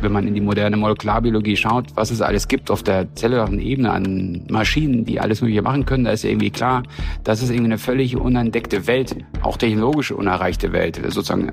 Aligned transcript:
wenn 0.00 0.12
man 0.12 0.26
in 0.26 0.34
die 0.34 0.40
moderne 0.40 0.76
Molekularbiologie 0.76 1.56
schaut, 1.56 1.86
was 1.94 2.10
es 2.10 2.20
alles 2.20 2.48
gibt 2.48 2.70
auf 2.70 2.82
der 2.82 3.14
zellularen 3.14 3.58
Ebene 3.60 3.90
an 3.90 4.44
Maschinen, 4.48 5.04
die 5.04 5.20
alles 5.20 5.40
Mögliche 5.40 5.62
machen 5.62 5.84
können, 5.84 6.04
da 6.04 6.12
ist 6.12 6.24
irgendwie 6.24 6.50
klar, 6.50 6.82
das 7.24 7.42
ist 7.42 7.50
irgendwie 7.50 7.66
eine 7.66 7.78
völlig 7.78 8.16
unentdeckte 8.16 8.86
Welt, 8.86 9.16
auch 9.42 9.56
technologisch 9.56 10.10
unerreichte 10.12 10.72
Welt. 10.72 11.00
Sozusagen 11.08 11.50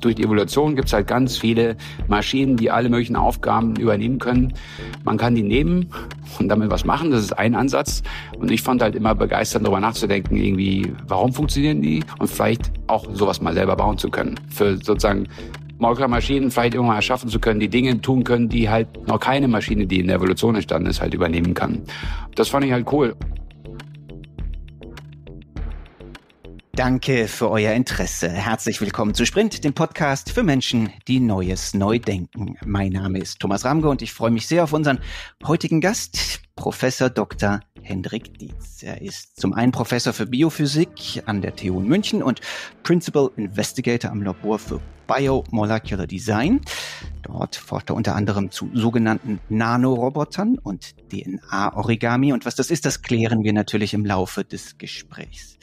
durch 0.00 0.16
die 0.16 0.24
Evolution 0.24 0.76
gibt 0.76 0.88
es 0.88 0.92
halt 0.92 1.06
ganz 1.06 1.38
viele 1.38 1.76
Maschinen, 2.08 2.56
die 2.56 2.70
alle 2.70 2.88
möglichen 2.88 3.16
Aufgaben 3.16 3.76
übernehmen 3.76 4.18
können. 4.18 4.52
Man 5.04 5.16
kann 5.16 5.34
die 5.34 5.42
nehmen 5.42 5.88
und 6.38 6.48
damit 6.48 6.70
was 6.70 6.84
machen, 6.84 7.10
das 7.10 7.22
ist 7.22 7.32
ein 7.32 7.54
Ansatz. 7.54 8.02
Und 8.38 8.50
ich 8.50 8.62
fand 8.62 8.82
halt 8.82 8.94
immer 8.96 9.14
begeistert, 9.14 9.62
darüber 9.62 9.80
nachzudenken, 9.80 10.36
irgendwie, 10.36 10.92
warum 11.06 11.32
funktionieren 11.32 11.80
die 11.80 12.02
und 12.18 12.28
vielleicht 12.28 12.72
auch 12.86 13.06
sowas 13.12 13.40
mal 13.40 13.54
selber 13.54 13.76
bauen 13.76 13.96
zu 13.96 14.10
können. 14.10 14.38
Für 14.50 14.76
sozusagen 14.76 15.26
Molekularmaschinen 15.78 16.50
vielleicht 16.50 16.74
irgendwann 16.74 16.96
erschaffen 16.96 17.28
zu 17.28 17.40
können, 17.40 17.60
die 17.60 17.68
Dinge 17.68 18.00
tun 18.00 18.24
können, 18.24 18.48
die 18.48 18.68
halt 18.68 19.06
noch 19.06 19.20
keine 19.20 19.48
Maschine, 19.48 19.86
die 19.86 20.00
in 20.00 20.06
der 20.06 20.16
Evolution 20.16 20.54
entstanden 20.54 20.88
ist, 20.88 21.00
halt 21.00 21.14
übernehmen 21.14 21.54
kann. 21.54 21.82
Das 22.34 22.48
fand 22.48 22.64
ich 22.64 22.72
halt 22.72 22.90
cool. 22.92 23.16
Danke 26.76 27.28
für 27.28 27.50
euer 27.50 27.72
Interesse. 27.72 28.28
Herzlich 28.28 28.80
willkommen 28.80 29.14
zu 29.14 29.24
Sprint, 29.24 29.62
dem 29.62 29.74
Podcast 29.74 30.32
für 30.32 30.42
Menschen, 30.42 30.90
die 31.06 31.20
Neues 31.20 31.72
neu 31.72 32.00
denken. 32.00 32.56
Mein 32.64 32.90
Name 32.90 33.20
ist 33.20 33.38
Thomas 33.38 33.64
Ramge 33.64 33.88
und 33.88 34.02
ich 34.02 34.12
freue 34.12 34.32
mich 34.32 34.48
sehr 34.48 34.64
auf 34.64 34.72
unseren 34.72 34.98
heutigen 35.46 35.80
Gast, 35.80 36.40
Professor 36.56 37.10
Dr. 37.10 37.60
Hendrik 37.84 38.38
Dietz. 38.38 38.82
Er 38.82 39.00
ist 39.02 39.38
zum 39.38 39.52
einen 39.52 39.70
Professor 39.70 40.12
für 40.12 40.26
Biophysik 40.26 41.22
an 41.26 41.42
der 41.42 41.54
TU 41.54 41.78
in 41.78 41.86
München 41.86 42.22
und 42.22 42.40
Principal 42.82 43.30
Investigator 43.36 44.10
am 44.10 44.22
Labor 44.22 44.58
für 44.58 44.80
Biomolecular 45.06 46.06
Design. 46.06 46.60
Dort 47.22 47.56
forscht 47.56 47.90
er 47.90 47.96
unter 47.96 48.16
anderem 48.16 48.50
zu 48.50 48.70
sogenannten 48.72 49.38
Nanorobotern 49.48 50.58
und 50.58 50.94
DNA-Origami. 51.12 52.32
Und 52.32 52.46
was 52.46 52.54
das 52.54 52.70
ist, 52.70 52.86
das 52.86 53.02
klären 53.02 53.44
wir 53.44 53.52
natürlich 53.52 53.94
im 53.94 54.04
Laufe 54.04 54.44
des 54.44 54.78
Gesprächs. 54.78 55.58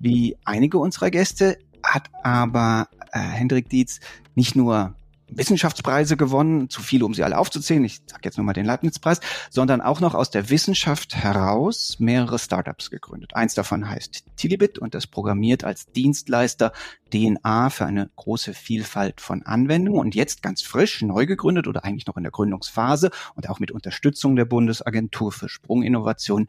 Wie 0.00 0.36
einige 0.44 0.78
unserer 0.78 1.10
Gäste 1.10 1.58
hat 1.82 2.10
aber 2.22 2.88
äh, 3.12 3.20
Hendrik 3.20 3.68
Dietz 3.68 4.00
nicht 4.34 4.56
nur 4.56 4.96
Wissenschaftspreise 5.36 6.16
gewonnen, 6.16 6.70
zu 6.70 6.82
viele, 6.82 7.04
um 7.04 7.14
sie 7.14 7.24
alle 7.24 7.38
aufzuzählen, 7.38 7.84
ich 7.84 8.02
sage 8.06 8.22
jetzt 8.24 8.36
nur 8.36 8.44
mal 8.44 8.52
den 8.52 8.66
Leibniz-Preis, 8.66 9.20
sondern 9.50 9.80
auch 9.80 10.00
noch 10.00 10.14
aus 10.14 10.30
der 10.30 10.50
Wissenschaft 10.50 11.16
heraus 11.16 11.96
mehrere 11.98 12.38
Startups 12.38 12.90
gegründet. 12.90 13.34
Eins 13.34 13.54
davon 13.54 13.88
heißt 13.88 14.24
Tilibit 14.36 14.78
und 14.78 14.94
das 14.94 15.06
programmiert 15.06 15.64
als 15.64 15.86
Dienstleister 15.86 16.72
DNA 17.10 17.70
für 17.70 17.86
eine 17.86 18.10
große 18.16 18.54
Vielfalt 18.54 19.20
von 19.20 19.42
Anwendungen 19.42 20.00
und 20.00 20.14
jetzt 20.14 20.42
ganz 20.42 20.62
frisch 20.62 21.02
neu 21.02 21.26
gegründet 21.26 21.66
oder 21.68 21.84
eigentlich 21.84 22.06
noch 22.06 22.16
in 22.16 22.24
der 22.24 22.32
Gründungsphase 22.32 23.10
und 23.34 23.48
auch 23.48 23.60
mit 23.60 23.70
Unterstützung 23.70 24.36
der 24.36 24.44
Bundesagentur 24.44 25.32
für 25.32 25.48
Sprunginnovation 25.48 26.48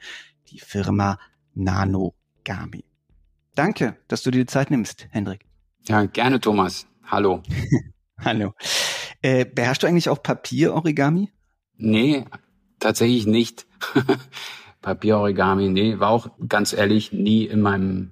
die 0.50 0.60
Firma 0.60 1.20
Nanogami. 1.54 2.86
Danke, 3.56 3.98
dass 4.08 4.24
du 4.24 4.32
dir 4.32 4.40
die 4.40 4.46
Zeit 4.48 4.70
nimmst, 4.70 5.08
Hendrik. 5.12 5.46
Ja, 5.88 6.06
gerne, 6.06 6.40
Thomas. 6.40 6.88
Hallo. 7.06 7.42
Hallo. 8.18 8.54
Äh, 9.22 9.46
beherrschst 9.46 9.84
du 9.84 9.88
eigentlich 9.88 10.10
auch 10.10 10.22
Papier-Origami? 10.22 11.32
Nee, 11.78 12.26
tatsächlich 12.80 13.26
nicht. 13.26 13.66
Papier-Origami, 14.82 15.70
nee, 15.70 16.00
war 16.00 16.10
auch 16.10 16.30
ganz 16.48 16.74
ehrlich 16.74 17.12
nie 17.12 17.46
in 17.46 17.62
meinem, 17.62 18.12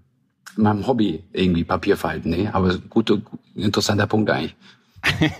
in 0.58 0.64
meinem 0.64 0.88
Hobby 0.88 1.24
irgendwie 1.32 1.64
Papier 1.64 1.98
falten, 1.98 2.32
nee, 2.32 2.50
aber 2.52 2.78
guter, 2.90 3.22
interessanter 3.56 4.08
Punkt 4.08 4.30
eigentlich. 4.30 4.56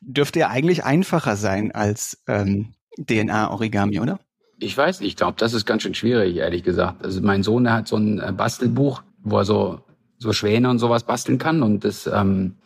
Dürfte 0.00 0.40
ja 0.40 0.48
eigentlich 0.48 0.84
einfacher 0.84 1.36
sein 1.36 1.72
als 1.72 2.22
ähm, 2.26 2.74
DNA-Origami, 2.98 4.00
oder? 4.00 4.18
Ich 4.58 4.76
weiß 4.76 5.00
nicht, 5.00 5.10
ich 5.10 5.16
glaube, 5.16 5.34
das 5.38 5.54
ist 5.54 5.66
ganz 5.66 5.82
schön 5.82 5.94
schwierig, 5.94 6.36
ehrlich 6.36 6.62
gesagt. 6.62 7.04
Also 7.04 7.20
mein 7.20 7.42
Sohn, 7.42 7.64
der 7.64 7.74
hat 7.74 7.88
so 7.88 7.96
ein 7.96 8.20
äh, 8.20 8.32
Bastelbuch, 8.32 9.02
wo 9.22 9.38
er 9.38 9.44
so, 9.44 9.80
so 10.18 10.32
Schwäne 10.32 10.70
und 10.70 10.78
sowas 10.78 11.04
basteln 11.04 11.38
kann. 11.38 11.62
Und 11.62 11.84
das, 11.84 12.06
ähm, 12.06 12.56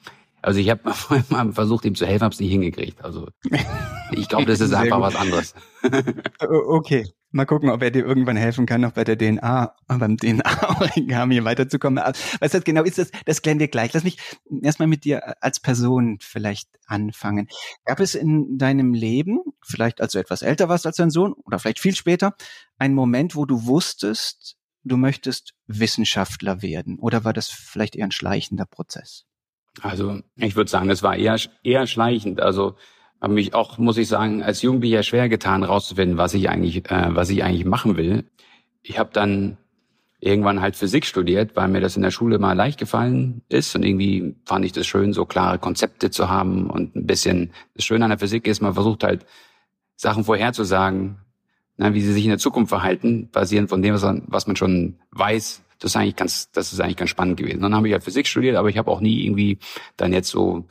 also 0.46 0.60
ich 0.60 0.70
habe 0.70 0.80
mal 1.28 1.52
versucht, 1.52 1.84
ihm 1.84 1.96
zu 1.96 2.06
helfen, 2.06 2.22
habe 2.22 2.32
es 2.32 2.38
nicht 2.38 2.50
hingekriegt. 2.50 3.04
Also 3.04 3.28
ich 4.12 4.28
glaube, 4.28 4.46
das 4.46 4.60
ist 4.60 4.72
einfach 4.74 5.00
was 5.00 5.16
anderes. 5.16 5.54
okay. 6.40 7.04
Mal 7.32 7.46
gucken, 7.46 7.68
ob 7.68 7.82
er 7.82 7.90
dir 7.90 8.06
irgendwann 8.06 8.36
helfen 8.36 8.64
kann, 8.64 8.80
noch 8.80 8.92
bei 8.92 9.02
der 9.02 9.18
DNA, 9.18 9.74
beim 9.88 10.16
DNA-Origami 10.16 11.44
weiterzukommen. 11.44 12.02
Was 12.38 12.52
das 12.52 12.62
genau 12.62 12.84
ist, 12.84 12.96
das, 12.96 13.10
das 13.24 13.42
klären 13.42 13.58
wir 13.58 13.66
gleich. 13.66 13.92
Lass 13.92 14.04
mich 14.04 14.18
erstmal 14.62 14.86
mit 14.86 15.04
dir 15.04 15.42
als 15.42 15.58
Person 15.58 16.18
vielleicht 16.20 16.68
anfangen. 16.86 17.48
Gab 17.84 17.98
es 17.98 18.14
in 18.14 18.56
deinem 18.56 18.94
Leben, 18.94 19.40
vielleicht 19.62 20.00
als 20.00 20.12
du 20.12 20.20
etwas 20.20 20.42
älter 20.42 20.68
warst 20.68 20.86
als 20.86 20.96
dein 20.96 21.10
Sohn 21.10 21.32
oder 21.32 21.58
vielleicht 21.58 21.80
viel 21.80 21.96
später, 21.96 22.36
einen 22.78 22.94
Moment, 22.94 23.34
wo 23.34 23.44
du 23.46 23.66
wusstest, 23.66 24.56
du 24.84 24.96
möchtest 24.96 25.54
Wissenschaftler 25.66 26.62
werden? 26.62 27.00
Oder 27.00 27.24
war 27.24 27.32
das 27.32 27.48
vielleicht 27.48 27.96
eher 27.96 28.06
ein 28.06 28.12
schleichender 28.12 28.64
Prozess? 28.64 29.26
Also 29.82 30.20
ich 30.36 30.56
würde 30.56 30.70
sagen, 30.70 30.90
es 30.90 31.02
war 31.02 31.16
eher, 31.16 31.36
eher 31.62 31.86
schleichend. 31.86 32.40
Also 32.40 32.76
habe 33.20 33.34
mich 33.34 33.54
auch, 33.54 33.78
muss 33.78 33.96
ich 33.98 34.08
sagen, 34.08 34.42
als 34.42 34.62
Jugendlicher 34.62 35.02
schwer 35.02 35.28
getan, 35.28 35.64
rauszufinden, 35.64 36.18
was 36.18 36.34
ich 36.34 36.48
eigentlich, 36.48 36.90
äh, 36.90 37.14
was 37.14 37.30
ich 37.30 37.42
eigentlich 37.42 37.64
machen 37.64 37.96
will. 37.96 38.24
Ich 38.82 38.98
habe 38.98 39.10
dann 39.12 39.58
irgendwann 40.20 40.60
halt 40.60 40.76
Physik 40.76 41.06
studiert, 41.06 41.56
weil 41.56 41.68
mir 41.68 41.80
das 41.80 41.96
in 41.96 42.02
der 42.02 42.10
Schule 42.10 42.38
mal 42.38 42.54
leicht 42.54 42.78
gefallen 42.78 43.42
ist 43.48 43.74
und 43.76 43.84
irgendwie 43.84 44.34
fand 44.44 44.64
ich 44.64 44.72
das 44.72 44.86
schön, 44.86 45.12
so 45.12 45.26
klare 45.26 45.58
Konzepte 45.58 46.10
zu 46.10 46.28
haben 46.28 46.70
und 46.70 46.96
ein 46.96 47.06
bisschen. 47.06 47.52
Das 47.74 47.84
Schöne 47.84 48.04
an 48.04 48.10
der 48.10 48.18
Physik 48.18 48.46
ist, 48.46 48.60
man 48.60 48.74
versucht 48.74 49.04
halt 49.04 49.26
Sachen 49.96 50.24
vorherzusagen, 50.24 51.18
na, 51.76 51.92
wie 51.94 52.00
sie 52.00 52.12
sich 52.12 52.24
in 52.24 52.30
der 52.30 52.38
Zukunft 52.38 52.70
verhalten, 52.70 53.28
basierend 53.30 53.68
von 53.68 53.82
dem, 53.82 53.94
was 53.94 54.02
man, 54.02 54.22
was 54.26 54.46
man 54.46 54.56
schon 54.56 54.98
weiß. 55.10 55.62
Das 55.78 55.92
ist 55.92 55.96
eigentlich 55.96 56.16
ganz, 56.16 56.50
das 56.50 56.72
ist 56.72 56.80
eigentlich 56.80 56.96
ganz 56.96 57.10
spannend 57.10 57.36
gewesen. 57.36 57.60
Dann 57.60 57.74
habe 57.74 57.88
ich 57.88 57.92
ja 57.92 58.00
Physik 58.00 58.26
studiert, 58.26 58.56
aber 58.56 58.68
ich 58.68 58.78
habe 58.78 58.90
auch 58.90 59.00
nie 59.00 59.24
irgendwie 59.24 59.58
dann 59.96 60.12
jetzt 60.12 60.28
so, 60.28 60.66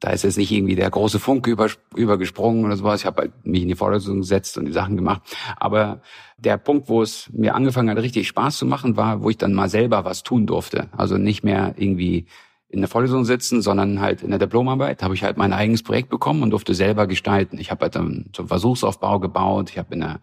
da 0.00 0.10
ist 0.10 0.24
jetzt 0.24 0.38
nicht 0.38 0.50
irgendwie 0.50 0.76
der 0.76 0.90
große 0.90 1.18
Funke 1.18 1.50
über, 1.50 1.68
übergesprungen 1.94 2.64
oder 2.64 2.76
sowas. 2.76 3.00
Ich 3.00 3.06
habe 3.06 3.22
halt 3.22 3.46
mich 3.46 3.62
in 3.62 3.68
die 3.68 3.74
Vorlesung 3.74 4.20
gesetzt 4.20 4.56
und 4.56 4.64
die 4.64 4.72
Sachen 4.72 4.96
gemacht. 4.96 5.22
Aber 5.56 6.00
der 6.38 6.56
Punkt, 6.56 6.88
wo 6.88 7.02
es 7.02 7.28
mir 7.32 7.54
angefangen 7.54 7.90
hat, 7.90 7.98
richtig 7.98 8.26
Spaß 8.28 8.56
zu 8.56 8.66
machen, 8.66 8.96
war, 8.96 9.22
wo 9.22 9.28
ich 9.30 9.36
dann 9.36 9.52
mal 9.52 9.68
selber 9.68 10.04
was 10.04 10.22
tun 10.22 10.46
durfte. 10.46 10.88
Also 10.96 11.18
nicht 11.18 11.44
mehr 11.44 11.74
irgendwie 11.76 12.26
in 12.70 12.80
der 12.80 12.88
Vorlesung 12.88 13.24
sitzen, 13.24 13.62
sondern 13.62 14.00
halt 14.00 14.22
in 14.22 14.30
der 14.30 14.38
Diplomarbeit 14.38 15.02
habe 15.02 15.14
ich 15.14 15.24
halt 15.24 15.36
mein 15.36 15.52
eigenes 15.52 15.82
Projekt 15.82 16.08
bekommen 16.08 16.42
und 16.42 16.50
durfte 16.50 16.72
selber 16.72 17.06
gestalten. 17.06 17.58
Ich 17.58 17.70
habe 17.70 17.82
halt 17.82 17.96
dann 17.96 18.30
einen 18.38 18.48
Versuchsaufbau 18.48 19.18
gebaut, 19.18 19.70
ich 19.70 19.78
habe 19.78 19.92
in 19.94 20.00
der 20.00 20.20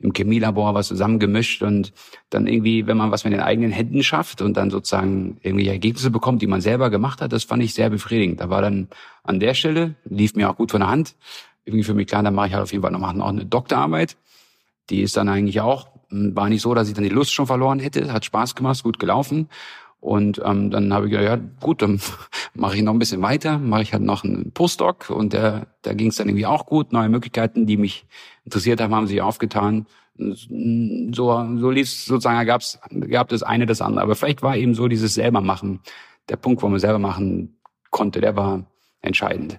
im 0.00 0.12
Chemielabor 0.12 0.74
was 0.74 0.88
zusammengemischt 0.88 1.62
und 1.62 1.92
dann 2.30 2.46
irgendwie, 2.46 2.86
wenn 2.86 2.96
man 2.96 3.10
was 3.10 3.24
mit 3.24 3.32
den 3.32 3.40
eigenen 3.40 3.72
Händen 3.72 4.02
schafft 4.02 4.40
und 4.40 4.56
dann 4.56 4.70
sozusagen 4.70 5.38
irgendwie 5.42 5.66
Ergebnisse 5.66 6.10
bekommt, 6.10 6.40
die 6.40 6.46
man 6.46 6.60
selber 6.60 6.90
gemacht 6.90 7.20
hat, 7.20 7.32
das 7.32 7.44
fand 7.44 7.62
ich 7.62 7.74
sehr 7.74 7.90
befriedigend. 7.90 8.40
Da 8.40 8.48
war 8.48 8.62
dann 8.62 8.88
an 9.24 9.40
der 9.40 9.54
Stelle, 9.54 9.96
lief 10.04 10.34
mir 10.34 10.50
auch 10.50 10.56
gut 10.56 10.70
von 10.70 10.80
der 10.80 10.90
Hand, 10.90 11.16
irgendwie 11.64 11.84
für 11.84 11.94
mich 11.94 12.06
klar, 12.06 12.22
dann 12.22 12.34
mache 12.34 12.48
ich 12.48 12.52
halt 12.54 12.62
auf 12.62 12.72
jeden 12.72 12.82
Fall 12.82 12.92
noch, 12.92 13.12
noch 13.12 13.28
eine 13.28 13.44
Doktorarbeit. 13.44 14.16
Die 14.90 15.02
ist 15.02 15.16
dann 15.16 15.28
eigentlich 15.28 15.60
auch, 15.60 15.88
war 16.10 16.48
nicht 16.48 16.62
so, 16.62 16.74
dass 16.74 16.88
ich 16.88 16.94
dann 16.94 17.04
die 17.04 17.10
Lust 17.10 17.32
schon 17.32 17.46
verloren 17.46 17.78
hätte, 17.80 18.12
hat 18.12 18.24
Spaß 18.24 18.54
gemacht, 18.54 18.82
gut 18.82 18.98
gelaufen. 18.98 19.48
Und 20.00 20.40
ähm, 20.44 20.70
dann 20.70 20.92
habe 20.92 21.06
ich 21.06 21.10
gedacht, 21.10 21.26
ja 21.26 21.36
gut, 21.60 21.82
dann 21.82 22.00
mache 22.54 22.76
ich 22.76 22.82
noch 22.82 22.92
ein 22.92 22.98
bisschen 22.98 23.22
weiter, 23.22 23.58
mache 23.58 23.82
ich 23.82 23.92
halt 23.92 24.02
noch 24.02 24.24
einen 24.24 24.52
Postdoc 24.52 25.10
und 25.10 25.32
der, 25.32 25.66
da 25.82 25.92
ging 25.92 26.08
es 26.08 26.16
dann 26.16 26.28
irgendwie 26.28 26.46
auch 26.46 26.66
gut. 26.66 26.92
Neue 26.92 27.08
Möglichkeiten, 27.08 27.66
die 27.66 27.76
mich 27.76 28.06
interessiert 28.44 28.80
haben, 28.80 28.94
haben 28.94 29.06
sich 29.06 29.20
aufgetan. 29.20 29.86
So, 30.16 31.56
so 31.58 31.70
lief 31.70 31.90
sozusagen, 31.90 32.46
gab 32.46 32.60
es 32.60 32.80
gab 33.08 33.28
das 33.28 33.42
eine 33.42 33.66
das 33.66 33.80
andere. 33.80 34.02
Aber 34.02 34.14
vielleicht 34.14 34.42
war 34.42 34.56
eben 34.56 34.74
so 34.74 34.88
dieses 34.88 35.14
selber 35.14 35.40
machen, 35.40 35.80
der 36.28 36.36
Punkt, 36.36 36.62
wo 36.62 36.68
man 36.68 36.80
selber 36.80 36.98
machen 36.98 37.58
konnte, 37.90 38.20
der 38.20 38.36
war 38.36 38.64
entscheidend. 39.00 39.58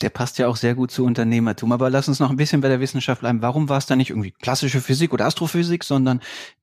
Der 0.00 0.10
passt 0.10 0.38
ja 0.38 0.46
auch 0.46 0.56
sehr 0.56 0.74
gut 0.74 0.90
zu 0.90 1.04
Unternehmertum. 1.04 1.72
Aber 1.72 1.90
lass 1.90 2.08
uns 2.08 2.20
noch 2.20 2.30
ein 2.30 2.36
bisschen 2.36 2.60
bei 2.60 2.68
der 2.68 2.80
Wissenschaft 2.80 3.20
bleiben. 3.20 3.42
Warum 3.42 3.68
war 3.68 3.78
es 3.78 3.86
da 3.86 3.96
nicht 3.96 4.10
irgendwie 4.10 4.30
klassische 4.30 4.80
Physik 4.80 5.12
oder 5.12 5.26
Astrophysik, 5.26 5.84
sondern 5.84 6.20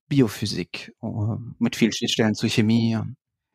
Biophysik 0.07 0.93
oh, 1.01 1.37
mit 1.59 1.75
vielen 1.75 1.91
Schnittstellen 1.91 2.35
zu 2.35 2.47
Chemie? 2.47 2.97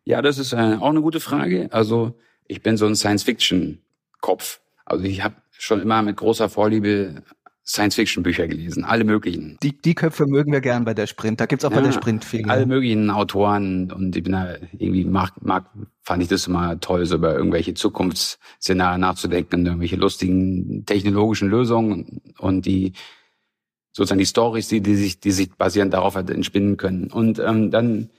Ja, 0.04 0.22
das 0.22 0.38
ist 0.38 0.52
äh, 0.52 0.76
auch 0.80 0.90
eine 0.90 1.02
gute 1.02 1.20
Frage. 1.20 1.68
Also 1.72 2.18
ich 2.46 2.62
bin 2.62 2.76
so 2.76 2.86
ein 2.86 2.96
Science-Fiction-Kopf. 2.96 4.60
Also 4.84 5.04
ich 5.04 5.22
habe 5.22 5.36
schon 5.52 5.80
immer 5.80 6.02
mit 6.02 6.16
großer 6.16 6.48
Vorliebe 6.48 7.22
Science-Fiction-Bücher 7.70 8.48
gelesen, 8.48 8.84
alle 8.84 9.04
möglichen. 9.04 9.56
Die, 9.62 9.80
die 9.80 9.94
Köpfe 9.94 10.26
mögen 10.26 10.52
wir 10.52 10.60
gern 10.60 10.84
bei 10.84 10.92
der 10.92 11.06
Sprint. 11.06 11.40
Da 11.40 11.46
gibt's 11.46 11.64
auch 11.64 11.70
ja, 11.70 11.76
bei 11.76 11.82
der 11.84 11.92
Sprint 11.92 12.24
viel. 12.24 12.50
Alle 12.50 12.66
möglichen 12.66 13.10
Autoren 13.10 13.92
und 13.92 14.16
ich 14.16 14.24
bin 14.24 14.32
da 14.32 14.54
irgendwie 14.72 15.04
mag, 15.04 15.32
mag 15.40 15.66
fand 16.02 16.22
ich 16.22 16.28
das 16.28 16.48
immer 16.48 16.80
toll, 16.80 17.06
so 17.06 17.14
über 17.14 17.34
irgendwelche 17.36 17.74
Zukunftsszenarien 17.74 19.00
nachzudenken, 19.00 19.64
irgendwelche 19.64 19.96
lustigen 19.96 20.84
technologischen 20.84 21.48
Lösungen 21.48 22.20
und 22.38 22.66
die 22.66 22.94
sozusagen 23.92 24.18
die 24.18 24.26
Stories, 24.26 24.66
die, 24.66 24.80
die 24.80 24.96
sich, 24.96 25.20
die 25.20 25.30
sich 25.30 25.52
basierend 25.52 25.94
darauf 25.94 26.16
halt 26.16 26.30
entspinnen 26.30 26.76
können. 26.76 27.08
Und 27.12 27.38
ähm, 27.38 27.70
dann 27.70 28.10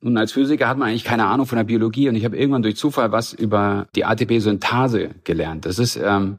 nun, 0.00 0.16
als 0.16 0.32
Physiker 0.32 0.68
hat 0.68 0.78
man 0.78 0.88
eigentlich 0.88 1.04
keine 1.04 1.26
Ahnung 1.26 1.46
von 1.46 1.56
der 1.56 1.64
Biologie 1.64 2.08
und 2.08 2.14
ich 2.14 2.24
habe 2.24 2.36
irgendwann 2.36 2.62
durch 2.62 2.76
Zufall 2.76 3.12
was 3.12 3.32
über 3.32 3.86
die 3.94 4.04
ATP-Synthase 4.04 5.10
gelernt. 5.24 5.66
Das 5.66 5.78
ist 5.78 5.96
ähm, 5.96 6.38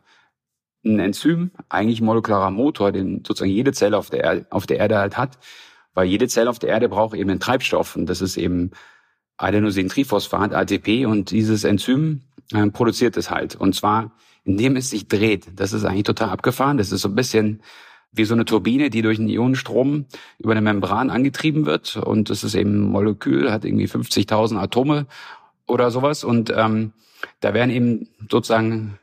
ein 0.85 0.99
Enzym, 0.99 1.51
eigentlich 1.69 2.01
ein 2.01 2.05
molekularer 2.05 2.51
Motor, 2.51 2.91
den 2.91 3.23
sozusagen 3.25 3.51
jede 3.51 3.73
Zelle 3.73 3.97
auf 3.97 4.09
der, 4.09 4.23
Erde, 4.23 4.45
auf 4.49 4.65
der 4.65 4.77
Erde 4.77 4.97
halt 4.97 5.17
hat, 5.17 5.37
weil 5.93 6.07
jede 6.07 6.27
Zelle 6.27 6.49
auf 6.49 6.59
der 6.59 6.69
Erde 6.69 6.89
braucht 6.89 7.15
eben 7.15 7.29
einen 7.29 7.39
Treibstoff 7.39 7.95
und 7.95 8.07
das 8.07 8.21
ist 8.21 8.37
eben 8.37 8.71
Adenosintriphosphat, 9.37 10.53
ATP 10.53 11.05
und 11.05 11.31
dieses 11.31 11.63
Enzym 11.63 12.21
äh, 12.53 12.67
produziert 12.67 13.17
es 13.17 13.29
halt 13.29 13.55
und 13.55 13.75
zwar 13.75 14.11
indem 14.45 14.75
es 14.75 14.91
sich 14.91 15.07
dreht. 15.07 15.47
Das 15.55 15.73
ist 15.73 15.83
eigentlich 15.83 16.03
total 16.03 16.29
abgefahren. 16.29 16.77
Das 16.77 16.91
ist 16.91 17.01
so 17.01 17.09
ein 17.09 17.15
bisschen 17.15 17.61
wie 18.11 18.25
so 18.25 18.33
eine 18.33 18.45
Turbine, 18.45 18.89
die 18.89 19.01
durch 19.01 19.19
einen 19.19 19.27
Ionenstrom 19.27 20.05
über 20.37 20.51
eine 20.51 20.61
Membran 20.61 21.09
angetrieben 21.09 21.65
wird 21.65 21.97
und 21.97 22.29
das 22.29 22.45
ist 22.45 22.55
eben 22.55 22.85
ein 22.85 22.91
Molekül, 22.91 23.51
hat 23.51 23.65
irgendwie 23.65 23.87
50.000 23.87 24.57
Atome 24.57 25.07
oder 25.67 25.91
sowas 25.91 26.23
und 26.23 26.53
ähm, 26.55 26.93
da 27.41 27.53
werden 27.53 27.71
eben 27.71 28.07
sozusagen 28.31 28.99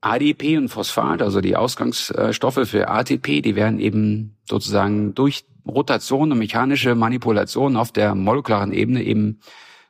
ADP 0.00 0.56
und 0.56 0.68
Phosphat, 0.68 1.22
also 1.22 1.40
die 1.40 1.56
Ausgangsstoffe 1.56 2.68
für 2.68 2.88
ATP, 2.88 3.42
die 3.42 3.56
werden 3.56 3.78
eben 3.78 4.36
sozusagen 4.48 5.14
durch 5.14 5.44
Rotation 5.66 6.32
und 6.32 6.38
mechanische 6.38 6.94
Manipulation 6.94 7.76
auf 7.76 7.92
der 7.92 8.14
molekularen 8.14 8.72
Ebene 8.72 9.02
eben 9.02 9.40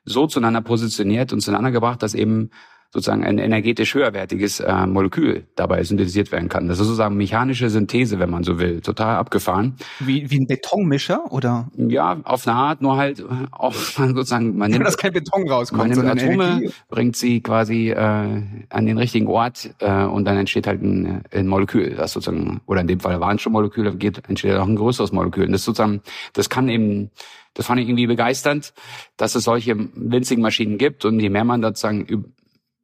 so 0.04 0.26
zueinander 0.26 0.62
positioniert 0.62 1.32
und 1.32 1.40
zueinander 1.40 1.70
gebracht, 1.70 2.02
dass 2.02 2.14
eben 2.14 2.50
sozusagen 2.92 3.25
ein 3.25 3.38
energetisch 3.38 3.94
höherwertiges 3.94 4.60
äh, 4.60 4.87
Molekül 4.87 5.44
dabei 5.54 5.84
synthetisiert 5.84 6.32
werden 6.32 6.48
kann. 6.48 6.66
Das 6.66 6.81
ist 6.81 6.87
sozusagen 6.87 7.16
mechanische 7.16 7.70
Synthese, 7.70 8.19
wenn 8.19 8.31
man 8.31 8.42
so 8.42 8.58
will. 8.58 8.81
Total 8.81 9.16
abgefahren. 9.16 9.76
Wie, 10.00 10.28
wie 10.31 10.40
ein 10.40 10.46
Betonmischer 10.46 11.31
oder? 11.31 11.69
Ja, 11.76 12.19
auf 12.25 12.48
eine 12.48 12.56
Art, 12.56 12.82
nur 12.82 12.96
halt 12.96 13.25
auch 13.52 13.75
sozusagen, 13.75 14.56
man 14.56 14.72
nimmt, 14.72 14.84
dass 14.84 14.96
kein 14.96 15.12
Beton 15.12 15.48
rauskommt, 15.48 15.78
man 15.78 15.90
nimmt 15.90 16.04
Atome, 16.04 16.44
Energie. 16.44 16.70
bringt 16.88 17.16
sie 17.16 17.40
quasi 17.40 17.90
äh, 17.90 17.96
an 17.96 18.87
den 18.87 18.98
richtigen 18.98 19.28
Ort 19.28 19.70
äh, 19.78 20.04
und 20.04 20.25
dann 20.25 20.37
entsteht 20.37 20.66
halt 20.66 20.82
ein, 20.82 21.22
ein 21.32 21.46
Molekül, 21.46 21.94
das 21.94 22.12
sozusagen, 22.12 22.60
oder 22.66 22.81
in 22.81 22.88
dem 22.88 22.98
Fall 22.98 23.20
waren 23.20 23.38
schon 23.38 23.52
Moleküle, 23.52 23.94
geht, 23.94 24.28
entsteht 24.28 24.54
auch 24.56 24.66
ein 24.66 24.76
größeres 24.76 25.12
Molekül. 25.12 25.46
Und 25.46 25.52
das 25.52 25.64
sozusagen, 25.64 26.02
das 26.32 26.50
kann 26.50 26.69
eben 26.69 27.10
das 27.54 27.66
fand 27.66 27.81
ich 27.81 27.88
irgendwie 27.88 28.06
begeisternd, 28.06 28.72
dass 29.16 29.34
es 29.34 29.44
solche 29.44 29.76
winzigen 29.94 30.40
Maschinen 30.40 30.78
gibt 30.78 31.04
und 31.04 31.19
je 31.19 31.31
mehr 31.31 31.44
man 31.44 31.62
sozusagen 31.62 32.25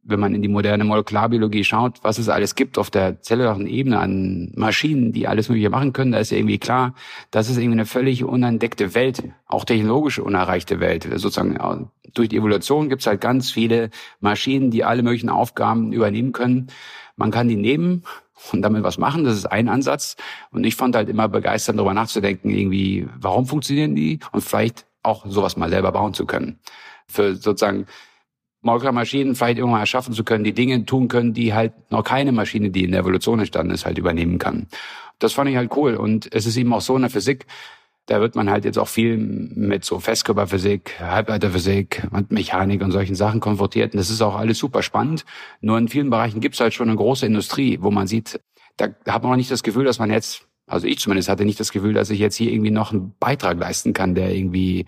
wenn 0.09 0.21
man 0.21 0.35
in 0.35 0.43
die 0.43 0.49
moderne 0.49 0.85
Molekularbiologie 0.85 1.65
schaut, 1.65 1.99
was 2.03 2.19
es 2.19 2.29
alles 2.29 2.55
gibt 2.55 2.79
auf 2.79 2.91
der 2.91 3.21
zellularen 3.23 3.67
Ebene 3.67 3.99
an 3.99 4.53
Maschinen, 4.55 5.13
die 5.13 5.27
alles 5.27 5.49
Mögliche 5.49 5.71
machen 5.71 5.93
können, 5.93 6.13
da 6.13 6.19
ist 6.19 6.33
irgendwie 6.33 6.59
klar, 6.59 6.95
das 7.31 7.51
ist 7.51 7.57
irgendwie 7.57 7.73
eine 7.73 7.87
völlig 7.87 8.25
unentdeckte 8.25 8.95
Welt, 8.95 9.25
auch 9.47 9.65
technologisch 9.65 10.19
unerreichte 10.19 10.79
Welt. 10.81 11.09
Sozusagen 11.17 11.91
durch 12.15 12.29
die 12.29 12.37
Evolution 12.37 12.89
gibt 12.89 13.03
es 13.03 13.07
halt 13.07 13.21
ganz 13.21 13.51
viele 13.51 13.91
Maschinen, 14.21 14.71
die 14.71 14.85
alle 14.85 15.03
möglichen 15.03 15.29
Aufgaben 15.29 15.93
übernehmen 15.93 16.33
können. 16.33 16.69
Man 17.17 17.31
kann 17.31 17.49
die 17.49 17.57
nehmen 17.57 18.05
und 18.53 18.63
damit 18.63 18.85
was 18.85 18.99
machen. 18.99 19.25
Das 19.25 19.35
ist 19.35 19.47
ein 19.47 19.69
Ansatz. 19.69 20.17
Und 20.53 20.65
ich 20.65 20.77
fand 20.77 20.95
halt 20.95 21.09
immer 21.09 21.29
begeisternd, 21.29 21.79
darüber 21.79 21.95
nachzudenken, 21.95 22.51
irgendwie, 22.51 23.09
warum 23.19 23.47
funktionieren 23.47 23.97
die 23.97 24.21
und 24.33 24.43
vielleicht 24.43 24.87
auch 25.03 25.27
sowas 25.27 25.57
mal 25.57 25.71
selber 25.71 25.93
bauen 25.93 26.15
zu 26.15 26.27
können. 26.27 26.59
Für 27.07 27.35
sozusagen 27.35 27.87
Molkermaschinen 28.67 29.35
vielleicht 29.35 29.59
irgendwann 29.59 29.81
erschaffen 29.81 30.13
zu 30.13 30.25
können, 30.25 30.45
die 30.45 30.53
Dinge 30.53 30.85
tun 30.85 31.09
können, 31.09 31.33
die 31.33 31.55
halt 31.55 31.73
noch 31.91 32.05
keine 32.05 32.33
Maschine, 32.33 32.71
die 32.71 32.85
in 32.85 32.91
der 32.91 33.01
Evolution 33.01 33.39
entstanden 33.39 33.73
ist, 33.73 33.87
halt 33.87 33.97
übernehmen 33.97 34.39
kann. 34.39 34.67
Das 35.19 35.33
fand 35.33 35.49
ich 35.49 35.57
halt 35.57 35.75
cool. 35.77 35.95
Und 35.95 36.29
es 36.35 36.45
ist 36.45 36.57
eben 36.59 36.75
auch 36.75 36.83
so 36.83 36.95
in 36.97 37.03
der 37.03 37.11
Physik, 37.11 37.47
da 38.07 38.21
wird 38.21 38.37
man 38.37 38.51
halt 38.51 38.65
jetzt 38.65 38.79
auch 38.79 38.89
viel 38.89 39.17
mit 39.17 39.85
so 39.85 39.99
Festkörperphysik, 39.99 41.01
Halbleiterphysik 41.01 42.07
und 42.13 42.31
Mechanik 42.31 42.83
und 42.83 42.93
solchen 42.93 43.15
Sachen 43.15 43.41
konfrontiert. 43.41 43.95
Und 43.95 43.99
das 43.99 44.11
ist 44.11 44.23
auch 44.23 44.37
alles 44.37 44.59
super 44.59 44.83
spannend. 44.83 45.25
Nur 45.61 45.79
in 45.79 45.89
vielen 45.89 46.11
Bereichen 46.11 46.41
gibt 46.41 46.55
es 46.55 46.61
halt 46.61 46.75
schon 46.75 46.89
eine 46.89 46.97
große 46.97 47.27
Industrie, 47.27 47.79
wo 47.81 47.91
man 47.91 48.07
sieht, 48.07 48.41
da 48.77 48.89
hat 49.09 49.23
man 49.23 49.33
auch 49.33 49.37
nicht 49.37 49.51
das 49.51 49.63
Gefühl, 49.63 49.85
dass 49.85 49.99
man 49.99 50.11
jetzt, 50.11 50.47
also 50.67 50.87
ich 50.87 50.99
zumindest 51.01 51.29
hatte 51.29 51.45
nicht 51.45 51.59
das 51.59 51.73
Gefühl, 51.73 51.95
dass 51.95 52.11
ich 52.11 52.21
jetzt 52.21 52.37
hier 52.37 52.53
irgendwie 52.53 52.71
noch 52.71 52.93
einen 52.93 53.15
Beitrag 53.19 53.59
leisten 53.59 53.93
kann, 53.93 54.15
der 54.15 54.35
irgendwie 54.35 54.87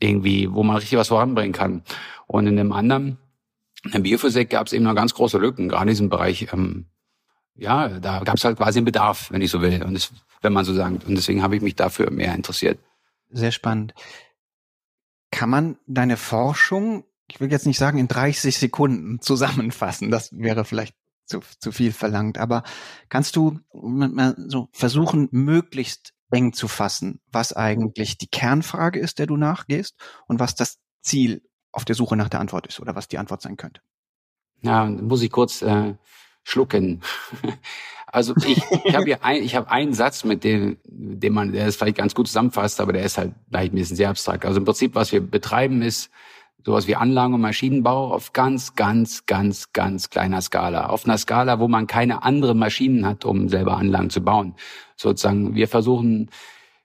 irgendwie, 0.00 0.52
wo 0.52 0.62
man 0.62 0.76
richtig 0.76 0.98
was 0.98 1.08
voranbringen 1.08 1.52
kann. 1.52 1.82
Und 2.26 2.46
in 2.46 2.56
dem 2.56 2.72
anderen, 2.72 3.18
in 3.84 3.92
der 3.92 4.00
Biophysik 4.00 4.50
gab 4.50 4.66
es 4.66 4.72
eben 4.72 4.84
noch 4.84 4.94
ganz 4.94 5.14
große 5.14 5.38
Lücken, 5.38 5.68
gerade 5.68 5.82
in 5.82 5.88
diesem 5.88 6.08
Bereich. 6.08 6.48
Ähm, 6.52 6.86
ja, 7.54 7.88
da 7.88 8.20
gab 8.20 8.36
es 8.36 8.44
halt 8.44 8.56
quasi 8.56 8.78
einen 8.78 8.86
Bedarf, 8.86 9.30
wenn 9.30 9.42
ich 9.42 9.50
so 9.50 9.60
will, 9.60 9.82
und 9.82 9.94
das, 9.94 10.12
wenn 10.40 10.52
man 10.52 10.64
so 10.64 10.72
sagt. 10.74 11.04
Und 11.06 11.14
deswegen 11.14 11.42
habe 11.42 11.56
ich 11.56 11.62
mich 11.62 11.76
dafür 11.76 12.10
mehr 12.10 12.34
interessiert. 12.34 12.78
Sehr 13.28 13.52
spannend. 13.52 13.94
Kann 15.30 15.50
man 15.50 15.76
deine 15.86 16.16
Forschung, 16.16 17.04
ich 17.28 17.40
will 17.40 17.50
jetzt 17.50 17.66
nicht 17.66 17.78
sagen 17.78 17.98
in 17.98 18.08
30 18.08 18.58
Sekunden 18.58 19.20
zusammenfassen, 19.20 20.10
das 20.10 20.30
wäre 20.32 20.64
vielleicht 20.64 20.94
zu, 21.26 21.40
zu 21.60 21.70
viel 21.70 21.92
verlangt, 21.92 22.38
aber 22.38 22.64
kannst 23.08 23.36
du 23.36 23.60
so 24.48 24.68
versuchen, 24.72 25.28
möglichst 25.30 26.12
eng 26.30 26.52
zu 26.52 26.68
fassen, 26.68 27.20
was 27.32 27.52
eigentlich 27.52 28.18
die 28.18 28.28
Kernfrage 28.28 28.98
ist, 28.98 29.18
der 29.18 29.26
du 29.26 29.36
nachgehst 29.36 29.96
und 30.26 30.40
was 30.40 30.54
das 30.54 30.78
Ziel 31.02 31.42
auf 31.72 31.84
der 31.84 31.94
Suche 31.94 32.16
nach 32.16 32.28
der 32.28 32.40
Antwort 32.40 32.66
ist 32.66 32.80
oder 32.80 32.94
was 32.94 33.08
die 33.08 33.18
Antwort 33.18 33.42
sein 33.42 33.56
könnte. 33.56 33.80
Ja, 34.62 34.84
muss 34.84 35.22
ich 35.22 35.30
kurz 35.30 35.62
äh, 35.62 35.94
schlucken. 36.42 37.02
Also 38.12 38.34
ich, 38.44 38.60
ich 38.84 38.96
habe 38.96 39.04
hier 39.04 39.18
ein, 39.24 39.42
ich 39.44 39.54
habe 39.54 39.70
einen 39.70 39.92
Satz, 39.92 40.24
mit 40.24 40.42
dem, 40.42 40.78
dem 40.84 41.32
man, 41.32 41.52
der 41.52 41.68
ist 41.68 41.76
vielleicht 41.76 41.96
ganz 41.98 42.12
gut 42.12 42.26
zusammenfasst, 42.26 42.80
aber 42.80 42.92
der 42.92 43.04
ist 43.04 43.18
halt 43.18 43.34
vielleicht 43.48 43.72
ein 43.72 43.76
bisschen 43.76 43.94
sehr 43.94 44.08
abstrakt. 44.08 44.44
Also 44.44 44.58
im 44.58 44.64
Prinzip, 44.64 44.96
was 44.96 45.12
wir 45.12 45.20
betreiben, 45.20 45.80
ist 45.80 46.10
sowas 46.64 46.86
wie 46.86 46.96
Anlagen- 46.96 47.34
und 47.34 47.40
Maschinenbau 47.40 48.12
auf 48.12 48.32
ganz, 48.32 48.74
ganz, 48.74 49.26
ganz, 49.26 49.72
ganz 49.72 50.10
kleiner 50.10 50.40
Skala. 50.40 50.86
Auf 50.86 51.04
einer 51.04 51.18
Skala, 51.18 51.58
wo 51.60 51.68
man 51.68 51.86
keine 51.86 52.22
anderen 52.22 52.58
Maschinen 52.58 53.06
hat, 53.06 53.24
um 53.24 53.48
selber 53.48 53.76
Anlagen 53.76 54.10
zu 54.10 54.20
bauen. 54.20 54.54
Sozusagen, 54.96 55.54
wir 55.54 55.68
versuchen 55.68 56.30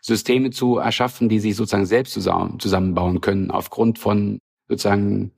Systeme 0.02 0.52
zu 0.52 0.78
erschaffen, 0.78 1.30
die 1.30 1.40
sich 1.40 1.56
sozusagen 1.56 1.86
selbst 1.86 2.14
zusammenbauen 2.14 3.22
können, 3.22 3.52
aufgrund 3.52 4.00
von 4.00 4.40
sozusagen 4.68 5.32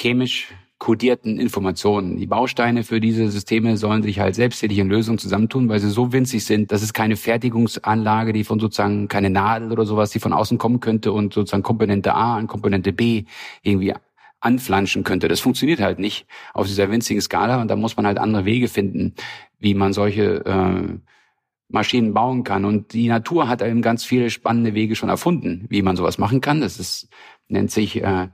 chemisch 0.00 0.52
kodierten 0.82 1.38
Informationen. 1.38 2.16
Die 2.16 2.26
Bausteine 2.26 2.82
für 2.82 2.98
diese 2.98 3.30
Systeme 3.30 3.76
sollen 3.76 4.02
sich 4.02 4.18
halt 4.18 4.34
selbsttätig 4.34 4.78
in 4.78 4.88
Lösungen 4.88 5.16
zusammentun, 5.16 5.68
weil 5.68 5.78
sie 5.78 5.88
so 5.88 6.12
winzig 6.12 6.44
sind, 6.44 6.72
dass 6.72 6.82
es 6.82 6.92
keine 6.92 7.14
Fertigungsanlage, 7.14 8.32
die 8.32 8.42
von 8.42 8.58
sozusagen 8.58 9.06
keine 9.06 9.30
Nadel 9.30 9.70
oder 9.70 9.84
sowas, 9.84 10.10
die 10.10 10.18
von 10.18 10.32
außen 10.32 10.58
kommen 10.58 10.80
könnte 10.80 11.12
und 11.12 11.34
sozusagen 11.34 11.62
Komponente 11.62 12.16
A 12.16 12.36
an 12.36 12.48
Komponente 12.48 12.92
B 12.92 13.26
irgendwie 13.62 13.94
anflanschen 14.40 15.04
könnte. 15.04 15.28
Das 15.28 15.38
funktioniert 15.38 15.78
halt 15.78 16.00
nicht 16.00 16.26
auf 16.52 16.66
dieser 16.66 16.90
winzigen 16.90 17.22
Skala 17.22 17.62
und 17.62 17.68
da 17.68 17.76
muss 17.76 17.96
man 17.96 18.04
halt 18.04 18.18
andere 18.18 18.44
Wege 18.44 18.66
finden, 18.66 19.14
wie 19.60 19.74
man 19.74 19.92
solche 19.92 20.44
äh, 20.44 20.98
Maschinen 21.68 22.12
bauen 22.12 22.42
kann. 22.42 22.64
Und 22.64 22.92
die 22.92 23.06
Natur 23.06 23.46
hat 23.46 23.62
eben 23.62 23.82
ganz 23.82 24.02
viele 24.02 24.30
spannende 24.30 24.74
Wege 24.74 24.96
schon 24.96 25.10
erfunden, 25.10 25.64
wie 25.68 25.82
man 25.82 25.94
sowas 25.94 26.18
machen 26.18 26.40
kann. 26.40 26.60
Das 26.60 26.80
ist, 26.80 27.08
nennt 27.46 27.70
sich 27.70 28.02
äh, 28.02 28.30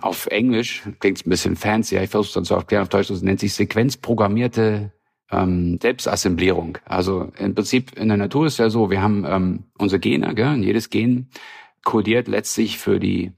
auf 0.00 0.26
Englisch, 0.26 0.82
klingt 1.00 1.26
ein 1.26 1.30
bisschen 1.30 1.56
fancy, 1.56 1.96
ich 1.96 2.10
versuche 2.10 2.28
es 2.28 2.34
dann 2.34 2.44
zu 2.44 2.54
erklären 2.54 2.82
auf 2.82 2.88
Deutsch, 2.88 3.08
das 3.08 3.22
nennt 3.22 3.40
sich 3.40 3.54
sequenzprogrammierte 3.54 4.92
ähm, 5.30 5.78
Selbstassemblierung. 5.82 6.78
Also 6.84 7.32
im 7.38 7.54
Prinzip 7.54 7.98
in 7.98 8.08
der 8.08 8.16
Natur 8.16 8.46
ist 8.46 8.58
ja 8.58 8.70
so, 8.70 8.90
wir 8.90 9.02
haben 9.02 9.24
ähm, 9.26 9.64
unsere 9.76 9.98
Gene, 9.98 10.34
gell? 10.34 10.54
und 10.54 10.62
jedes 10.62 10.90
Gen 10.90 11.28
kodiert 11.84 12.28
letztlich 12.28 12.78
für 12.78 13.00
die 13.00 13.32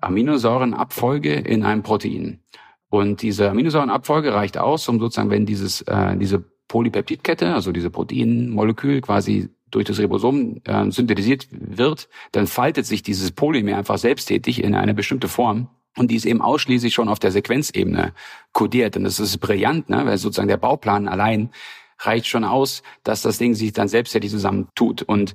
Aminosäurenabfolge 0.00 1.32
in 1.32 1.64
einem 1.64 1.82
Protein. 1.82 2.40
Und 2.88 3.22
diese 3.22 3.50
Aminosäurenabfolge 3.50 4.34
reicht 4.34 4.58
aus, 4.58 4.88
um 4.88 5.00
sozusagen, 5.00 5.30
wenn 5.30 5.46
dieses, 5.46 5.82
äh, 5.82 6.16
diese 6.16 6.44
Polypeptidkette, 6.68 7.54
also 7.54 7.72
diese 7.72 7.90
Proteinmolekül 7.90 9.00
quasi 9.00 9.48
durch 9.70 9.86
das 9.86 9.98
Ribosom 9.98 10.60
äh, 10.64 10.90
synthetisiert 10.90 11.48
wird, 11.50 12.08
dann 12.32 12.46
faltet 12.46 12.86
sich 12.86 13.02
dieses 13.02 13.32
Polymer 13.32 13.76
einfach 13.76 13.98
selbsttätig 13.98 14.62
in 14.62 14.74
eine 14.74 14.94
bestimmte 14.94 15.28
Form 15.28 15.68
und 15.96 16.10
die 16.10 16.16
ist 16.16 16.26
eben 16.26 16.42
ausschließlich 16.42 16.94
schon 16.94 17.08
auf 17.08 17.18
der 17.18 17.32
Sequenzebene 17.32 18.12
kodiert. 18.52 18.96
Und 18.96 19.04
das 19.04 19.18
ist 19.18 19.38
brillant, 19.38 19.88
ne? 19.88 20.04
weil 20.04 20.18
sozusagen 20.18 20.48
der 20.48 20.58
Bauplan 20.58 21.08
allein 21.08 21.50
reicht 21.98 22.26
schon 22.26 22.44
aus, 22.44 22.82
dass 23.02 23.22
das 23.22 23.38
Ding 23.38 23.54
sich 23.54 23.72
dann 23.72 23.88
selbsttätig 23.88 24.30
zusammentut. 24.30 25.02
Und 25.02 25.34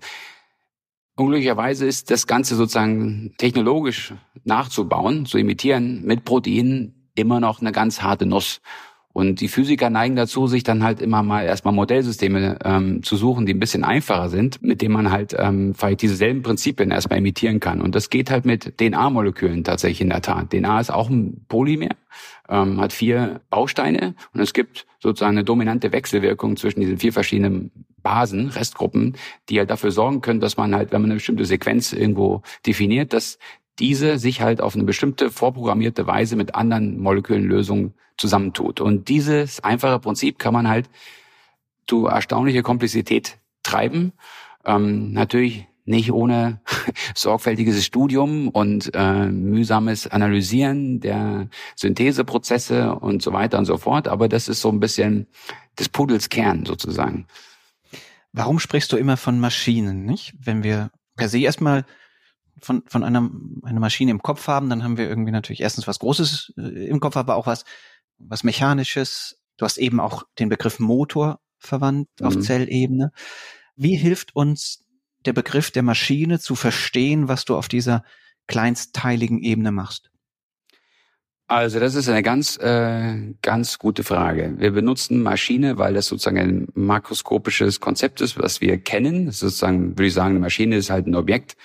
unglücklicherweise 1.16 1.86
ist 1.86 2.12
das 2.12 2.28
Ganze 2.28 2.56
sozusagen 2.56 3.34
technologisch 3.38 4.14
nachzubauen, 4.44 5.26
zu 5.26 5.38
imitieren 5.38 6.04
mit 6.04 6.26
Proteinen 6.26 7.10
immer 7.16 7.40
noch 7.40 7.62
eine 7.62 7.72
ganz 7.72 8.02
harte 8.02 8.26
Nuss. 8.26 8.62
Und 9.14 9.42
die 9.42 9.48
Physiker 9.48 9.90
neigen 9.90 10.16
dazu, 10.16 10.48
sich 10.48 10.64
dann 10.64 10.84
halt 10.84 11.02
immer 11.02 11.24
mal 11.24 11.44
erstmal 11.44 11.74
Modellsysteme 11.74 12.60
ähm, 12.64 13.04
zu 13.04 13.18
suchen, 13.18 13.46
die 13.46 13.54
ein 13.54 13.60
bisschen 13.60 13.84
einfacher 13.84 14.30
sind, 14.30 14.62
mit 14.62 14.82
denen 14.82 14.94
man 14.94 15.12
halt 15.12 15.36
ähm, 15.38 15.74
vielleicht 15.76 16.02
dieselben 16.02 16.42
Prinzipien 16.42 16.92
erstmal 16.92 17.20
imitieren 17.20 17.60
kann. 17.60 17.82
Und 17.82 17.96
das 17.96 18.10
geht 18.10 18.32
halt 18.32 18.46
mit 18.46 18.78
DNA-Molekülen 18.78 19.64
tatsächlich 19.64 20.02
in 20.02 20.10
der 20.10 20.22
Tat. 20.22 20.52
DNA 20.52 20.80
ist 20.80 20.92
auch 20.92 21.10
ein 21.10 21.46
Polymer, 21.48 21.90
ähm, 22.50 22.80
hat 22.80 22.94
vier 22.94 23.42
Bausteine 23.50 24.16
und 24.34 24.40
es 24.40 24.54
gibt 24.54 24.86
sozusagen 25.00 25.38
eine 25.38 25.44
dominante 25.44 25.92
Wechselwirkung 25.92 26.58
zwischen 26.58 26.80
diesen 26.80 26.98
vier 26.98 27.14
verschiedenen 27.14 27.72
Basen, 28.04 28.50
Restgruppen, 28.50 29.16
die 29.50 29.60
halt 29.60 29.70
dafür 29.70 29.92
sorgen 29.92 30.22
können, 30.22 30.40
dass 30.40 30.58
man 30.58 30.76
halt, 30.76 30.92
wenn 30.92 31.02
man 31.02 31.12
eine 31.12 31.18
bestimmte 31.18 31.46
Sequenz 31.46 31.94
irgendwo 31.94 32.42
definiert, 32.66 33.14
dass 33.14 33.38
diese 33.82 34.20
sich 34.20 34.42
halt 34.42 34.62
auf 34.62 34.76
eine 34.76 34.84
bestimmte 34.84 35.32
vorprogrammierte 35.32 36.08
Weise 36.08 36.36
mit 36.36 36.56
anderen 36.56 37.00
Molekülenlösungen 37.00 37.94
zusammentut. 38.18 38.80
Und 38.80 39.10
dieses 39.10 39.62
einfache 39.64 40.00
Prinzip 40.00 40.40
kann 40.40 40.54
man 40.54 40.70
halt 40.70 40.90
zu 41.88 42.06
erstaunlicher 42.06 42.62
Komplexität 42.62 43.40
treiben. 43.64 44.14
Ähm, 44.64 45.12
natürlich 45.12 45.68
nicht 45.84 46.12
ohne 46.12 46.62
sorgfältiges 47.16 47.84
Studium 47.84 48.50
und 48.50 48.92
äh, 48.94 49.26
mühsames 49.26 50.08
Analysieren 50.08 51.00
der 51.00 51.50
Syntheseprozesse 51.76 52.94
und 52.94 53.24
so 53.24 53.34
weiter 53.34 53.58
und 53.58 53.66
so 53.66 53.78
fort. 53.78 54.08
Aber 54.08 54.30
das 54.30 54.48
ist 54.48 54.62
so 54.62 54.70
ein 54.70 54.80
bisschen 54.80 55.26
des 55.80 55.90
Pudels 55.90 56.30
Kern 56.30 56.66
sozusagen. 56.66 57.26
Warum 58.32 58.60
sprichst 58.60 58.92
du 58.92 58.98
immer 58.98 59.18
von 59.18 59.40
Maschinen, 59.40 60.06
nicht? 60.06 60.36
Wenn 60.40 60.64
wir 60.64 60.92
per 61.18 61.28
se 61.28 61.40
erstmal 61.40 61.84
von, 62.62 62.84
von 62.88 63.04
einer, 63.04 63.30
einer 63.64 63.80
Maschine 63.80 64.12
im 64.12 64.22
Kopf 64.22 64.48
haben, 64.48 64.70
dann 64.70 64.84
haben 64.84 64.98
wir 64.98 65.10
irgendwie 65.10 65.32
natürlich 65.32 65.62
erstens 65.62 65.88
was 65.88 66.00
Großes 66.00 66.54
äh, 66.58 66.88
im 66.88 67.00
Kopf, 67.00 67.18
aber 67.18 67.36
auch 67.36 67.48
was, 67.48 67.66
was 68.18 68.44
Mechanisches. 68.44 69.40
Du 69.58 69.66
hast 69.66 69.78
eben 69.78 70.00
auch 70.00 70.24
den 70.40 70.50
Begriff 70.50 70.80
Motor 70.80 71.40
verwandt 71.58 72.10
mhm. 72.20 72.28
auf 72.28 72.40
Zellebene. 72.40 73.12
Wie 73.76 73.96
hilft 73.96 74.36
uns 74.36 74.86
der 75.26 75.34
Begriff 75.34 75.72
der 75.72 75.84
Maschine 75.84 76.40
zu 76.40 76.56
verstehen, 76.56 77.28
was 77.28 77.46
du 77.46 77.56
auf 77.56 77.68
dieser 77.68 78.04
kleinstteiligen 78.48 79.42
Ebene 79.42 79.72
machst? 79.72 80.12
Also 81.52 81.82
das 81.82 81.96
ist 81.96 82.08
eine 82.08 82.24
ganz, 82.24 82.58
äh, 82.62 83.34
ganz 83.42 83.78
gute 83.78 84.06
Frage. 84.06 84.54
Wir 84.58 84.72
benutzen 84.72 85.22
Maschine, 85.22 85.78
weil 85.78 85.94
das 85.94 86.06
sozusagen 86.06 86.38
ein 86.38 86.68
makroskopisches 86.76 87.82
Konzept 87.82 88.22
ist, 88.22 88.40
was 88.40 88.62
wir 88.62 88.78
kennen. 88.78 89.26
Das 89.26 89.36
ist 89.36 89.40
sozusagen, 89.42 89.90
würde 89.98 90.06
ich 90.06 90.14
sagen, 90.14 90.30
eine 90.30 90.40
Maschine 90.40 90.78
ist 90.78 90.90
halt 90.90 91.08
ein 91.08 91.16
Objekt, 91.16 91.58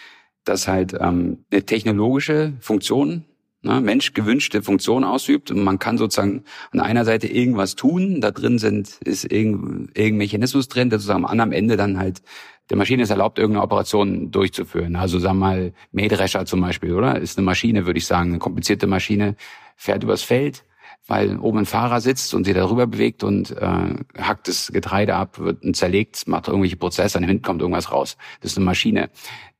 das 0.48 0.68
halt 0.68 0.94
ähm, 0.98 1.44
eine 1.50 1.64
technologische 1.64 2.54
Funktion, 2.60 3.24
ne, 3.62 3.80
Mensch 3.80 4.14
gewünschte 4.14 4.62
Funktion 4.62 5.04
ausübt. 5.04 5.50
Und 5.50 5.62
man 5.62 5.78
kann 5.78 5.98
sozusagen 5.98 6.44
an 6.70 6.80
einer 6.80 7.04
Seite 7.04 7.26
irgendwas 7.26 7.74
tun. 7.74 8.20
Da 8.20 8.30
drin 8.30 8.58
sind 8.58 8.98
ist 9.04 9.30
irgendein, 9.30 9.90
irgendein 9.94 10.16
Mechanismus 10.18 10.68
drin, 10.68 10.90
der 10.90 10.98
sozusagen 10.98 11.24
am 11.24 11.30
anderen 11.30 11.52
Ende 11.52 11.76
dann 11.76 11.98
halt 11.98 12.22
der 12.70 12.76
Maschine 12.76 13.04
ist 13.04 13.10
erlaubt, 13.10 13.38
irgendeine 13.38 13.64
Operation 13.64 14.30
durchzuführen. 14.30 14.96
Also 14.96 15.18
sagen 15.18 15.38
wir 15.38 15.46
mal, 15.46 15.72
Mähdrescher 15.92 16.46
zum 16.46 16.60
Beispiel, 16.60 16.94
oder? 16.94 17.18
Ist 17.20 17.38
eine 17.38 17.44
Maschine, 17.44 17.86
würde 17.86 17.98
ich 17.98 18.06
sagen, 18.06 18.30
eine 18.30 18.38
komplizierte 18.38 18.86
Maschine, 18.88 19.36
fährt 19.76 20.02
übers 20.02 20.22
Feld, 20.22 20.64
weil 21.06 21.38
oben 21.38 21.58
ein 21.58 21.66
Fahrer 21.66 22.00
sitzt 22.00 22.34
und 22.34 22.44
sie 22.44 22.52
darüber 22.52 22.86
bewegt 22.86 23.22
und 23.22 23.52
äh, 23.52 23.94
hackt 24.18 24.48
das 24.48 24.72
Getreide 24.72 25.14
ab, 25.14 25.38
wird 25.38 25.76
zerlegt, 25.76 26.26
macht 26.26 26.48
irgendwelche 26.48 26.76
Prozesse, 26.76 27.18
und 27.18 27.24
hinten 27.24 27.42
kommt 27.42 27.62
irgendwas 27.62 27.92
raus. 27.92 28.16
Das 28.40 28.52
ist 28.52 28.58
eine 28.58 28.66
Maschine, 28.66 29.10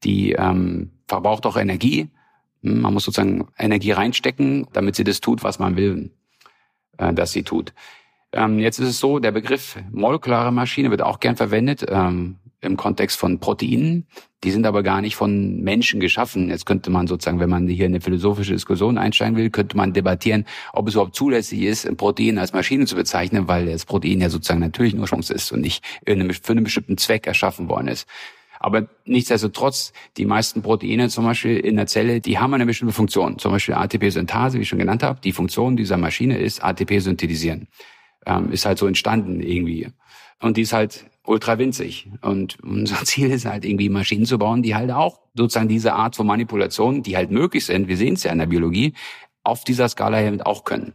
die 0.03 0.33
ähm, 0.33 0.91
verbraucht 1.07 1.47
auch 1.47 1.57
Energie. 1.57 2.09
Hm, 2.63 2.81
man 2.81 2.93
muss 2.93 3.05
sozusagen 3.05 3.49
Energie 3.59 3.93
reinstecken, 3.93 4.67
damit 4.73 4.97
sie 4.97 5.05
das 5.05 5.21
tut, 5.21 5.45
was 5.45 5.59
man 5.59 5.77
will, 5.77 6.11
äh, 6.99 7.13
dass 7.13 7.33
sie 7.33 7.45
tut. 7.45 7.73
Ähm, 8.33 8.59
jetzt 8.59 8.81
ist 8.81 8.89
es 8.89 8.99
so, 8.99 9.19
der 9.21 9.33
Begriff 9.33 9.79
molekulare 9.93 10.53
Maschine 10.53 10.91
wird 10.91 11.03
auch 11.03 11.21
gern 11.21 11.37
verwendet. 11.37 11.87
Ähm, 11.89 12.37
im 12.67 12.77
Kontext 12.77 13.19
von 13.19 13.41
Proteinen. 13.41 14.07
Die 14.45 14.51
sind 14.51 14.67
aber 14.67 14.83
gar 14.83 15.01
nicht 15.01 15.17
von 15.17 15.63
Menschen 15.63 15.99
geschaffen. 15.99 16.51
Jetzt 16.51 16.67
könnte 16.67 16.91
man 16.91 17.07
sozusagen, 17.07 17.41
wenn 17.41 17.49
man 17.49 17.67
hier 17.67 17.87
in 17.87 17.93
eine 17.93 18.01
philosophische 18.01 18.53
Diskussion 18.53 18.99
einsteigen 18.99 19.37
will, 19.37 19.51
könnte 19.51 19.77
man 19.77 19.93
debattieren, 19.93 20.45
ob 20.73 20.89
es 20.89 20.95
überhaupt 20.95 21.17
zulässig 21.17 21.63
ist, 21.63 21.87
ein 21.87 21.97
Protein 21.97 22.39
als 22.39 22.53
Maschine 22.53 22.87
zu 22.87 22.95
bezeichnen, 22.95 23.49
weil 23.49 23.67
das 23.67 23.87
Protein 23.87 24.21
ja 24.21 24.29
sozusagen 24.29 24.61
natürlichen 24.61 25.01
Ursprungs 25.01 25.31
ist 25.31 25.51
und 25.53 25.63
nicht 25.63 25.85
für 26.05 26.13
einen 26.13 26.65
bestimmten 26.65 26.99
Zweck 26.99 27.27
erschaffen 27.27 27.69
worden 27.69 27.89
ist. 27.89 28.07
Aber 28.59 28.89
nichtsdestotrotz, 29.05 29.93
die 30.17 30.25
meisten 30.25 30.63
Proteine 30.63 31.09
zum 31.09 31.25
Beispiel 31.25 31.59
in 31.59 31.77
der 31.77 31.87
Zelle, 31.87 32.21
die 32.21 32.39
haben 32.39 32.55
eine 32.55 32.67
bestimmte 32.67 32.95
Funktion. 32.95 33.39
Zum 33.39 33.53
Beispiel 33.53 33.75
ATP-Synthase, 33.75 34.59
wie 34.59 34.63
ich 34.63 34.69
schon 34.69 34.79
genannt 34.79 35.03
habe. 35.03 35.21
Die 35.23 35.33
Funktion 35.33 35.77
dieser 35.77 35.97
Maschine 35.97 36.39
ist 36.39 36.63
ATP 36.63 37.01
synthetisieren. 37.01 37.69
Ähm, 38.25 38.51
ist 38.53 38.67
halt 38.67 38.79
so 38.79 38.87
entstanden 38.87 39.41
irgendwie. 39.41 39.89
Und 40.41 40.57
die 40.57 40.63
ist 40.63 40.73
halt 40.73 41.07
ultra 41.27 41.59
winzig. 41.59 42.09
Und 42.23 42.59
unser 42.63 42.97
Ziel 43.05 43.31
ist 43.31 43.47
halt 43.47 43.65
irgendwie 43.65 43.89
Maschinen 43.89 44.27
zu 44.27 44.39
bauen, 44.39 44.63
die 44.63 44.75
halt 44.75 44.91
auch 44.91 45.21
sozusagen 45.35 45.69
diese 45.69 45.93
Art 45.93 46.17
von 46.17 46.27
Manipulation, 46.27 47.03
die 47.03 47.17
halt 47.17 47.31
möglich 47.31 47.65
sind, 47.65 47.89
wir 47.89 47.97
sehen 47.97 48.15
es 48.15 48.23
ja 48.23 48.33
in 48.33 48.39
der 48.39 48.47
Biologie, 48.47 48.95
auf 49.43 49.65
dieser 49.65 49.89
Skala 49.89 50.17
halt 50.17 50.45
auch 50.45 50.65
können. 50.65 50.95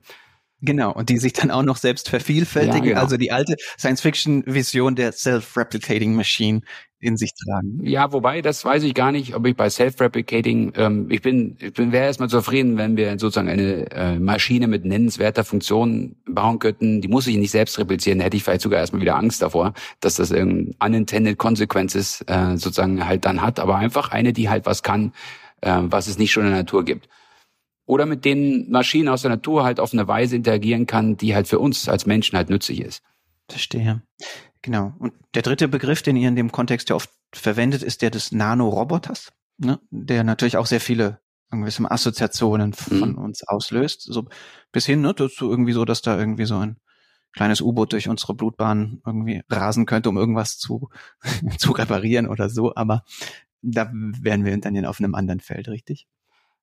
Genau, 0.63 0.91
und 0.91 1.09
die 1.09 1.17
sich 1.17 1.33
dann 1.33 1.49
auch 1.49 1.63
noch 1.63 1.77
selbst 1.77 2.09
vervielfältigen. 2.09 2.83
Ja, 2.83 2.89
genau. 2.89 3.01
Also 3.01 3.17
die 3.17 3.31
alte 3.31 3.55
Science-Fiction-Vision 3.79 4.95
der 4.95 5.11
Self-Replicating 5.11 6.15
Machine 6.15 6.61
in 7.01 7.17
sich 7.17 7.33
tragen. 7.33 7.79
Ja, 7.83 8.11
wobei, 8.13 8.41
das 8.41 8.63
weiß 8.63 8.83
ich 8.83 8.93
gar 8.93 9.11
nicht, 9.11 9.35
ob 9.35 9.45
ich 9.47 9.55
bei 9.55 9.69
Self-Replicating, 9.69 10.73
ähm, 10.75 11.07
ich 11.09 11.21
bin, 11.21 11.57
ich 11.59 11.73
bin 11.73 11.91
wäre 11.91 12.05
erstmal 12.05 12.29
zufrieden, 12.29 12.77
wenn 12.77 12.95
wir 12.95 13.11
sozusagen 13.11 13.49
eine 13.49 13.91
äh, 13.91 14.19
Maschine 14.19 14.67
mit 14.67 14.85
nennenswerter 14.85 15.43
Funktion 15.43 16.15
bauen 16.25 16.59
könnten. 16.59 17.01
Die 17.01 17.07
muss 17.07 17.25
sich 17.25 17.37
nicht 17.37 17.51
selbst 17.51 17.77
replizieren, 17.79 18.19
da 18.19 18.25
hätte 18.25 18.37
ich 18.37 18.43
vielleicht 18.43 18.61
sogar 18.61 18.79
erstmal 18.79 19.01
wieder 19.01 19.15
Angst 19.15 19.41
davor, 19.41 19.73
dass 19.99 20.15
das 20.15 20.31
irgendein 20.31 20.75
unintended 20.79 21.37
consequences 21.37 22.21
äh, 22.27 22.57
sozusagen 22.57 23.05
halt 23.05 23.25
dann 23.25 23.41
hat, 23.41 23.59
aber 23.59 23.75
einfach 23.75 24.11
eine, 24.11 24.31
die 24.31 24.49
halt 24.49 24.65
was 24.65 24.83
kann, 24.83 25.13
äh, 25.61 25.79
was 25.81 26.07
es 26.07 26.17
nicht 26.17 26.31
schon 26.31 26.43
in 26.43 26.51
der 26.51 26.59
Natur 26.59 26.85
gibt 26.85 27.09
oder 27.91 28.05
mit 28.05 28.23
den 28.23 28.71
Maschinen 28.71 29.09
aus 29.09 29.23
der 29.23 29.31
Natur 29.31 29.65
halt 29.65 29.79
auf 29.79 29.91
eine 29.91 30.07
Weise 30.07 30.37
interagieren 30.37 30.85
kann, 30.85 31.17
die 31.17 31.35
halt 31.35 31.47
für 31.49 31.59
uns 31.59 31.89
als 31.89 32.05
Menschen 32.05 32.37
halt 32.37 32.49
nützlich 32.49 32.81
ist. 32.81 33.03
Verstehe. 33.49 34.01
Genau. 34.61 34.93
Und 34.99 35.13
der 35.33 35.41
dritte 35.41 35.67
Begriff, 35.67 36.01
den 36.01 36.15
ihr 36.15 36.27
in 36.27 36.35
dem 36.35 36.51
Kontext 36.51 36.89
ja 36.89 36.95
oft 36.95 37.09
verwendet, 37.33 37.83
ist 37.83 38.01
der 38.01 38.11
des 38.11 38.31
Nanoroboters, 38.31 39.31
ne? 39.57 39.79
der 39.89 40.23
natürlich 40.23 40.57
auch 40.57 40.67
sehr 40.67 40.81
viele 40.81 41.19
gewisse 41.49 41.89
Assoziationen 41.89 42.73
von 42.73 43.11
mhm. 43.11 43.17
uns 43.17 43.43
auslöst. 43.47 44.03
So 44.03 44.27
bis 44.71 44.85
hin 44.85 45.01
ne, 45.01 45.13
dazu 45.13 45.49
irgendwie 45.49 45.73
so, 45.73 45.85
dass 45.85 46.01
da 46.01 46.17
irgendwie 46.17 46.45
so 46.45 46.57
ein 46.57 46.77
kleines 47.33 47.61
U-Boot 47.61 47.93
durch 47.93 48.07
unsere 48.07 48.33
Blutbahn 48.33 49.01
irgendwie 49.05 49.41
rasen 49.49 49.85
könnte, 49.85 50.09
um 50.09 50.17
irgendwas 50.17 50.57
zu, 50.57 50.89
zu 51.57 51.71
reparieren 51.71 52.27
oder 52.27 52.49
so. 52.49 52.75
Aber 52.75 53.03
da 53.61 53.89
wären 53.93 54.45
wir 54.45 54.57
dann 54.59 54.85
auf 54.85 54.99
einem 54.99 55.15
anderen 55.15 55.39
Feld, 55.39 55.67
richtig? 55.67 56.07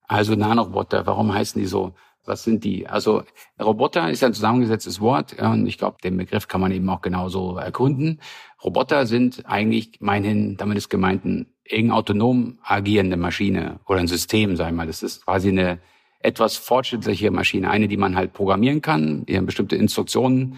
Also 0.03 0.35
Nanoroboter, 0.35 1.07
warum 1.07 1.33
heißen 1.33 1.61
die 1.61 1.69
so? 1.69 1.95
Was 2.29 2.45
sind 2.45 2.63
die? 2.63 2.87
Also 2.87 3.23
Roboter 3.61 4.11
ist 4.11 4.23
ein 4.23 4.35
zusammengesetztes 4.35 5.01
Wort 5.01 5.35
und 5.41 5.67
ich 5.67 5.79
glaube, 5.79 5.97
den 6.05 6.17
Begriff 6.17 6.47
kann 6.47 6.61
man 6.61 6.73
eben 6.73 6.89
auch 6.91 7.01
genauso 7.01 7.57
erkunden. 7.57 8.21
Roboter 8.63 9.07
sind 9.07 9.47
eigentlich 9.47 10.01
meinen, 10.01 10.57
damit 10.57 10.77
ist 10.77 10.91
gemeint, 10.91 11.25
ein 11.25 11.47
irgendein 11.65 11.97
autonom 11.97 12.59
agierende 12.63 13.17
Maschine 13.17 13.81
oder 13.87 14.01
ein 14.01 14.09
System, 14.09 14.57
sagen 14.57 14.73
wir 14.73 14.77
mal. 14.79 14.87
Das 14.87 15.03
ist 15.03 15.25
quasi 15.25 15.49
eine 15.49 15.81
etwas 16.21 16.57
fortschrittliche 16.57 17.31
Maschine, 17.31 17.71
eine, 17.71 17.89
die 17.89 17.97
man 17.97 18.17
halt 18.17 18.33
programmieren 18.33 18.83
kann, 18.83 19.25
die 19.27 19.39
bestimmte 19.41 19.77
Instruktionen 19.77 20.57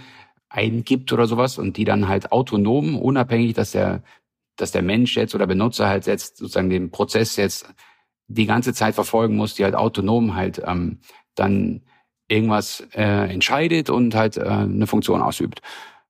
eingibt 0.49 1.13
oder 1.13 1.27
sowas 1.27 1.59
und 1.59 1.77
die 1.77 1.85
dann 1.85 2.09
halt 2.09 2.33
autonom, 2.33 2.99
unabhängig, 2.99 3.55
dass 3.55 3.73
der, 3.73 4.03
dass 4.57 4.73
der 4.73 4.83
Mensch 4.83 5.17
jetzt 5.17 5.35
oder 5.35 5.47
Benutzer 5.47 5.89
halt 5.89 6.07
jetzt 6.07 6.39
sozusagen 6.39 6.71
den 6.71 6.91
Prozess 6.91 7.37
jetzt 7.37 7.73
die 8.27 8.47
ganze 8.47 8.73
Zeit 8.73 8.95
verfolgen 8.95 9.37
muss, 9.37 9.55
die 9.55 9.65
halt 9.65 9.75
autonom 9.75 10.35
halt 10.35 10.63
ähm, 10.65 11.01
dann 11.41 11.83
irgendwas 12.29 12.87
äh, 12.95 13.33
entscheidet 13.33 13.91
und 13.91 14.15
halt 14.15 14.37
äh, 14.37 14.43
eine 14.43 14.87
Funktion 14.87 15.21
ausübt. 15.21 15.61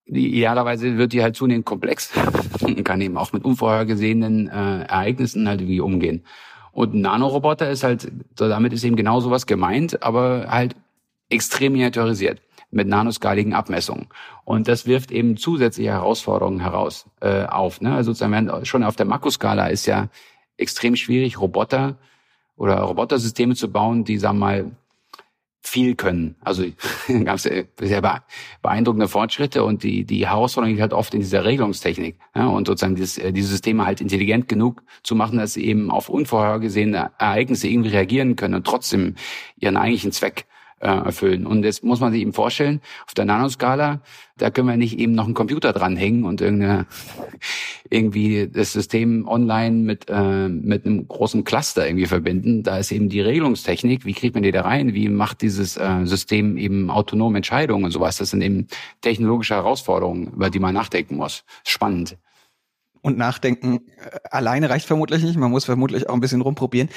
Idealerweise 0.04 0.98
wird 0.98 1.12
die 1.12 1.22
halt 1.22 1.36
zunehmend 1.36 1.64
komplex 1.64 2.12
und 2.60 2.84
kann 2.84 3.00
eben 3.00 3.16
auch 3.16 3.32
mit 3.32 3.44
unvorhergesehenen 3.44 4.48
äh, 4.48 4.82
Ereignissen 4.82 5.48
halt 5.48 5.60
irgendwie 5.60 5.80
umgehen. 5.80 6.24
Und 6.72 6.94
ein 6.94 7.00
Nanoroboter 7.00 7.70
ist 7.70 7.82
halt, 7.82 8.10
damit 8.36 8.72
ist 8.72 8.84
eben 8.84 8.96
genau 8.96 9.20
sowas 9.20 9.46
gemeint, 9.46 10.02
aber 10.02 10.46
halt 10.48 10.76
extrem 11.28 11.72
miniaturisiert 11.72 12.40
mit 12.70 12.86
nanoskaligen 12.86 13.54
Abmessungen. 13.54 14.06
Und 14.44 14.68
das 14.68 14.86
wirft 14.86 15.10
eben 15.10 15.36
zusätzliche 15.36 15.90
Herausforderungen 15.90 16.60
heraus 16.60 17.06
äh, 17.20 17.44
auf. 17.44 17.80
Ne? 17.80 17.94
Also 17.94 18.12
sozusagen 18.12 18.64
schon 18.64 18.84
auf 18.84 18.96
der 18.96 19.06
Makroskala 19.06 19.66
ist 19.66 19.86
ja 19.86 20.08
extrem 20.56 20.94
schwierig, 20.94 21.40
Roboter 21.40 21.96
oder 22.56 22.76
Robotersysteme 22.80 23.54
zu 23.54 23.72
bauen, 23.72 24.04
die, 24.04 24.18
sagen 24.18 24.38
wir 24.38 24.46
mal, 24.46 24.70
viel 25.62 25.94
können. 25.94 26.36
Also 26.40 26.64
gab 27.24 27.38
sehr 27.38 27.66
beeindruckende 28.62 29.08
Fortschritte 29.08 29.62
und 29.62 29.82
die, 29.82 30.04
die 30.04 30.26
Herausforderung 30.26 30.70
liegt 30.70 30.82
halt 30.82 30.92
oft 30.92 31.14
in 31.14 31.20
dieser 31.20 31.44
Regelungstechnik. 31.44 32.16
Ja, 32.34 32.46
und 32.46 32.66
sozusagen 32.66 32.96
dieses, 32.96 33.18
äh, 33.18 33.32
diese 33.32 33.48
Systeme 33.48 33.84
halt 33.84 34.00
intelligent 34.00 34.48
genug 34.48 34.82
zu 35.02 35.14
machen, 35.14 35.38
dass 35.38 35.54
sie 35.54 35.64
eben 35.64 35.90
auf 35.90 36.08
unvorhergesehene 36.08 37.12
Ereignisse 37.18 37.68
irgendwie 37.68 37.90
reagieren 37.90 38.36
können 38.36 38.54
und 38.54 38.66
trotzdem 38.66 39.14
ihren 39.58 39.76
eigentlichen 39.76 40.12
Zweck 40.12 40.46
äh, 40.80 40.88
erfüllen. 40.88 41.46
Und 41.46 41.64
jetzt 41.64 41.84
muss 41.84 42.00
man 42.00 42.12
sich 42.12 42.22
eben 42.22 42.32
vorstellen, 42.32 42.80
auf 43.06 43.14
der 43.14 43.26
Nanoskala, 43.26 44.00
da 44.36 44.50
können 44.50 44.68
wir 44.68 44.76
nicht 44.76 44.98
eben 44.98 45.12
noch 45.12 45.26
einen 45.26 45.34
Computer 45.34 45.72
dranhängen 45.72 46.24
und 46.24 46.40
irgendwie 47.90 48.48
das 48.48 48.72
System 48.72 49.28
online 49.28 49.76
mit, 49.76 50.06
äh, 50.08 50.48
mit 50.48 50.86
einem 50.86 51.06
großen 51.06 51.44
Cluster 51.44 51.86
irgendwie 51.86 52.06
verbinden. 52.06 52.62
Da 52.62 52.78
ist 52.78 52.92
eben 52.92 53.08
die 53.08 53.20
Regelungstechnik, 53.20 54.04
wie 54.04 54.14
kriegt 54.14 54.34
man 54.34 54.42
die 54.42 54.52
da 54.52 54.62
rein, 54.62 54.94
wie 54.94 55.08
macht 55.08 55.42
dieses 55.42 55.76
äh, 55.76 56.04
System 56.04 56.56
eben 56.56 56.90
autonome 56.90 57.36
Entscheidungen 57.36 57.84
und 57.84 57.90
sowas. 57.90 58.16
Das 58.16 58.30
sind 58.30 58.42
eben 58.42 58.66
technologische 59.02 59.54
Herausforderungen, 59.54 60.32
über 60.32 60.50
die 60.50 60.58
man 60.58 60.74
nachdenken 60.74 61.16
muss. 61.16 61.44
Spannend. 61.64 62.16
Und 63.02 63.18
nachdenken 63.18 63.80
äh, 63.98 64.18
alleine 64.30 64.70
reicht 64.70 64.86
vermutlich 64.86 65.22
nicht. 65.22 65.36
Man 65.36 65.50
muss 65.50 65.66
vermutlich 65.66 66.08
auch 66.08 66.14
ein 66.14 66.20
bisschen 66.20 66.40
rumprobieren. 66.40 66.88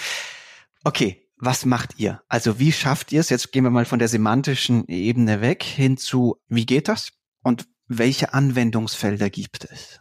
Okay, 0.86 1.23
was 1.46 1.66
macht 1.66 2.00
ihr? 2.00 2.22
Also 2.30 2.60
wie 2.60 2.72
schafft 2.72 3.12
ihr 3.12 3.20
es? 3.20 3.30
Jetzt 3.30 3.52
gehen 3.52 3.64
wir 3.64 3.70
mal 3.70 3.86
von 3.86 4.00
der 4.00 4.08
semantischen 4.08 4.88
Ebene 4.88 5.42
weg 5.42 5.64
hin 5.64 5.98
zu, 5.98 6.38
wie 6.48 6.66
geht 6.66 6.88
das? 6.88 7.12
Und 7.44 7.68
welche 7.88 8.34
Anwendungsfelder 8.34 9.30
gibt 9.30 9.66
es? 9.66 10.00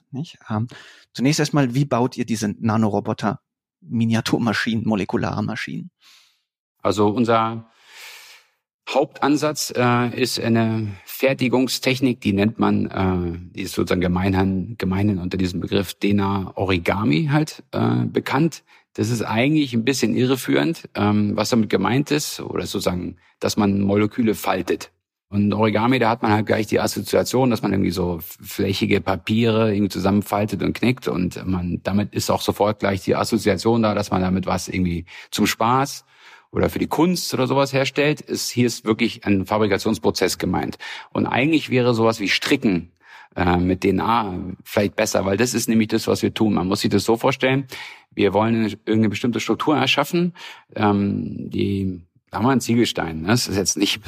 Ähm, 0.48 0.68
zunächst 1.12 1.40
erstmal, 1.40 1.74
wie 1.74 1.84
baut 1.84 2.16
ihr 2.16 2.24
diese 2.24 2.54
Nanoroboter, 2.58 3.40
Miniaturmaschinen, 3.80 4.86
Molekularmaschinen? 4.86 5.90
Also 6.80 7.08
unser 7.08 7.68
Hauptansatz 8.88 9.72
äh, 9.76 10.20
ist 10.20 10.38
eine 10.38 10.88
Fertigungstechnik, 11.04 12.20
die 12.20 12.32
nennt 12.32 12.58
man, 12.58 12.86
äh, 12.86 13.38
die 13.54 13.62
ist 13.62 13.74
sozusagen 13.74 14.00
gemeinhin, 14.00 14.76
gemeinhin 14.78 15.18
unter 15.18 15.38
diesem 15.38 15.60
Begriff 15.60 15.94
DNA 15.94 16.52
Origami 16.56 17.28
halt 17.32 17.64
äh, 17.72 18.04
bekannt. 18.04 18.64
Das 18.94 19.08
ist 19.08 19.22
eigentlich 19.22 19.72
ein 19.72 19.84
bisschen 19.84 20.14
irreführend, 20.14 20.88
ähm, 20.94 21.36
was 21.36 21.50
damit 21.50 21.70
gemeint 21.70 22.10
ist, 22.10 22.40
oder 22.40 22.66
sozusagen, 22.66 23.16
dass 23.40 23.56
man 23.56 23.80
Moleküle 23.80 24.34
faltet. 24.34 24.90
Und 25.32 25.50
Origami, 25.54 25.98
da 25.98 26.10
hat 26.10 26.20
man 26.20 26.32
halt 26.32 26.44
gleich 26.44 26.66
die 26.66 26.78
Assoziation, 26.78 27.48
dass 27.48 27.62
man 27.62 27.72
irgendwie 27.72 27.90
so 27.90 28.18
flächige 28.20 29.00
Papiere 29.00 29.74
irgendwie 29.74 29.88
zusammenfaltet 29.88 30.62
und 30.62 30.74
knickt 30.74 31.08
und 31.08 31.42
man, 31.46 31.80
damit 31.82 32.14
ist 32.14 32.30
auch 32.30 32.42
sofort 32.42 32.80
gleich 32.80 33.00
die 33.00 33.16
Assoziation 33.16 33.82
da, 33.82 33.94
dass 33.94 34.10
man 34.10 34.20
damit 34.20 34.44
was 34.44 34.68
irgendwie 34.68 35.06
zum 35.30 35.46
Spaß 35.46 36.04
oder 36.50 36.68
für 36.68 36.78
die 36.78 36.86
Kunst 36.86 37.32
oder 37.32 37.46
sowas 37.46 37.72
herstellt, 37.72 38.20
ist 38.20 38.50
hier 38.50 38.66
ist 38.66 38.84
wirklich 38.84 39.24
ein 39.24 39.46
Fabrikationsprozess 39.46 40.36
gemeint. 40.36 40.76
Und 41.14 41.26
eigentlich 41.26 41.70
wäre 41.70 41.94
sowas 41.94 42.20
wie 42.20 42.28
Stricken 42.28 42.92
äh, 43.34 43.56
mit 43.56 43.80
DNA 43.80 44.38
vielleicht 44.62 44.96
besser, 44.96 45.24
weil 45.24 45.38
das 45.38 45.54
ist 45.54 45.66
nämlich 45.66 45.88
das, 45.88 46.06
was 46.06 46.22
wir 46.22 46.34
tun. 46.34 46.52
Man 46.52 46.68
muss 46.68 46.80
sich 46.80 46.90
das 46.90 47.04
so 47.04 47.16
vorstellen, 47.16 47.66
wir 48.14 48.32
wollen 48.32 48.54
eine, 48.54 48.68
irgendeine 48.68 49.08
bestimmte 49.08 49.40
Struktur 49.40 49.76
erschaffen, 49.76 50.34
ähm, 50.74 51.50
die 51.50 52.02
da 52.32 52.38
haben 52.38 52.46
wir 52.46 52.52
einen 52.52 52.62
Ziegelstein. 52.62 53.20
Ne? 53.20 53.28
Das 53.28 53.46
ist 53.46 53.58
jetzt 53.58 53.76
nicht 53.76 54.00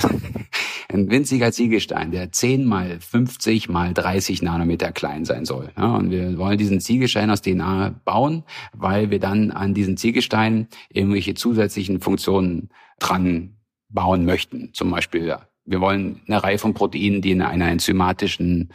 ein 0.89 1.11
winziger 1.11 1.53
Ziegelstein, 1.53 2.11
der 2.11 2.33
10 2.33 2.65
mal 2.65 2.99
50 2.99 3.69
mal 3.69 3.93
30 3.93 4.41
Nanometer 4.41 4.93
klein 4.93 5.27
sein 5.27 5.45
soll. 5.45 5.71
Ja, 5.77 5.95
und 5.97 6.11
wir 6.11 6.39
wollen 6.39 6.57
diesen 6.57 6.81
Ziegelstein 6.81 7.31
aus 7.31 7.43
DNA 7.43 8.01
bauen, 8.07 8.45
weil 8.73 9.11
wir 9.11 9.19
dann 9.21 9.51
an 9.51 9.75
diesen 9.75 9.99
Ziegelstein 9.99 10.69
irgendwelche 10.89 11.35
zusätzlichen 11.35 12.01
Funktionen 12.01 12.71
dran 12.99 13.59
bauen 13.91 14.25
möchten. 14.25 14.71
Zum 14.73 14.91
Beispiel, 14.91 15.37
wir 15.67 15.81
wollen 15.83 16.23
eine 16.27 16.43
Reihe 16.43 16.59
von 16.59 16.73
Proteinen, 16.73 17.21
die 17.21 17.33
in 17.33 17.43
einer 17.43 17.69
enzymatischen 17.69 18.73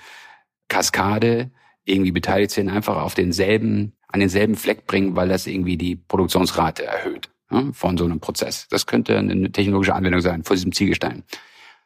Kaskade 0.67 1.50
irgendwie 1.86 2.12
beteiligt 2.12 2.51
sind, 2.51 2.69
einfach 2.69 2.98
auf 2.98 3.15
denselben, 3.15 3.93
an 4.09 4.19
denselben 4.19 4.55
Fleck 4.55 4.85
bringen, 4.87 5.15
weil 5.15 5.29
das 5.29 5.47
irgendwie 5.47 5.77
die 5.77 5.95
Produktionsrate 5.95 6.85
erhöht 6.85 7.29
ja, 7.51 7.71
von 7.73 7.97
so 7.97 8.05
einem 8.05 8.19
Prozess. 8.19 8.67
Das 8.69 8.85
könnte 8.85 9.17
eine 9.17 9.51
technologische 9.51 9.93
Anwendung 9.93 10.21
sein 10.21 10.43
vor 10.43 10.55
diesem 10.55 10.71
Ziegelstein. 10.71 11.23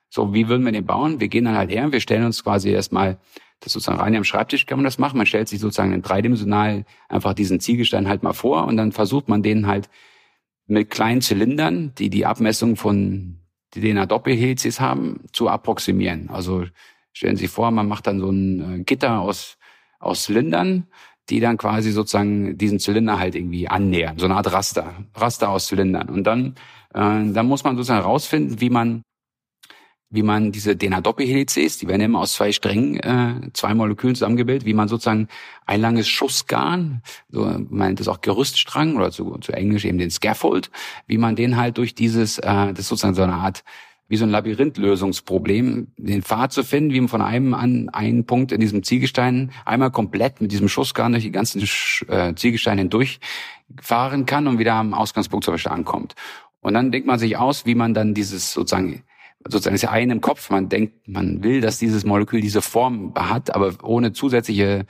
So, 0.09 0.33
wie 0.33 0.47
würden 0.47 0.63
wir 0.63 0.71
den 0.71 0.85
bauen? 0.85 1.19
Wir 1.19 1.27
gehen 1.27 1.45
dann 1.45 1.55
halt 1.55 1.71
her 1.71 1.91
wir 1.91 1.99
stellen 1.99 2.25
uns 2.25 2.43
quasi 2.43 2.69
erstmal, 2.69 3.17
das 3.59 3.73
sozusagen 3.73 3.99
rein 3.99 4.15
am 4.15 4.23
Schreibtisch 4.23 4.65
kann 4.65 4.77
man 4.77 4.85
das 4.85 4.97
machen. 4.97 5.17
Man 5.17 5.25
stellt 5.25 5.47
sich 5.47 5.59
sozusagen 5.59 5.93
in 5.93 6.01
dreidimensional 6.01 6.85
einfach 7.09 7.33
diesen 7.33 7.59
Ziegelstein 7.59 8.07
halt 8.07 8.23
mal 8.23 8.33
vor 8.33 8.65
und 8.65 8.77
dann 8.77 8.91
versucht 8.91 9.27
man 9.27 9.41
den 9.41 9.67
halt 9.67 9.89
mit 10.67 10.89
kleinen 10.89 11.21
Zylindern, 11.21 11.93
die 11.97 12.09
die 12.09 12.25
Abmessung 12.25 12.75
von 12.75 13.39
DNA-Doppelhelices 13.75 14.79
haben, 14.79 15.21
zu 15.31 15.49
approximieren. 15.49 16.29
Also 16.29 16.65
stellen 17.11 17.35
Sie 17.35 17.45
sich 17.45 17.51
vor, 17.51 17.71
man 17.71 17.87
macht 17.87 18.07
dann 18.07 18.19
so 18.19 18.29
ein 18.29 18.81
äh, 18.81 18.83
Gitter 18.83 19.19
aus, 19.19 19.57
aus 19.99 20.23
Zylindern, 20.23 20.87
die 21.29 21.39
dann 21.39 21.57
quasi 21.57 21.91
sozusagen 21.91 22.57
diesen 22.57 22.79
Zylinder 22.79 23.19
halt 23.19 23.35
irgendwie 23.35 23.67
annähern, 23.67 24.17
so 24.17 24.25
eine 24.25 24.35
Art 24.35 24.51
Raster, 24.51 24.93
Raster 25.15 25.49
aus 25.49 25.67
Zylindern. 25.67 26.09
Und 26.09 26.25
dann, 26.25 26.55
äh, 26.93 27.31
dann 27.31 27.47
muss 27.47 27.63
man 27.63 27.75
sozusagen 27.75 28.01
herausfinden, 28.01 28.59
wie 28.59 28.69
man 28.69 29.03
wie 30.13 30.21
man 30.21 30.51
diese 30.51 30.77
DNA-Doppelhelices, 30.77 31.79
die 31.79 31.87
werden 31.87 32.01
immer 32.01 32.19
aus 32.19 32.33
zwei 32.33 32.51
Strängen, 32.51 32.99
äh, 32.99 33.49
zwei 33.53 33.73
Molekülen 33.73 34.13
zusammengebildet, 34.13 34.63
wie 34.63 34.75
man 34.75 34.87
sozusagen 34.87 35.27
ein 35.65 35.81
langes 35.81 36.07
Schussgarn, 36.07 37.01
so 37.29 37.51
meint 37.69 37.99
es 37.99 38.07
auch 38.07 38.21
Gerüststrang 38.21 38.95
oder 38.95 39.09
zu, 39.09 39.39
zu 39.39 39.53
Englisch 39.53 39.85
eben 39.85 39.97
den 39.97 40.11
Scaffold, 40.11 40.69
wie 41.07 41.17
man 41.17 41.35
den 41.35 41.57
halt 41.57 41.79
durch 41.79 41.95
dieses, 41.95 42.37
äh, 42.37 42.43
das 42.43 42.81
ist 42.81 42.89
sozusagen 42.89 43.15
so 43.15 43.23
eine 43.23 43.33
Art 43.33 43.63
wie 44.13 44.17
so 44.17 44.25
ein 44.25 44.29
Labyrinth-Lösungsproblem, 44.29 45.87
den 45.97 46.21
Pfad 46.21 46.51
zu 46.51 46.61
finden, 46.61 46.93
wie 46.93 46.99
man 46.99 47.09
von 47.09 47.23
einem 47.23 47.55
an 47.55 47.89
einen 47.89 48.27
Punkt 48.27 48.51
in 48.51 48.59
diesem 48.59 48.83
Ziegelstein 48.83 49.51
einmal 49.65 49.89
komplett 49.89 50.39
mit 50.39 50.51
diesem 50.51 50.69
Schussgarn 50.69 51.13
durch 51.13 51.23
die 51.23 51.31
ganzen 51.31 51.67
äh, 52.09 52.35
Ziegelsteine 52.35 52.81
hindurch 52.81 53.19
kann 54.27 54.45
und 54.45 54.59
wieder 54.59 54.75
am 54.75 54.93
Ausgangspunkt 54.93 55.45
zum 55.45 55.55
Beispiel 55.55 55.71
ankommt. 55.71 56.13
Und 56.61 56.75
dann 56.75 56.91
denkt 56.91 57.07
man 57.07 57.17
sich 57.17 57.37
aus, 57.37 57.65
wie 57.65 57.73
man 57.73 57.95
dann 57.95 58.13
dieses 58.13 58.53
sozusagen 58.53 59.01
sozusagen 59.47 59.73
ist 59.73 59.81
ja 59.81 59.89
ein 59.89 60.11
im 60.11 60.21
Kopf. 60.21 60.51
Man 60.51 60.69
denkt, 60.69 61.07
man 61.07 61.41
will, 61.43 61.59
dass 61.59 61.79
dieses 61.79 62.05
Molekül 62.05 62.39
diese 62.39 62.61
Form 62.61 63.15
hat, 63.17 63.55
aber 63.55 63.73
ohne 63.81 64.13
zusätzliche 64.13 64.85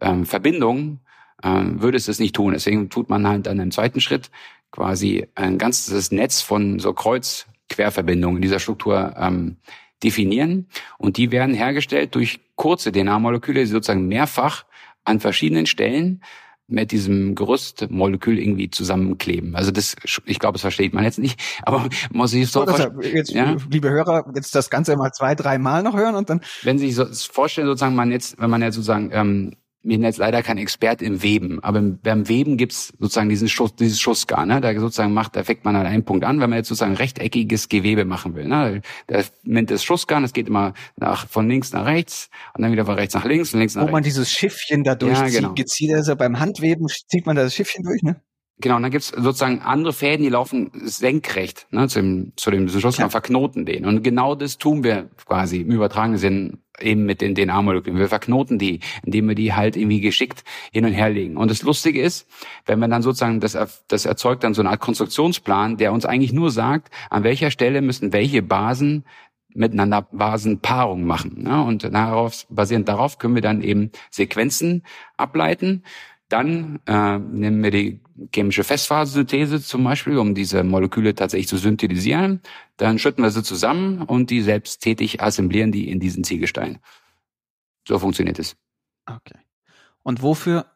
ähm, 0.00 0.26
Verbindung 0.26 1.00
ähm, 1.42 1.82
würde 1.82 1.96
es 1.96 2.06
das 2.06 2.20
nicht 2.20 2.36
tun. 2.36 2.52
Deswegen 2.52 2.88
tut 2.88 3.10
man 3.10 3.26
halt 3.26 3.46
dann 3.46 3.58
im 3.58 3.72
zweiten 3.72 4.00
Schritt 4.00 4.30
quasi 4.70 5.26
ein 5.34 5.58
ganzes 5.58 6.12
Netz 6.12 6.40
von 6.40 6.78
so 6.78 6.92
Kreuz 6.92 7.46
Querverbindungen 7.70 8.36
in 8.36 8.42
dieser 8.42 8.58
Struktur 8.58 9.14
ähm, 9.16 9.56
definieren. 10.02 10.68
Und 10.98 11.16
die 11.16 11.30
werden 11.30 11.54
hergestellt 11.54 12.14
durch 12.14 12.40
kurze 12.56 12.92
DNA-Moleküle, 12.92 13.60
die 13.60 13.66
sozusagen 13.66 14.08
mehrfach 14.08 14.64
an 15.04 15.20
verschiedenen 15.20 15.66
Stellen 15.66 16.22
mit 16.70 16.92
diesem 16.92 17.34
Gerüstmolekül 17.34 18.38
irgendwie 18.38 18.70
zusammenkleben. 18.70 19.56
Also 19.56 19.72
das, 19.72 19.96
ich 20.24 20.38
glaube, 20.38 20.54
das 20.54 20.62
versteht 20.62 20.94
man 20.94 21.04
jetzt 21.04 21.18
nicht, 21.18 21.40
aber 21.62 21.88
muss 22.12 22.32
ich 22.32 22.50
so 22.50 22.64
vorstellen. 22.64 23.00
Jetzt, 23.02 23.32
ja? 23.32 23.56
liebe 23.68 23.90
Hörer, 23.90 24.30
jetzt 24.34 24.54
das 24.54 24.70
Ganze 24.70 24.96
mal 24.96 25.10
zwei, 25.12 25.34
drei 25.34 25.58
Mal 25.58 25.82
noch 25.82 25.96
hören 25.96 26.14
und 26.14 26.30
dann. 26.30 26.40
Wenn 26.62 26.78
Sie 26.78 26.90
sich 26.90 26.94
so 26.94 27.06
vorstellen, 27.32 27.66
sozusagen, 27.66 27.96
man 27.96 28.12
jetzt, 28.12 28.40
wenn 28.40 28.50
man 28.50 28.62
jetzt 28.62 28.76
sozusagen 28.76 29.10
ähm, 29.12 29.56
bin 29.82 30.02
jetzt 30.02 30.18
leider 30.18 30.42
kein 30.42 30.58
Experte 30.58 31.04
im 31.04 31.22
Weben, 31.22 31.62
aber 31.62 31.80
beim 31.80 32.28
Weben 32.28 32.56
gibt's 32.56 32.92
sozusagen 32.98 33.28
diesen 33.28 33.48
Schuss, 33.48 33.74
dieses 33.74 34.00
Schussgar, 34.00 34.44
ne? 34.44 34.60
Da 34.60 34.78
sozusagen 34.78 35.14
macht, 35.14 35.36
da 35.36 35.44
fängt 35.44 35.64
man 35.64 35.74
an 35.76 35.86
einen 35.86 36.04
Punkt 36.04 36.24
an, 36.24 36.40
wenn 36.40 36.50
man 36.50 36.58
jetzt 36.58 36.68
sozusagen 36.68 36.94
rechteckiges 36.94 37.68
Gewebe 37.68 38.04
machen 38.04 38.34
will. 38.34 38.46
Ne? 38.46 38.82
Da 39.06 39.22
nimmt 39.42 39.70
das 39.70 39.82
Schussgarn, 39.82 40.22
das 40.22 40.32
geht 40.32 40.48
immer 40.48 40.74
nach 40.96 41.26
von 41.28 41.48
links 41.48 41.72
nach 41.72 41.86
rechts 41.86 42.28
und 42.54 42.62
dann 42.62 42.72
wieder 42.72 42.84
von 42.84 42.94
rechts 42.94 43.14
nach 43.14 43.24
links 43.24 43.54
und 43.54 43.60
links 43.60 43.74
nach 43.74 43.82
Wo 43.82 43.86
rechts. 43.86 43.92
Wo 43.92 43.96
man 43.96 44.02
dieses 44.02 44.30
Schiffchen 44.30 44.84
da 44.84 44.94
durchzieht, 44.94 45.32
ja, 45.32 45.40
genau. 45.40 45.54
gezieht, 45.54 45.94
also 45.94 46.14
beim 46.14 46.38
Handweben 46.38 46.86
zieht 46.88 47.24
man 47.26 47.36
das 47.36 47.54
Schiffchen 47.54 47.82
durch, 47.82 48.02
ne? 48.02 48.20
Genau, 48.60 48.76
und 48.76 48.82
dann 48.82 48.90
gibt's 48.90 49.08
sozusagen 49.08 49.60
andere 49.60 49.92
Fäden, 49.92 50.22
die 50.22 50.28
laufen 50.28 50.70
senkrecht 50.74 51.66
ne, 51.70 51.88
zu 51.88 52.00
dem, 52.00 52.32
zu 52.36 52.50
dem 52.50 52.68
Schluss, 52.68 52.98
man 52.98 53.10
verknoten 53.10 53.64
den. 53.64 53.86
Und 53.86 54.02
genau 54.02 54.34
das 54.34 54.58
tun 54.58 54.84
wir 54.84 55.08
quasi 55.26 55.62
im 55.62 55.70
übertragenen 55.70 56.18
Sinn 56.18 56.58
eben 56.80 57.04
mit 57.04 57.20
den 57.20 57.34
DNA-Molekülen. 57.34 57.98
Wir 57.98 58.08
verknoten 58.08 58.58
die, 58.58 58.80
indem 59.04 59.28
wir 59.28 59.34
die 59.34 59.54
halt 59.54 59.76
irgendwie 59.76 60.00
geschickt 60.00 60.44
hin 60.72 60.84
und 60.84 60.92
her 60.92 61.10
legen. 61.10 61.36
Und 61.36 61.50
das 61.50 61.62
Lustige 61.62 62.00
ist, 62.02 62.28
wenn 62.66 62.78
man 62.78 62.90
dann 62.90 63.02
sozusagen, 63.02 63.40
das, 63.40 63.56
das 63.88 64.04
erzeugt 64.04 64.44
dann 64.44 64.54
so 64.54 64.62
eine 64.62 64.70
Art 64.70 64.80
Konstruktionsplan, 64.80 65.76
der 65.76 65.92
uns 65.92 66.04
eigentlich 66.04 66.32
nur 66.32 66.50
sagt, 66.50 66.90
an 67.10 67.24
welcher 67.24 67.50
Stelle 67.50 67.82
müssen 67.82 68.12
welche 68.12 68.42
Basen 68.42 69.04
miteinander 69.54 70.02
Basenpaarung 70.12 71.04
machen. 71.04 71.42
Ne? 71.42 71.62
Und 71.64 71.84
darauf, 71.84 72.46
basierend 72.50 72.88
darauf 72.88 73.18
können 73.18 73.34
wir 73.34 73.42
dann 73.42 73.62
eben 73.62 73.90
Sequenzen 74.10 74.84
ableiten. 75.16 75.84
Dann 76.30 76.78
äh, 76.86 77.18
nehmen 77.18 77.62
wir 77.62 77.72
die 77.72 78.00
chemische 78.32 78.62
Festphasensynthese 78.62 79.60
zum 79.60 79.82
Beispiel, 79.82 80.16
um 80.16 80.34
diese 80.34 80.62
Moleküle 80.62 81.14
tatsächlich 81.14 81.48
zu 81.48 81.56
synthetisieren. 81.56 82.40
Dann 82.76 83.00
schütten 83.00 83.24
wir 83.24 83.30
sie 83.30 83.42
zusammen 83.42 84.02
und 84.02 84.30
die 84.30 84.40
selbst 84.40 84.80
tätig 84.80 85.20
assemblieren 85.20 85.72
die 85.72 85.90
in 85.90 85.98
diesen 85.98 86.22
Ziegelstein. 86.22 86.78
So 87.86 87.98
funktioniert 87.98 88.38
es. 88.38 88.56
Okay. 89.06 89.38
Und 90.04 90.22
wofür 90.22 90.66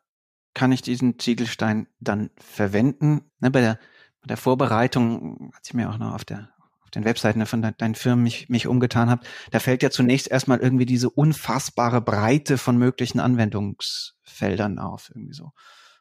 kann 0.55 0.73
ich 0.73 0.83
diesen 0.83 1.21
Ziegelstein 1.21 1.87
dann 2.01 2.31
verwenden? 2.37 3.23
Ne, 3.38 3.53
bei, 3.53 3.61
der, 3.61 3.79
bei 4.21 4.27
der 4.27 4.37
Vorbereitung, 4.37 5.53
als 5.55 5.69
ich 5.69 5.75
mir 5.75 5.88
auch 5.88 5.99
noch 5.99 6.14
auf 6.14 6.25
der 6.25 6.54
den 6.94 7.04
Webseiten 7.04 7.44
von 7.46 7.62
de, 7.62 7.72
deinen 7.76 7.94
Firmen 7.94 8.22
mich, 8.22 8.48
mich 8.48 8.66
umgetan 8.66 9.11
habe, 9.11 9.26
da 9.50 9.59
fällt 9.59 9.83
ja 9.83 9.90
zunächst 9.90 10.28
erstmal 10.28 10.59
irgendwie 10.61 10.87
diese 10.87 11.11
unfassbare 11.11 12.00
Breite 12.00 12.59
von 12.59 12.76
möglichen 12.76 13.20
Anwendungsfeldern 13.20 14.78
auf, 14.78 15.11
irgendwie 15.14 15.35
so 15.35 15.52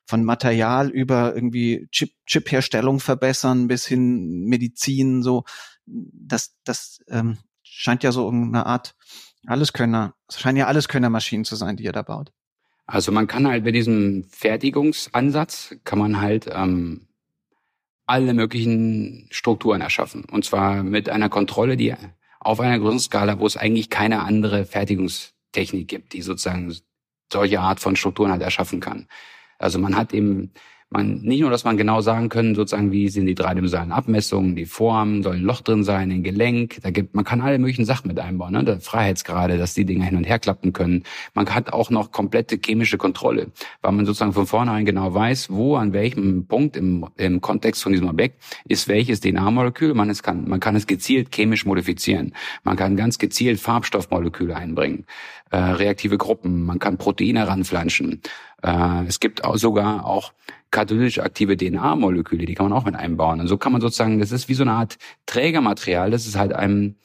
von 0.05 0.23
Material 0.23 0.89
über 0.89 1.33
irgendwie 1.33 1.87
Chip, 1.91 2.11
Chip-Herstellung 2.25 2.99
verbessern 2.99 3.67
bis 3.67 3.85
hin 3.85 4.43
Medizin, 4.45 5.23
so. 5.23 5.43
Das, 5.85 6.55
das 6.63 6.99
ähm, 7.07 7.37
scheint 7.61 8.03
ja 8.03 8.11
so 8.11 8.29
eine 8.29 8.65
Art 8.65 8.95
Alleskönner, 9.45 10.15
es 10.29 10.39
scheinen 10.39 10.57
ja 10.57 10.67
Alleskönner-Maschinen 10.67 11.45
zu 11.45 11.55
sein, 11.55 11.75
die 11.75 11.83
ihr 11.83 11.91
da 11.91 12.01
baut. 12.01 12.31
Also 12.85 13.11
man 13.11 13.27
kann 13.27 13.47
halt 13.47 13.63
bei 13.63 13.71
diesem 13.71 14.25
Fertigungsansatz 14.29 15.75
kann 15.83 15.99
man 15.99 16.21
halt 16.21 16.47
ähm, 16.51 17.07
alle 18.05 18.33
möglichen 18.33 19.27
Strukturen 19.31 19.81
erschaffen. 19.81 20.25
Und 20.25 20.45
zwar 20.45 20.83
mit 20.83 21.09
einer 21.09 21.29
Kontrolle, 21.29 21.77
die 21.77 21.93
auf 22.39 22.59
einer 22.59 22.77
großen 22.79 22.99
wo 23.39 23.45
es 23.45 23.57
eigentlich 23.57 23.89
keine 23.89 24.21
andere 24.21 24.65
Fertigungstechnik 24.65 25.87
gibt, 25.87 26.13
die 26.13 26.21
sozusagen 26.21 26.75
solche 27.31 27.61
Art 27.61 27.79
von 27.79 27.95
Strukturen 27.95 28.31
halt 28.31 28.41
erschaffen 28.41 28.79
kann. 28.79 29.07
Also 29.57 29.79
man 29.79 29.95
hat 29.95 30.13
eben, 30.13 30.51
man 30.93 31.21
nicht 31.21 31.41
nur, 31.41 31.49
dass 31.49 31.65
man 31.65 31.75
genau 31.75 32.01
sagen 32.01 32.29
können, 32.29 32.55
sozusagen, 32.55 32.91
wie 32.91 33.09
sind 33.09 33.25
die 33.25 33.35
dreidimensionalen 33.35 33.91
Abmessungen, 33.91 34.55
die 34.55 34.65
Formen, 34.65 35.23
soll 35.23 35.35
ein 35.35 35.41
Loch 35.41 35.61
drin 35.61 35.83
sein, 35.83 36.11
ein 36.11 36.23
Gelenk, 36.23 36.79
da 36.81 36.91
gibt, 36.91 37.15
man 37.15 37.25
kann 37.25 37.41
alle 37.41 37.59
möglichen 37.59 37.85
Sachen 37.85 38.07
mit 38.07 38.19
einbauen, 38.19 38.53
ne? 38.53 38.63
Der 38.63 38.79
Freiheitsgrade, 38.79 39.57
dass 39.57 39.73
die 39.73 39.85
Dinge 39.85 40.05
hin 40.05 40.15
und 40.15 40.23
her 40.23 40.39
klappen 40.39 40.71
können. 40.71 41.03
Man 41.33 41.53
hat 41.53 41.73
auch 41.73 41.89
noch 41.89 42.11
komplette 42.11 42.57
chemische 42.63 42.97
Kontrolle, 42.97 43.47
weil 43.81 43.91
man 43.91 44.05
sozusagen 44.05 44.33
von 44.33 44.47
vornherein 44.47 44.85
genau 44.85 45.13
weiß, 45.13 45.49
wo, 45.49 45.75
an 45.75 45.91
welchem 45.93 46.45
Punkt 46.45 46.77
im, 46.77 47.05
im 47.17 47.41
Kontext 47.41 47.83
von 47.83 47.91
diesem 47.91 48.07
Objekt 48.07 48.41
ist 48.65 48.87
welches 48.87 49.19
DNA-Molekül. 49.19 49.93
Man, 49.93 50.09
es 50.09 50.23
kann, 50.23 50.47
man 50.47 50.59
kann 50.59 50.75
es 50.75 50.87
gezielt 50.87 51.35
chemisch 51.35 51.65
modifizieren. 51.65 52.33
Man 52.63 52.77
kann 52.77 52.95
ganz 52.95 53.17
gezielt 53.17 53.59
Farbstoffmoleküle 53.59 54.55
einbringen, 54.55 55.05
äh, 55.51 55.57
reaktive 55.57 56.17
Gruppen. 56.17 56.65
Man 56.65 56.79
kann 56.79 56.97
Proteine 56.97 57.47
ranflanschen. 57.47 58.21
Äh, 58.63 59.05
es 59.07 59.19
gibt 59.19 59.43
auch 59.43 59.57
sogar 59.57 60.05
auch 60.05 60.33
katalytisch 60.73 61.19
aktive 61.19 61.55
DNA-Moleküle, 61.55 62.45
die 62.45 62.55
kann 62.55 62.69
man 62.69 62.77
auch 62.77 62.83
mit 62.83 62.95
einbauen. 62.95 63.39
Und 63.39 63.47
so 63.47 63.57
kann 63.57 63.71
man 63.71 63.79
sozusagen, 63.79 64.19
das 64.19 64.33
ist 64.33 64.49
wie 64.49 64.55
so 64.55 64.63
eine 64.63 64.73
Art 64.73 64.97
Trägermaterial, 65.25 66.11
das 66.11 66.25
ist 66.25 66.35
halt 66.35 66.51
einem 66.51 66.95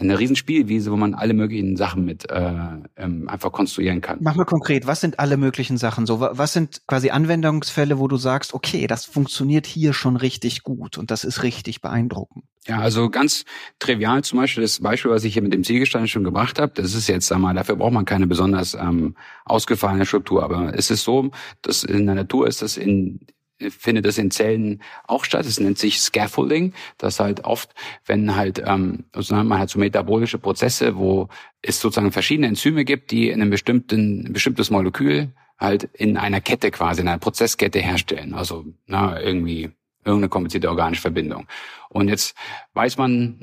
eine 0.00 0.18
riesen 0.18 0.36
Spielwiese, 0.36 0.90
wo 0.92 0.96
man 0.96 1.14
alle 1.14 1.34
möglichen 1.34 1.76
Sachen 1.76 2.04
mit 2.04 2.30
äh, 2.30 2.52
ähm, 2.96 3.28
einfach 3.28 3.52
konstruieren 3.52 4.00
kann. 4.00 4.18
Mach 4.20 4.36
mal 4.36 4.44
konkret, 4.44 4.86
was 4.86 5.00
sind 5.00 5.18
alle 5.18 5.36
möglichen 5.36 5.76
Sachen 5.76 6.06
so? 6.06 6.20
Was 6.20 6.52
sind 6.52 6.82
quasi 6.86 7.10
Anwendungsfälle, 7.10 7.98
wo 7.98 8.08
du 8.08 8.16
sagst, 8.16 8.54
okay, 8.54 8.86
das 8.86 9.04
funktioniert 9.04 9.66
hier 9.66 9.92
schon 9.92 10.16
richtig 10.16 10.62
gut 10.62 10.98
und 10.98 11.10
das 11.10 11.24
ist 11.24 11.42
richtig 11.42 11.80
beeindruckend? 11.80 12.44
Ja, 12.66 12.80
also 12.80 13.08
ganz 13.08 13.44
trivial 13.78 14.22
zum 14.24 14.38
Beispiel 14.38 14.62
das 14.62 14.80
Beispiel, 14.80 15.10
was 15.10 15.24
ich 15.24 15.32
hier 15.32 15.42
mit 15.42 15.54
dem 15.54 15.64
Ziegelstein 15.64 16.06
schon 16.06 16.24
gebracht 16.24 16.58
habe, 16.58 16.72
das 16.74 16.94
ist 16.94 17.08
jetzt, 17.08 17.26
sag 17.26 17.38
mal, 17.38 17.54
dafür 17.54 17.76
braucht 17.76 17.94
man 17.94 18.04
keine 18.04 18.26
besonders 18.26 18.74
ähm, 18.74 19.16
ausgefallene 19.46 20.04
Struktur, 20.04 20.42
aber 20.42 20.74
es 20.74 20.90
ist 20.90 21.04
so, 21.04 21.30
dass 21.62 21.82
in 21.82 22.06
der 22.06 22.14
Natur 22.14 22.46
ist 22.46 22.60
das 22.60 22.76
in 22.76 23.20
findet 23.58 24.06
das 24.06 24.18
in 24.18 24.30
Zellen 24.30 24.82
auch 25.06 25.24
statt. 25.24 25.46
Es 25.46 25.60
nennt 25.60 25.78
sich 25.78 26.00
Scaffolding. 26.00 26.72
Das 26.96 27.20
halt 27.20 27.44
oft, 27.44 27.74
wenn 28.06 28.36
halt 28.36 28.62
ähm, 28.64 29.04
sozusagen 29.14 29.48
man 29.48 29.58
hat 29.58 29.70
so 29.70 29.78
metabolische 29.78 30.38
Prozesse, 30.38 30.96
wo 30.96 31.28
es 31.62 31.80
sozusagen 31.80 32.12
verschiedene 32.12 32.48
Enzyme 32.48 32.84
gibt, 32.84 33.10
die 33.10 33.30
in 33.30 33.40
einem 33.40 33.50
bestimmten 33.50 34.26
ein 34.26 34.32
bestimmtes 34.32 34.70
Molekül 34.70 35.32
halt 35.58 35.84
in 35.92 36.16
einer 36.16 36.40
Kette 36.40 36.70
quasi, 36.70 37.00
in 37.00 37.08
einer 37.08 37.18
Prozesskette 37.18 37.80
herstellen. 37.80 38.34
Also 38.34 38.64
na, 38.86 39.20
irgendwie 39.20 39.70
irgendeine 40.08 40.28
komplizierte 40.28 40.68
organische 40.68 41.02
Verbindung. 41.02 41.46
Und 41.90 42.08
jetzt 42.08 42.36
weiß 42.74 42.98
man, 42.98 43.38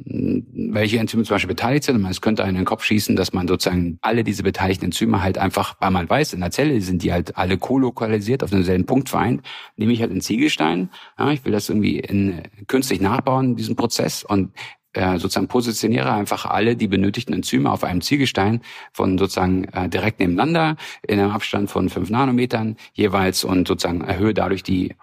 welche 0.54 1.00
Enzyme 1.00 1.24
zum 1.24 1.36
Beispiel 1.36 1.48
beteiligt 1.48 1.86
sind. 1.86 1.96
Und 1.96 2.06
es 2.06 2.22
könnte 2.22 2.44
einen 2.44 2.56
in 2.58 2.62
den 2.62 2.66
Kopf 2.66 2.84
schießen, 2.84 3.16
dass 3.16 3.34
man 3.34 3.48
sozusagen 3.48 3.98
alle 4.02 4.24
diese 4.24 4.44
beteiligten 4.44 4.86
Enzyme 4.86 5.24
halt 5.24 5.38
einfach, 5.38 5.76
weil 5.80 5.92
man 5.92 6.10
weiß, 6.10 6.34
in 6.34 6.42
der 6.42 6.52
Zelle 6.52 6.80
sind 6.82 7.02
die 7.02 7.12
halt 7.12 7.38
alle 7.38 7.58
kolokalisiert, 7.58 8.44
auf 8.44 8.52
denselben 8.52 8.86
Punkt 8.86 9.10
vereint, 9.10 9.42
nehme 9.78 9.94
ich 9.94 10.02
halt 10.02 10.12
einen 10.12 10.22
Ziegelstein. 10.22 10.90
Ja, 11.18 11.32
ich 11.32 11.44
will 11.44 11.52
das 11.52 11.70
irgendwie 11.70 12.00
in, 12.00 12.44
künstlich 12.68 13.02
nachbauen, 13.02 13.56
diesen 13.56 13.76
Prozess. 13.76 14.24
Und 14.24 14.52
äh, 14.96 15.18
sozusagen 15.18 15.48
positioniere 15.48 16.14
einfach 16.14 16.46
alle 16.46 16.76
die 16.76 16.88
benötigten 16.88 17.34
Enzyme 17.34 17.70
auf 17.72 17.84
einem 17.84 18.02
Ziegelstein 18.02 18.62
von 18.94 19.18
sozusagen 19.18 19.66
äh, 19.66 19.90
direkt 19.90 20.20
nebeneinander 20.20 20.78
in 21.06 21.20
einem 21.20 21.32
Abstand 21.32 21.70
von 21.70 21.90
fünf 21.90 22.10
Nanometern 22.10 22.78
jeweils 22.94 23.44
und 23.44 23.68
sozusagen 23.68 24.02
erhöhe 24.02 24.34
dadurch 24.34 24.64
die 24.64 24.96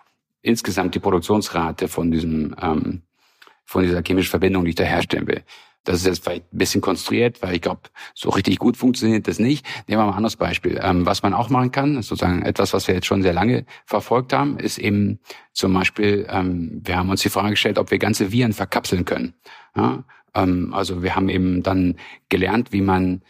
insgesamt 0.43 0.95
die 0.95 1.01
Produktionsrate 1.01 1.89
von 1.89 2.11
diesem 2.11 2.55
ähm, 2.61 3.03
von 3.65 3.83
dieser 3.83 4.03
chemischen 4.07 4.31
Verbindung, 4.31 4.65
die 4.65 4.71
ich 4.71 4.77
da 4.77 4.85
herstellen 4.85 5.27
will. 5.27 5.43
Das 5.85 5.97
ist 5.97 6.07
jetzt 6.07 6.23
vielleicht 6.23 6.53
ein 6.53 6.59
bisschen 6.59 6.81
konstruiert, 6.81 7.43
weil 7.43 7.57
ich 7.57 7.61
glaube, 7.61 7.81
so 8.15 8.31
richtig 8.31 8.59
gut 8.59 8.77
funktioniert 8.77 9.27
das 9.27 9.41
nicht. 9.41 9.67
Nehmen 9.89 10.01
wir 10.01 10.05
mal 10.05 10.13
ein 10.13 10.17
anderes 10.19 10.37
Beispiel. 10.37 10.79
Ähm, 10.81 11.07
was 11.07 11.25
man 11.25 11.35
auch 11.35 11.51
machen 11.51 11.73
kann, 11.73 11.97
ist 11.97 12.07
sozusagen 12.07 12.43
etwas, 12.43 12.73
was 12.73 12.87
wir 12.87 12.95
jetzt 12.95 13.07
schon 13.07 13.23
sehr 13.23 13.33
lange 13.33 13.65
verfolgt 13.85 14.33
haben, 14.33 14.59
ist 14.59 14.79
eben 14.79 15.19
zum 15.53 15.73
Beispiel, 15.75 16.27
ähm, 16.29 16.81
wir 16.85 16.97
haben 16.97 17.11
uns 17.11 17.23
die 17.23 17.31
Frage 17.31 17.51
gestellt, 17.51 17.79
ob 17.79 17.91
wir 17.91 17.99
ganze 17.99 18.31
Viren 18.31 18.53
verkapseln 18.53 19.05
können. 19.05 19.35
Ja? 19.75 20.05
Ähm, 20.35 20.73
also 20.73 21.03
wir 21.03 21.17
haben 21.17 21.29
eben 21.29 21.65
dann 21.65 21.97
gelernt, 22.29 22.73
wie 22.73 22.83
man 22.83 23.23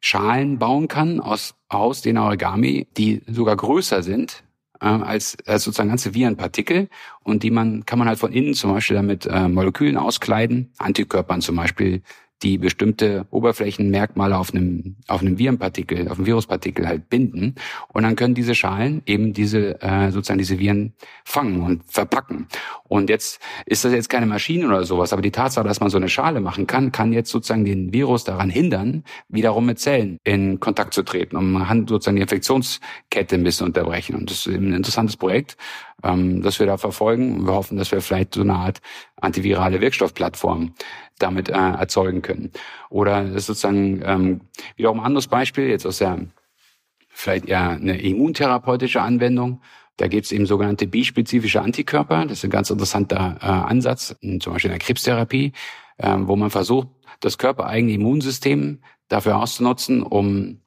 Schalen 0.00 0.58
bauen 0.58 0.88
kann 0.88 1.20
aus, 1.20 1.54
aus 1.68 2.00
den 2.00 2.16
Origami, 2.16 2.88
die 2.96 3.22
sogar 3.26 3.56
größer 3.56 4.02
sind 4.02 4.42
äh, 4.82 4.86
als, 4.86 5.36
als 5.46 5.64
sozusagen 5.64 5.88
ganze 5.88 6.14
Virenpartikel 6.14 6.88
und 7.22 7.42
die 7.42 7.50
man 7.50 7.86
kann 7.86 7.98
man 7.98 8.08
halt 8.08 8.18
von 8.18 8.32
innen 8.32 8.54
zum 8.54 8.72
Beispiel 8.72 8.96
damit 8.96 9.26
äh, 9.26 9.48
Molekülen 9.48 9.96
auskleiden, 9.96 10.72
Antikörpern 10.78 11.40
zum 11.40 11.56
Beispiel, 11.56 12.02
die 12.42 12.58
bestimmte 12.58 13.26
Oberflächenmerkmale 13.30 14.36
auf 14.36 14.52
einem, 14.52 14.96
auf 15.06 15.20
einem 15.20 15.38
Virenpartikel, 15.38 16.08
auf 16.08 16.18
einem 16.18 16.26
Viruspartikel 16.26 16.86
halt 16.86 17.08
binden. 17.08 17.54
Und 17.92 18.02
dann 18.02 18.16
können 18.16 18.34
diese 18.34 18.54
Schalen 18.54 19.02
eben 19.06 19.32
diese, 19.32 19.80
äh, 19.80 20.10
sozusagen 20.10 20.38
diese 20.38 20.58
Viren 20.58 20.94
fangen 21.24 21.62
und 21.62 21.84
verpacken. 21.86 22.48
Und 22.84 23.08
jetzt 23.10 23.40
ist 23.66 23.84
das 23.84 23.92
jetzt 23.92 24.08
keine 24.08 24.26
Maschine 24.26 24.66
oder 24.66 24.84
sowas, 24.84 25.12
aber 25.12 25.22
die 25.22 25.30
Tatsache, 25.30 25.66
dass 25.66 25.80
man 25.80 25.90
so 25.90 25.96
eine 25.96 26.08
Schale 26.08 26.40
machen 26.40 26.66
kann, 26.66 26.92
kann 26.92 27.12
jetzt 27.12 27.30
sozusagen 27.30 27.64
den 27.64 27.92
Virus 27.92 28.24
daran 28.24 28.50
hindern, 28.50 29.04
wiederum 29.28 29.66
mit 29.66 29.78
Zellen 29.78 30.18
in 30.24 30.60
Kontakt 30.60 30.94
zu 30.94 31.02
treten. 31.02 31.36
Kann 31.36 31.86
sozusagen 31.86 32.16
die 32.16 32.22
Infektionskette 32.22 33.36
ein 33.36 33.44
bisschen 33.44 33.66
unterbrechen. 33.66 34.16
Und 34.16 34.30
das 34.30 34.46
ist 34.46 34.54
ein 34.54 34.72
interessantes 34.72 35.16
Projekt, 35.16 35.56
ähm, 36.02 36.42
das 36.42 36.58
wir 36.58 36.66
da 36.66 36.76
verfolgen. 36.76 37.46
Wir 37.46 37.54
hoffen, 37.54 37.78
dass 37.78 37.92
wir 37.92 38.00
vielleicht 38.00 38.34
so 38.34 38.42
eine 38.42 38.54
Art 38.54 38.80
antivirale 39.20 39.80
Wirkstoffplattform 39.80 40.74
damit 41.18 41.48
äh, 41.48 41.52
erzeugen 41.52 42.22
können. 42.22 42.52
Oder 42.90 43.24
das 43.24 43.34
ist 43.34 43.46
sozusagen 43.46 44.02
ähm, 44.04 44.40
wiederum 44.76 45.00
ein 45.00 45.06
anderes 45.06 45.28
Beispiel, 45.28 45.68
jetzt 45.68 45.86
aus 45.86 45.98
der 45.98 46.18
vielleicht 47.08 47.46
eher 47.46 47.70
eine 47.70 48.00
immuntherapeutische 48.00 49.02
Anwendung. 49.02 49.60
Da 49.98 50.08
gibt 50.08 50.24
es 50.24 50.32
eben 50.32 50.46
sogenannte 50.46 50.86
bispezifische 50.86 51.60
Antikörper. 51.60 52.24
Das 52.24 52.38
ist 52.38 52.44
ein 52.44 52.50
ganz 52.50 52.70
interessanter 52.70 53.36
äh, 53.40 53.46
Ansatz, 53.46 54.16
zum 54.40 54.52
Beispiel 54.52 54.70
in 54.70 54.78
der 54.78 54.84
Krebstherapie, 54.84 55.52
äh, 55.98 56.16
wo 56.20 56.36
man 56.36 56.50
versucht, 56.50 56.88
das 57.20 57.38
körpereigene 57.38 57.92
Immunsystem 57.92 58.80
dafür 59.08 59.36
auszunutzen, 59.36 60.02
um 60.02 60.61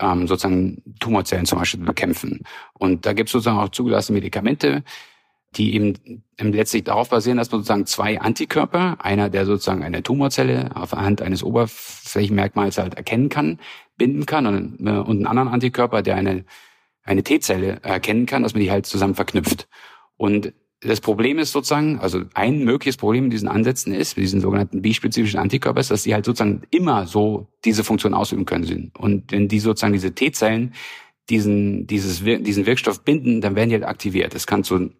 ähm, 0.00 0.26
sozusagen 0.26 0.82
Tumorzellen 1.00 1.46
zum 1.46 1.58
Beispiel 1.58 1.84
bekämpfen. 1.84 2.40
Und 2.72 3.06
da 3.06 3.12
gibt 3.12 3.28
es 3.28 3.32
sozusagen 3.32 3.58
auch 3.58 3.68
zugelassene 3.68 4.16
Medikamente, 4.16 4.82
die 5.56 5.74
eben 5.74 5.94
letztlich 6.38 6.84
darauf 6.84 7.10
basieren, 7.10 7.38
dass 7.38 7.50
man 7.50 7.60
sozusagen 7.60 7.86
zwei 7.86 8.20
Antikörper, 8.20 8.96
einer, 8.98 9.30
der 9.30 9.46
sozusagen 9.46 9.84
eine 9.84 10.02
Tumorzelle 10.02 10.74
anhand 10.74 11.22
eines 11.22 11.42
Oberflächenmerkmals 11.42 12.78
halt 12.78 12.94
erkennen 12.94 13.28
kann, 13.28 13.60
binden 13.96 14.26
kann 14.26 14.46
und, 14.46 14.86
äh, 14.86 14.90
und 14.90 15.18
einen 15.18 15.26
anderen 15.26 15.48
Antikörper, 15.48 16.02
der 16.02 16.16
eine, 16.16 16.44
eine 17.04 17.22
T-Zelle 17.22 17.80
erkennen 17.82 18.26
kann, 18.26 18.42
dass 18.42 18.54
man 18.54 18.62
die 18.62 18.70
halt 18.70 18.86
zusammen 18.86 19.14
verknüpft. 19.14 19.68
Und 20.16 20.52
das 20.84 21.00
Problem 21.00 21.38
ist 21.38 21.52
sozusagen, 21.52 21.98
also 21.98 22.22
ein 22.34 22.64
mögliches 22.64 22.96
Problem 22.96 23.24
in 23.24 23.30
diesen 23.30 23.48
Ansätzen 23.48 23.92
ist, 23.92 24.16
mit 24.16 24.24
diesen 24.24 24.40
sogenannten 24.40 24.82
bispezifischen 24.82 25.40
Antikörper, 25.40 25.80
ist, 25.80 25.90
dass 25.90 26.02
die 26.02 26.14
halt 26.14 26.24
sozusagen 26.24 26.62
immer 26.70 27.06
so 27.06 27.48
diese 27.64 27.84
Funktion 27.84 28.14
ausüben 28.14 28.44
können. 28.44 28.92
Und 28.98 29.32
wenn 29.32 29.48
die 29.48 29.60
sozusagen 29.60 29.92
diese 29.92 30.14
T-Zellen 30.14 30.74
diesen, 31.30 31.86
dieses, 31.86 32.22
diesen 32.22 32.66
Wirkstoff 32.66 33.02
binden, 33.02 33.40
dann 33.40 33.56
werden 33.56 33.70
die 33.70 33.76
halt 33.76 33.84
aktiviert. 33.84 34.34
Das 34.34 34.46
kann 34.46 34.62
zu 34.62 34.90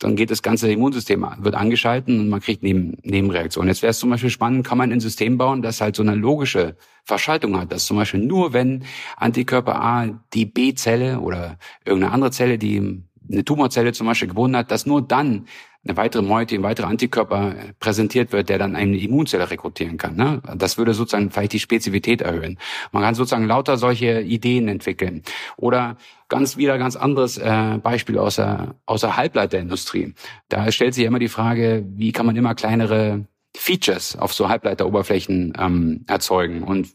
dann 0.00 0.16
geht 0.16 0.30
das 0.30 0.42
ganze 0.42 0.70
Immunsystem 0.70 1.24
wird 1.38 1.54
angeschalten 1.54 2.18
und 2.18 2.28
man 2.28 2.40
kriegt 2.40 2.62
Neben, 2.62 2.98
Nebenreaktionen. 3.02 3.68
Jetzt 3.68 3.82
wäre 3.82 3.92
es 3.92 4.00
zum 4.00 4.10
Beispiel 4.10 4.30
spannend, 4.30 4.66
kann 4.66 4.76
man 4.76 4.92
ein 4.92 5.00
System 5.00 5.38
bauen, 5.38 5.62
das 5.62 5.80
halt 5.80 5.94
so 5.94 6.02
eine 6.02 6.16
logische 6.16 6.76
Verschaltung 7.04 7.58
hat, 7.58 7.70
dass 7.70 7.86
zum 7.86 7.96
Beispiel 7.96 8.20
nur 8.20 8.52
wenn 8.52 8.84
Antikörper 9.16 9.80
A 9.80 10.20
die 10.34 10.46
B-Zelle 10.46 11.20
oder 11.20 11.58
irgendeine 11.84 12.12
andere 12.12 12.30
Zelle, 12.32 12.58
die 12.58 13.04
eine 13.30 13.44
Tumorzelle 13.44 13.92
zum 13.92 14.06
Beispiel 14.06 14.28
gebunden 14.28 14.56
hat, 14.56 14.70
dass 14.70 14.86
nur 14.86 15.02
dann 15.02 15.46
eine 15.86 15.96
weitere 15.96 16.22
Meute, 16.22 16.54
ein 16.54 16.62
weiterer 16.62 16.88
Antikörper 16.88 17.54
präsentiert 17.78 18.32
wird, 18.32 18.48
der 18.48 18.58
dann 18.58 18.74
eine 18.74 18.96
Immunzelle 18.96 19.50
rekrutieren 19.50 19.98
kann. 19.98 20.16
Ne? 20.16 20.40
Das 20.56 20.78
würde 20.78 20.94
sozusagen 20.94 21.30
vielleicht 21.30 21.52
die 21.52 21.60
Spezifität 21.60 22.22
erhöhen. 22.22 22.58
Man 22.92 23.02
kann 23.02 23.14
sozusagen 23.14 23.46
lauter 23.46 23.76
solche 23.76 24.22
Ideen 24.22 24.68
entwickeln. 24.68 25.22
Oder 25.56 25.96
ganz 26.28 26.56
wieder 26.56 26.78
ganz 26.78 26.96
anderes 26.96 27.36
äh, 27.36 27.78
Beispiel 27.82 28.18
aus 28.18 28.36
der, 28.36 28.76
aus 28.86 29.02
der 29.02 29.16
Halbleiterindustrie. 29.16 30.14
Da 30.48 30.72
stellt 30.72 30.94
sich 30.94 31.04
immer 31.04 31.18
die 31.18 31.28
Frage, 31.28 31.84
wie 31.86 32.12
kann 32.12 32.26
man 32.26 32.36
immer 32.36 32.54
kleinere 32.54 33.26
Features 33.56 34.16
auf 34.16 34.32
so 34.32 34.48
Halbleiteroberflächen 34.48 35.52
ähm, 35.58 36.04
erzeugen. 36.08 36.62
Und 36.62 36.88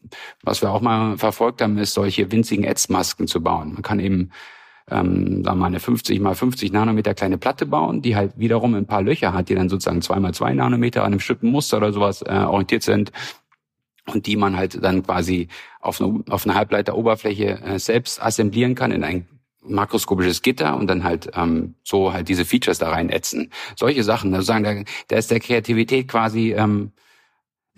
was 0.43 0.61
wir 0.61 0.71
auch 0.71 0.81
mal 0.81 1.17
verfolgt 1.17 1.61
haben, 1.61 1.77
ist 1.77 1.93
solche 1.93 2.31
winzigen 2.31 2.65
Ätzmasken 2.65 3.27
zu 3.27 3.41
bauen. 3.41 3.73
Man 3.73 3.81
kann 3.81 3.99
eben 3.99 4.31
ähm, 4.91 5.43
sagen 5.43 5.43
wir 5.43 5.55
mal 5.55 5.65
eine 5.67 5.79
50 5.79 6.19
mal 6.19 6.35
50 6.35 6.71
Nanometer 6.71 7.13
kleine 7.13 7.37
Platte 7.37 7.65
bauen, 7.65 8.01
die 8.01 8.15
halt 8.15 8.33
wiederum 8.37 8.73
ein 8.75 8.85
paar 8.85 9.01
Löcher 9.01 9.33
hat, 9.33 9.49
die 9.49 9.55
dann 9.55 9.69
sozusagen 9.69 10.01
zwei 10.01 10.19
mal 10.19 10.33
zwei 10.33 10.53
Nanometer 10.53 11.01
an 11.01 11.07
einem 11.07 11.17
bestimmten 11.17 11.51
Muster 11.51 11.77
oder 11.77 11.93
sowas 11.93 12.21
äh, 12.21 12.33
orientiert 12.33 12.83
sind 12.83 13.11
und 14.05 14.25
die 14.25 14.35
man 14.35 14.57
halt 14.57 14.83
dann 14.83 15.03
quasi 15.03 15.47
auf 15.79 16.01
eine, 16.01 16.23
auf 16.29 16.45
eine 16.45 16.55
Halbleiteroberfläche 16.55 17.61
äh, 17.61 17.79
selbst 17.79 18.21
assemblieren 18.21 18.75
kann 18.75 18.91
in 18.91 19.03
ein 19.03 19.27
makroskopisches 19.61 20.41
Gitter 20.41 20.75
und 20.77 20.87
dann 20.87 21.03
halt 21.03 21.31
ähm, 21.35 21.75
so 21.83 22.13
halt 22.13 22.29
diese 22.29 22.45
Features 22.45 22.79
da 22.79 22.89
rein. 22.89 23.11
Solche 23.75 24.03
Sachen, 24.03 24.33
also 24.33 24.45
sagen, 24.45 24.63
da, 24.63 24.91
da 25.07 25.17
ist 25.17 25.31
der 25.31 25.39
Kreativität 25.39 26.07
quasi 26.07 26.53
ähm, 26.53 26.91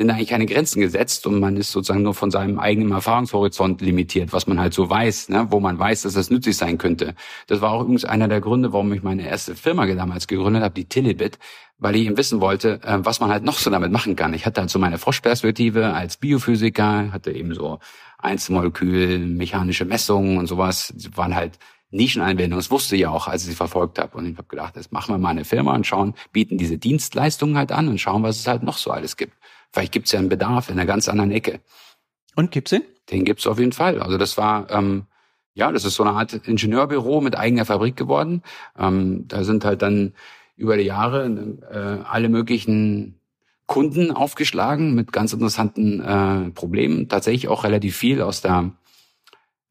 sind 0.02 0.10
eigentlich 0.10 0.30
keine 0.30 0.46
Grenzen 0.46 0.82
gesetzt 0.82 1.28
und 1.28 1.40
man 1.40 1.58
ist 1.58 1.72
sozusagen 1.72 2.02
nur 2.02 2.14
von 2.14 2.32
seinem 2.32 2.60
eigenen 2.60 2.92
Erfahrungshorizont 2.92 3.82
limitiert, 3.82 4.34
was 4.34 4.48
man 4.48 4.60
halt 4.60 4.74
so 4.74 4.90
weiß, 4.90 5.30
ne? 5.30 5.48
wo 5.50 5.60
man 5.60 5.78
weiß, 5.78 6.02
dass 6.02 6.14
das 6.14 6.30
nützlich 6.30 6.58
sein 6.58 6.78
könnte. 6.78 7.16
Das 7.48 7.62
war 7.62 7.72
auch 7.72 7.82
übrigens 7.82 8.06
einer 8.06 8.28
der 8.28 8.42
Gründe, 8.42 8.74
warum 8.74 8.92
ich 8.94 9.04
meine 9.04 9.28
erste 9.28 9.56
Firma 9.56 9.86
damals 9.86 10.28
gegründet 10.28 10.64
habe, 10.64 10.74
die 10.74 10.86
Tillibit, 10.86 11.38
weil 11.78 11.96
ich 11.96 12.06
eben 12.06 12.18
wissen 12.18 12.42
wollte, 12.42 12.82
äh, 12.84 13.00
was 13.00 13.20
man 13.20 13.30
halt 13.30 13.44
noch 13.44 13.58
so 13.58 13.70
damit 13.70 13.92
machen 13.92 14.16
kann. 14.16 14.34
Ich 14.34 14.46
hatte 14.46 14.62
halt 14.62 14.70
so 14.70 14.80
meine 14.80 14.98
Froschperspektive 14.98 15.94
als 15.94 16.18
Biophysiker, 16.18 17.12
hatte 17.12 17.32
eben 17.32 17.54
so 17.54 17.80
Einzelmolekül, 18.18 19.20
mechanische 19.20 19.86
Messungen 19.86 20.38
und 20.38 20.48
sowas, 20.48 20.94
das 20.96 21.16
waren 21.16 21.36
halt 21.36 21.58
Nischenanwendungen. 21.92 22.60
Das 22.60 22.72
wusste 22.72 22.96
ich 22.96 23.06
auch, 23.06 23.28
als 23.28 23.44
ich 23.44 23.50
sie 23.50 23.56
verfolgt 23.56 24.00
habe. 24.00 24.18
Und 24.18 24.26
ich 24.32 24.38
habe 24.38 24.48
gedacht, 24.48 24.76
jetzt 24.78 24.92
machen 24.92 25.14
wir 25.14 25.20
mal 25.20 25.30
eine 25.30 25.46
Firma 25.46 25.76
und 25.76 25.86
schauen, 25.86 26.16
bieten 26.32 26.58
diese 26.58 26.78
Dienstleistungen 26.78 27.58
halt 27.58 27.72
an 27.72 27.88
und 27.88 28.00
schauen, 28.00 28.24
was 28.24 28.40
es 28.40 28.48
halt 28.48 28.64
noch 28.64 28.78
so 28.78 28.92
alles 28.92 29.18
gibt. 29.18 29.34
Vielleicht 29.72 29.92
gibt 29.92 30.08
es 30.08 30.12
ja 30.12 30.20
einen 30.20 30.30
Bedarf 30.30 30.70
in 30.70 30.78
einer 30.78 30.86
ganz 30.86 31.08
anderen 31.08 31.32
Ecke. 31.32 31.62
Und 32.36 32.52
gibt's 32.52 32.72
den? 32.72 32.84
Den 33.10 33.26
gibt's 33.26 33.48
auf 33.48 33.60
jeden 33.60 33.72
Fall. 33.72 34.02
Also 34.02 34.18
das 34.18 34.38
war, 34.38 34.70
ähm, 34.70 35.06
ja, 35.54 35.72
das 35.72 35.86
ist 35.86 35.96
so 35.96 36.04
eine 36.04 36.14
Art 36.14 36.34
Ingenieurbüro 36.34 37.22
mit 37.22 37.38
eigener 37.38 37.66
Fabrik 37.66 37.96
geworden. 37.96 38.44
Ähm, 38.78 39.28
da 39.28 39.44
sind 39.44 39.66
halt 39.66 39.82
dann 39.82 40.14
über 40.56 40.78
die 40.78 40.84
Jahre 40.84 41.26
äh, 41.26 42.04
alle 42.08 42.30
möglichen 42.30 43.20
Kunden 43.66 44.12
aufgeschlagen 44.12 44.94
mit 44.94 45.14
ganz 45.14 45.34
interessanten 45.34 46.02
äh, 46.02 46.52
Problemen. 46.52 47.08
Tatsächlich 47.10 47.48
auch 47.48 47.64
relativ 47.64 47.96
viel 47.96 48.22
aus 48.22 48.42
der 48.42 48.72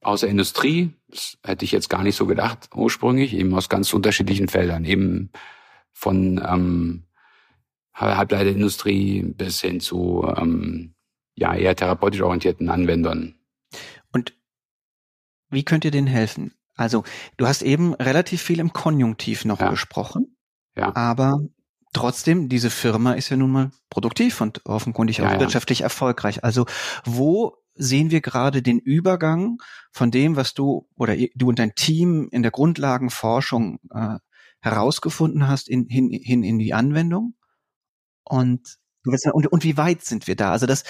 aus 0.02 0.20
der 0.20 0.30
Industrie. 0.30 0.94
Das 1.08 1.36
hätte 1.44 1.64
ich 1.64 1.72
jetzt 1.72 1.90
gar 1.90 2.02
nicht 2.02 2.16
so 2.16 2.26
gedacht 2.26 2.70
ursprünglich, 2.74 3.34
eben 3.34 3.54
aus 3.54 3.68
ganz 3.68 3.92
unterschiedlichen 3.92 4.48
Feldern, 4.48 4.84
eben 4.84 5.30
von 5.92 6.40
ähm, 6.46 7.02
Halbleiterindustrie 7.94 9.22
bis 9.22 9.60
hin 9.60 9.80
zu 9.80 10.26
ähm, 10.36 10.94
ja 11.34 11.54
eher 11.54 11.76
therapeutisch 11.76 12.22
orientierten 12.22 12.68
Anwendern. 12.68 13.34
Und 14.12 14.34
wie 15.48 15.64
könnt 15.64 15.84
ihr 15.84 15.90
denen 15.90 16.06
helfen? 16.06 16.54
Also 16.76 17.04
du 17.36 17.46
hast 17.46 17.62
eben 17.62 17.94
relativ 17.94 18.42
viel 18.42 18.60
im 18.60 18.72
Konjunktiv 18.72 19.44
noch 19.44 19.60
ja. 19.60 19.70
gesprochen, 19.70 20.36
ja. 20.76 20.94
aber 20.94 21.40
trotzdem, 21.92 22.48
diese 22.48 22.70
Firma 22.70 23.12
ist 23.12 23.28
ja 23.28 23.36
nun 23.36 23.50
mal 23.50 23.70
produktiv 23.90 24.40
und 24.40 24.64
offenkundig 24.64 25.18
ja, 25.18 25.28
auch 25.28 25.40
wirtschaftlich 25.40 25.82
erfolgreich. 25.82 26.44
Also 26.44 26.66
wo 27.04 27.56
sehen 27.74 28.10
wir 28.10 28.20
gerade 28.20 28.62
den 28.62 28.78
Übergang 28.78 29.58
von 29.92 30.10
dem, 30.10 30.36
was 30.36 30.54
du 30.54 30.88
oder 30.96 31.16
du 31.34 31.48
und 31.48 31.58
dein 31.58 31.74
Team 31.74 32.28
in 32.30 32.42
der 32.42 32.50
Grundlagenforschung 32.50 33.80
äh, 33.92 34.18
herausgefunden 34.60 35.48
hast, 35.48 35.68
in, 35.68 35.86
hin, 35.86 36.10
hin 36.10 36.42
in 36.42 36.58
die 36.58 36.74
Anwendung? 36.74 37.34
Und, 38.30 38.78
und, 39.32 39.46
und 39.48 39.64
wie 39.64 39.76
weit 39.76 40.02
sind 40.02 40.28
wir 40.28 40.36
da? 40.36 40.52
Also 40.52 40.66
das, 40.66 40.84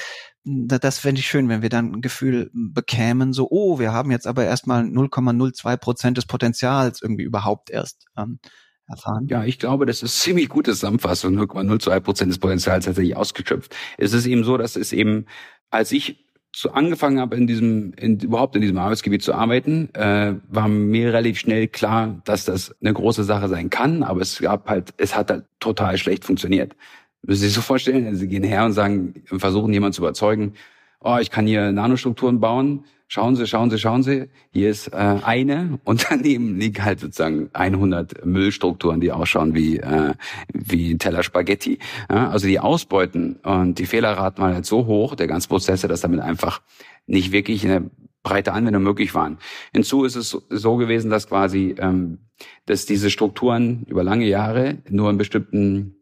das 0.44 0.98
fände 0.98 1.20
ich 1.20 1.26
schön, 1.26 1.48
wenn 1.48 1.62
wir 1.62 1.70
dann 1.70 1.92
ein 1.92 2.03
Gefühl 2.03 2.50
bekämen, 2.53 3.33
so, 3.33 3.48
oh, 3.50 3.79
wir 3.79 3.92
haben 3.92 4.11
jetzt 4.11 4.26
aber 4.26 4.44
erstmal 4.44 4.83
0,02 4.83 5.76
Prozent 5.79 6.16
des 6.18 6.26
Potenzials 6.26 7.00
irgendwie 7.00 7.24
überhaupt 7.24 7.70
erst 7.70 8.07
ähm, 8.18 8.40
erfahren. 8.87 9.26
Ja, 9.31 9.44
ich 9.44 9.59
glaube, 9.59 9.87
das 9.87 10.03
ist 10.03 10.20
ziemlich 10.20 10.50
gute 10.50 10.72
Zusammenfassung, 10.72 11.35
0,02 11.38 12.00
Prozent 12.00 12.31
des 12.31 12.38
Potenzials 12.38 12.85
tatsächlich 12.85 13.16
ausgeschöpft. 13.16 13.74
Es 13.96 14.12
ist 14.12 14.26
eben 14.26 14.44
so, 14.44 14.59
dass 14.59 14.76
es 14.76 14.92
eben, 14.92 15.24
als 15.70 15.90
ich 15.92 16.26
so 16.55 16.70
angefangen 16.72 17.20
habe, 17.20 17.37
in 17.37 17.46
diesem, 17.46 17.92
in, 17.94 18.18
überhaupt 18.18 18.57
in 18.57 18.61
diesem 18.61 18.76
Arbeitsgebiet 18.76 19.22
zu 19.22 19.33
arbeiten, 19.33 19.88
äh, 19.94 20.35
war 20.48 20.68
mir 20.68 21.12
relativ 21.12 21.38
schnell 21.38 21.68
klar, 21.68 22.20
dass 22.24 22.44
das 22.44 22.74
eine 22.81 22.92
große 22.92 23.24
Sache 23.24 23.48
sein 23.48 23.70
kann, 23.70 24.03
aber 24.03 24.20
es 24.20 24.40
gab 24.40 24.68
halt, 24.68 24.92
es 24.96 25.14
hat 25.14 25.31
halt 25.31 25.44
total 25.61 25.96
schlecht 25.96 26.24
funktioniert. 26.24 26.74
Müssen 27.22 27.40
Sie 27.40 27.46
sich 27.46 27.54
so 27.54 27.61
vorstellen, 27.61 28.06
also 28.06 28.20
Sie 28.20 28.28
gehen 28.28 28.42
her 28.42 28.64
und 28.64 28.72
sagen, 28.72 29.22
versuchen 29.26 29.72
jemanden 29.72 29.94
zu 29.94 30.02
überzeugen, 30.02 30.54
oh, 31.00 31.18
ich 31.20 31.30
kann 31.30 31.46
hier 31.46 31.72
Nanostrukturen 31.72 32.40
bauen. 32.40 32.85
Schauen 33.09 33.35
Sie, 33.35 33.46
schauen 33.46 33.70
Sie, 33.70 33.78
schauen 33.78 34.04
Sie. 34.04 34.28
Hier 34.52 34.70
ist 34.70 34.88
äh, 34.88 34.96
eine 34.96 35.80
und 35.85 36.06
daneben 36.09 36.59
liegen 36.59 36.85
halt 36.85 37.00
sozusagen 37.00 37.50
100 37.52 38.24
Müllstrukturen, 38.24 39.00
die 39.00 39.11
ausschauen 39.11 39.54
wie 39.54 39.78
äh, 39.78 40.14
wie 40.52 40.96
Teller 40.96 41.22
Spaghetti. 41.24 41.78
Ja, 42.09 42.30
also 42.30 42.46
die 42.46 42.61
Ausbeuten 42.61 43.37
und 43.42 43.78
die 43.78 43.87
Fehlerraten 43.87 44.40
waren 44.40 44.54
halt 44.54 44.66
so 44.66 44.87
hoch, 44.87 45.16
der 45.16 45.26
ganze 45.26 45.48
Prozesse, 45.48 45.88
dass 45.88 46.02
damit 46.02 46.20
einfach 46.20 46.62
nicht 47.06 47.33
wirklich 47.33 47.64
eine 47.64 47.90
breite 48.22 48.52
Anwendung 48.52 48.83
möglich 48.83 49.14
waren. 49.14 49.38
Hinzu 49.72 50.04
ist 50.04 50.14
es 50.14 50.30
so 50.48 50.76
gewesen, 50.76 51.11
dass 51.11 51.26
quasi 51.26 51.74
ähm, 51.78 52.18
dass 52.66 52.87
diese 52.87 53.11
Strukturen 53.11 53.85
über 53.88 54.04
lange 54.04 54.26
Jahre 54.26 54.78
nur 54.88 55.11
in 55.11 55.18
bestimmten 55.18 55.99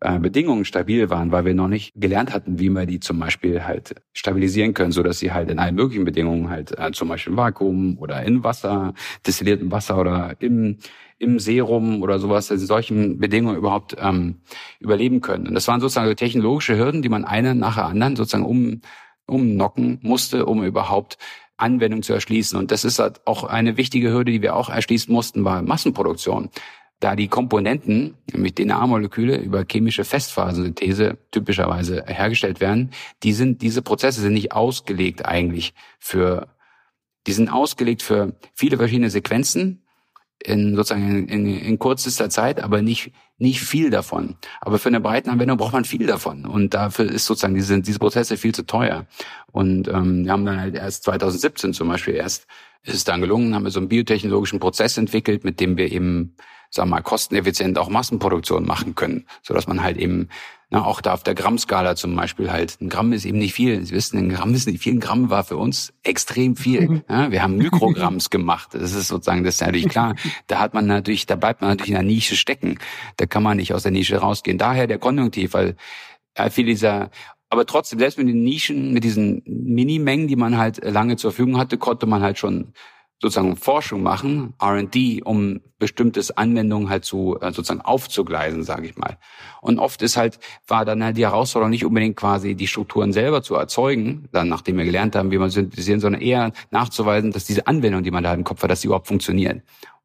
äh, 0.00 0.18
Bedingungen 0.18 0.64
stabil 0.64 1.10
waren, 1.10 1.32
weil 1.32 1.44
wir 1.44 1.54
noch 1.54 1.68
nicht 1.68 1.92
gelernt 1.96 2.32
hatten, 2.32 2.58
wie 2.58 2.68
wir 2.68 2.86
die 2.86 3.00
zum 3.00 3.18
Beispiel 3.18 3.64
halt 3.64 3.94
stabilisieren 4.12 4.74
können, 4.74 4.92
so 4.92 5.02
dass 5.02 5.18
sie 5.18 5.32
halt 5.32 5.50
in 5.50 5.58
allen 5.58 5.74
möglichen 5.74 6.04
Bedingungen 6.04 6.50
halt 6.50 6.78
äh, 6.78 6.92
zum 6.92 7.08
Beispiel 7.08 7.32
im 7.32 7.38
Vakuum 7.38 7.98
oder 7.98 8.22
in 8.22 8.44
Wasser, 8.44 8.94
destilliertem 9.26 9.70
Wasser 9.70 9.98
oder 9.98 10.36
im 10.40 10.78
im 11.18 11.38
Serum 11.38 12.02
oder 12.02 12.18
sowas, 12.18 12.50
in 12.50 12.58
solchen 12.58 13.18
Bedingungen 13.18 13.56
überhaupt 13.56 13.96
ähm, 13.98 14.40
überleben 14.80 15.22
können. 15.22 15.48
Und 15.48 15.54
das 15.54 15.66
waren 15.66 15.80
sozusagen 15.80 16.14
technologische 16.14 16.76
Hürden, 16.76 17.00
die 17.00 17.08
man 17.08 17.24
eine 17.24 17.54
nach 17.54 17.76
der 17.76 17.86
anderen 17.86 18.16
sozusagen 18.16 18.44
um 18.44 18.82
umnocken 19.26 19.98
musste, 20.02 20.46
um 20.46 20.62
überhaupt 20.62 21.18
Anwendung 21.56 22.02
zu 22.02 22.12
erschließen. 22.12 22.58
Und 22.58 22.70
das 22.70 22.84
ist 22.84 22.98
halt 22.98 23.26
auch 23.26 23.44
eine 23.44 23.76
wichtige 23.76 24.12
Hürde, 24.12 24.32
die 24.32 24.42
wir 24.42 24.54
auch 24.54 24.68
erschließen 24.68 25.12
mussten, 25.12 25.44
war 25.44 25.62
Massenproduktion 25.62 26.50
da 27.00 27.14
die 27.14 27.28
Komponenten, 27.28 28.16
nämlich 28.32 28.54
DNA-Moleküle, 28.54 29.36
über 29.36 29.64
chemische 29.70 30.04
Festphasensynthese 30.04 31.18
typischerweise 31.30 32.04
hergestellt 32.06 32.60
werden, 32.60 32.90
die 33.22 33.32
sind, 33.32 33.60
diese 33.62 33.82
Prozesse 33.82 34.22
sind 34.22 34.32
nicht 34.32 34.52
ausgelegt 34.52 35.26
eigentlich 35.26 35.74
für, 35.98 36.48
die 37.26 37.32
sind 37.32 37.50
ausgelegt 37.50 38.02
für 38.02 38.34
viele 38.54 38.78
verschiedene 38.78 39.10
Sequenzen 39.10 39.82
in 40.42 40.76
sozusagen 40.76 41.28
in, 41.28 41.28
in, 41.28 41.58
in 41.58 41.78
kürzester 41.78 42.30
Zeit, 42.30 42.62
aber 42.62 42.82
nicht 42.82 43.12
nicht 43.38 43.60
viel 43.60 43.90
davon. 43.90 44.36
Aber 44.62 44.78
für 44.78 44.88
eine 44.88 45.00
breiten 45.00 45.28
Anwendung 45.28 45.58
braucht 45.58 45.74
man 45.74 45.84
viel 45.84 46.06
davon 46.06 46.46
und 46.46 46.72
dafür 46.72 47.10
ist 47.10 47.26
sozusagen 47.26 47.54
diese 47.54 47.80
diese 47.82 47.98
Prozesse 47.98 48.36
viel 48.38 48.54
zu 48.54 48.64
teuer. 48.64 49.06
Und 49.52 49.88
ähm, 49.88 50.24
wir 50.24 50.32
haben 50.32 50.46
dann 50.46 50.60
halt 50.60 50.74
erst 50.74 51.04
2017 51.04 51.74
zum 51.74 51.88
Beispiel 51.88 52.14
erst 52.14 52.46
ist 52.82 52.94
es 52.94 53.04
dann 53.04 53.20
gelungen, 53.20 53.54
haben 53.54 53.64
wir 53.64 53.70
so 53.70 53.80
einen 53.80 53.88
biotechnologischen 53.88 54.60
Prozess 54.60 54.96
entwickelt, 54.96 55.44
mit 55.44 55.58
dem 55.60 55.76
wir 55.76 55.90
eben 55.90 56.36
sagen 56.70 56.88
wir 56.88 56.96
mal, 56.96 57.02
kosteneffizient 57.02 57.78
auch 57.78 57.88
Massenproduktion 57.88 58.66
machen 58.66 58.94
können, 58.94 59.26
so 59.42 59.54
dass 59.54 59.66
man 59.66 59.82
halt 59.82 59.96
eben 59.96 60.28
na, 60.68 60.84
auch 60.84 61.00
da 61.00 61.14
auf 61.14 61.22
der 61.22 61.36
Grammskala 61.36 61.94
zum 61.94 62.16
Beispiel 62.16 62.50
halt, 62.50 62.80
ein 62.80 62.88
Gramm 62.88 63.12
ist 63.12 63.24
eben 63.24 63.38
nicht 63.38 63.54
viel. 63.54 63.84
Sie 63.84 63.94
wissen, 63.94 64.18
ein 64.18 64.28
Gramm 64.30 64.52
ist 64.52 64.66
nicht 64.66 64.82
viel. 64.82 64.94
Ein 64.94 65.00
Gramm 65.00 65.30
war 65.30 65.44
für 65.44 65.56
uns 65.56 65.92
extrem 66.02 66.56
viel. 66.56 66.88
Mhm. 66.88 67.04
Ja, 67.08 67.30
wir 67.30 67.42
haben 67.42 67.56
Mikrogramms 67.56 68.30
gemacht. 68.30 68.70
Das 68.72 68.92
ist 68.92 69.06
sozusagen, 69.06 69.44
das 69.44 69.54
ist 69.54 69.60
natürlich 69.60 69.88
klar. 69.88 70.16
Da 70.48 70.58
hat 70.58 70.74
man 70.74 70.86
natürlich, 70.86 71.26
da 71.26 71.36
bleibt 71.36 71.60
man 71.60 71.70
natürlich 71.70 71.90
in 71.90 71.94
der 71.94 72.02
Nische 72.02 72.34
stecken. 72.34 72.78
Da 73.16 73.26
kann 73.26 73.44
man 73.44 73.58
nicht 73.58 73.74
aus 73.74 73.84
der 73.84 73.92
Nische 73.92 74.16
rausgehen. 74.16 74.58
Daher 74.58 74.88
der 74.88 74.98
Konjunktiv, 74.98 75.54
weil 75.54 75.76
ja, 76.36 76.50
viel 76.50 76.66
dieser 76.66 77.10
aber 77.48 77.64
trotzdem, 77.64 78.00
selbst 78.00 78.18
mit 78.18 78.26
den 78.28 78.42
Nischen, 78.42 78.92
mit 78.92 79.04
diesen 79.04 79.42
Minimengen, 79.46 80.26
die 80.26 80.34
man 80.34 80.58
halt 80.58 80.84
lange 80.84 81.16
zur 81.16 81.30
Verfügung 81.30 81.58
hatte, 81.58 81.78
konnte 81.78 82.06
man 82.06 82.22
halt 82.22 82.38
schon 82.38 82.72
sozusagen 83.20 83.56
Forschung 83.56 84.02
machen, 84.02 84.54
R&D, 84.60 85.22
um 85.22 85.60
bestimmtes 85.78 86.36
Anwendungen 86.36 86.90
halt 86.90 87.04
zu 87.04 87.38
äh, 87.40 87.52
sozusagen 87.52 87.80
aufzugleisen, 87.80 88.62
sage 88.62 88.86
ich 88.86 88.96
mal. 88.96 89.18
Und 89.60 89.78
oft 89.78 90.02
ist 90.02 90.16
halt 90.16 90.38
war 90.66 90.84
dann 90.84 91.02
halt 91.02 91.16
die 91.16 91.24
Herausforderung 91.24 91.70
nicht 91.70 91.84
unbedingt 91.84 92.16
quasi 92.16 92.54
die 92.54 92.66
Strukturen 92.66 93.12
selber 93.12 93.42
zu 93.42 93.54
erzeugen, 93.54 94.28
dann 94.32 94.48
nachdem 94.48 94.76
wir 94.76 94.84
gelernt 94.84 95.16
haben, 95.16 95.30
wie 95.30 95.38
man 95.38 95.50
synthetisieren, 95.50 96.00
sondern 96.00 96.20
eher 96.20 96.52
nachzuweisen, 96.70 97.32
dass 97.32 97.44
diese 97.44 97.66
Anwendung, 97.66 98.02
die 98.02 98.10
man 98.10 98.24
da 98.24 98.34
im 98.34 98.44
Kopf 98.44 98.62
hat, 98.62 98.70
dass 98.70 98.82
sie 98.82 98.88
überhaupt 98.88 99.08
funktionieren 99.08 99.62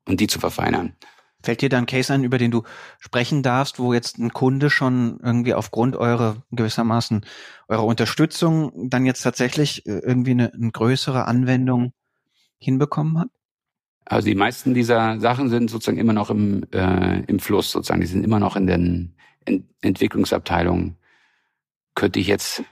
und 0.07 0.19
die 0.19 0.27
zu 0.27 0.39
verfeinern. 0.39 0.95
Fällt 1.43 1.61
dir 1.61 1.69
da 1.69 1.79
ein 1.79 1.87
Case 1.87 2.13
ein, 2.13 2.23
über 2.23 2.37
den 2.37 2.51
du 2.51 2.63
sprechen 2.99 3.41
darfst, 3.41 3.79
wo 3.79 3.93
jetzt 3.93 4.19
ein 4.19 4.31
Kunde 4.31 4.69
schon 4.69 5.19
irgendwie 5.23 5.55
aufgrund 5.55 5.95
eurer 5.95 6.37
gewissermaßen 6.51 7.25
eurer 7.67 7.83
Unterstützung 7.83 8.89
dann 8.89 9.05
jetzt 9.05 9.21
tatsächlich 9.21 9.85
äh, 9.85 9.99
irgendwie 9.99 10.31
eine, 10.31 10.53
eine 10.53 10.71
größere 10.71 11.25
Anwendung 11.25 11.93
hinbekommen 12.61 13.17
hat? 13.19 13.29
Also 14.05 14.27
die 14.27 14.35
meisten 14.35 14.73
dieser 14.73 15.19
Sachen 15.19 15.49
sind 15.49 15.69
sozusagen 15.69 15.97
immer 15.97 16.13
noch 16.13 16.29
im, 16.29 16.63
äh, 16.71 17.21
im 17.25 17.39
Fluss, 17.39 17.71
sozusagen. 17.71 18.01
Die 18.01 18.07
sind 18.07 18.23
immer 18.23 18.39
noch 18.39 18.55
in 18.55 18.67
den 18.67 19.15
Ent 19.45 19.65
Entwicklungsabteilungen. 19.81 20.97
Könnte 21.95 22.19
ich 22.19 22.27
jetzt, 22.27 22.63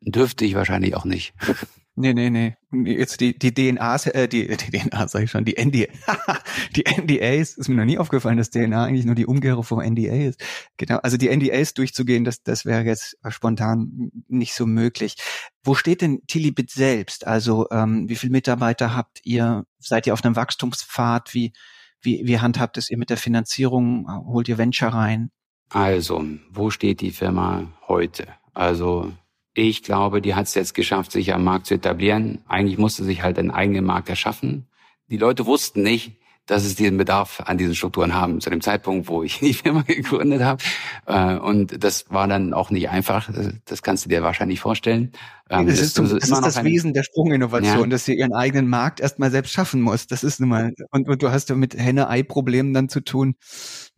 dürfte 0.00 0.44
ich 0.44 0.54
wahrscheinlich 0.54 0.96
auch 0.96 1.04
nicht. 1.04 1.34
Nee, 1.98 2.12
nee, 2.12 2.28
nee. 2.28 2.56
Jetzt 2.70 3.22
die, 3.22 3.38
die 3.38 3.54
DNAs, 3.54 4.06
äh, 4.08 4.28
die, 4.28 4.46
die 4.48 4.70
DNA 4.70 5.08
sag 5.08 5.22
ich 5.22 5.30
schon, 5.30 5.46
die 5.46 5.56
NDA, 5.56 5.86
die 6.76 6.84
NDAs, 6.84 7.54
ist 7.54 7.68
mir 7.68 7.74
noch 7.74 7.86
nie 7.86 7.96
aufgefallen, 7.96 8.36
dass 8.36 8.50
DNA 8.50 8.84
eigentlich 8.84 9.06
nur 9.06 9.14
die 9.14 9.24
Umkehrung 9.24 9.64
vom 9.64 9.80
NDA 9.80 10.28
ist. 10.28 10.44
Genau, 10.76 10.98
also 10.98 11.16
die 11.16 11.34
NDAs 11.34 11.72
durchzugehen, 11.72 12.24
das, 12.24 12.42
das 12.42 12.66
wäre 12.66 12.82
jetzt 12.84 13.16
spontan 13.30 14.12
nicht 14.28 14.52
so 14.52 14.66
möglich. 14.66 15.16
Wo 15.64 15.74
steht 15.74 16.02
denn 16.02 16.20
Tilibit 16.26 16.70
selbst? 16.70 17.26
Also 17.26 17.66
ähm, 17.70 18.10
wie 18.10 18.16
viele 18.16 18.32
Mitarbeiter 18.32 18.94
habt 18.94 19.20
ihr? 19.24 19.64
Seid 19.78 20.06
ihr 20.06 20.12
auf 20.12 20.22
einem 20.22 20.36
Wachstumspfad? 20.36 21.32
Wie, 21.32 21.54
wie, 22.02 22.26
wie 22.26 22.40
handhabt 22.40 22.76
es 22.76 22.90
ihr 22.90 22.98
mit 22.98 23.08
der 23.08 23.16
Finanzierung? 23.16 24.06
Holt 24.26 24.48
ihr 24.48 24.58
Venture 24.58 24.90
rein? 24.90 25.30
Also, 25.70 26.22
wo 26.50 26.70
steht 26.70 27.00
die 27.00 27.10
Firma 27.10 27.72
heute? 27.88 28.28
Also 28.52 29.12
ich 29.56 29.82
glaube, 29.82 30.20
die 30.20 30.34
hat 30.34 30.46
es 30.46 30.54
jetzt 30.54 30.74
geschafft, 30.74 31.12
sich 31.12 31.32
am 31.32 31.42
Markt 31.42 31.66
zu 31.66 31.74
etablieren. 31.74 32.40
Eigentlich 32.46 32.76
musste 32.76 33.04
sich 33.04 33.22
halt 33.22 33.38
einen 33.38 33.50
eigenen 33.50 33.86
Markt 33.86 34.10
erschaffen. 34.10 34.66
Die 35.08 35.16
Leute 35.16 35.46
wussten 35.46 35.82
nicht, 35.82 36.12
dass 36.44 36.64
es 36.64 36.76
diesen 36.76 36.98
Bedarf 36.98 37.40
an 37.44 37.56
diesen 37.56 37.74
Strukturen 37.74 38.14
haben, 38.14 38.40
zu 38.42 38.50
dem 38.50 38.60
Zeitpunkt, 38.60 39.08
wo 39.08 39.22
ich 39.22 39.38
die 39.40 39.54
Firma 39.54 39.80
gegründet 39.80 40.42
habe. 40.42 40.62
Äh, 41.06 41.36
und 41.36 41.82
das 41.82 42.10
war 42.10 42.28
dann 42.28 42.52
auch 42.52 42.70
nicht 42.70 42.90
einfach. 42.90 43.30
Das 43.64 43.82
kannst 43.82 44.04
du 44.04 44.10
dir 44.10 44.22
wahrscheinlich 44.22 44.60
vorstellen. 44.60 45.12
Ähm, 45.48 45.66
das, 45.66 45.80
ist, 45.80 45.98
das, 45.98 46.10
das, 46.10 46.28
ist 46.28 46.30
das 46.30 46.62
Wesen 46.62 46.92
der 46.92 47.02
Sprunginnovation, 47.02 47.84
ja. 47.84 47.86
dass 47.86 48.04
sie 48.04 48.14
ihren 48.14 48.34
eigenen 48.34 48.68
Markt 48.68 49.00
erstmal 49.00 49.30
selbst 49.30 49.52
schaffen 49.52 49.80
muss. 49.80 50.06
Das 50.06 50.22
ist 50.22 50.38
nun 50.38 50.50
mal, 50.50 50.74
und, 50.90 51.08
und 51.08 51.22
du 51.22 51.30
hast 51.30 51.48
ja 51.48 51.56
mit 51.56 51.74
Henne-Ei-Problemen 51.74 52.74
dann 52.74 52.90
zu 52.90 53.00
tun, 53.00 53.36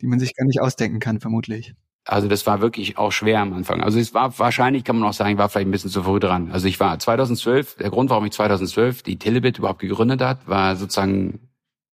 die 0.00 0.06
man 0.06 0.20
sich 0.20 0.36
gar 0.36 0.46
nicht 0.46 0.60
ausdenken 0.60 1.00
kann, 1.00 1.20
vermutlich. 1.20 1.74
Also 2.10 2.26
das 2.26 2.46
war 2.46 2.62
wirklich 2.62 2.96
auch 2.96 3.12
schwer 3.12 3.40
am 3.40 3.52
Anfang. 3.52 3.82
Also 3.82 3.98
es 3.98 4.14
war 4.14 4.38
wahrscheinlich, 4.38 4.82
kann 4.82 4.98
man 4.98 5.06
auch 5.06 5.12
sagen, 5.12 5.36
war 5.36 5.50
vielleicht 5.50 5.68
ein 5.68 5.70
bisschen 5.70 5.90
zu 5.90 6.02
früh 6.02 6.18
dran. 6.18 6.50
Also 6.50 6.66
ich 6.66 6.80
war 6.80 6.98
2012, 6.98 7.76
der 7.76 7.90
Grund, 7.90 8.08
warum 8.08 8.24
ich 8.24 8.32
2012 8.32 9.02
die 9.02 9.18
Telebit 9.18 9.58
überhaupt 9.58 9.80
gegründet 9.80 10.22
hat, 10.22 10.48
war 10.48 10.74
sozusagen 10.76 11.50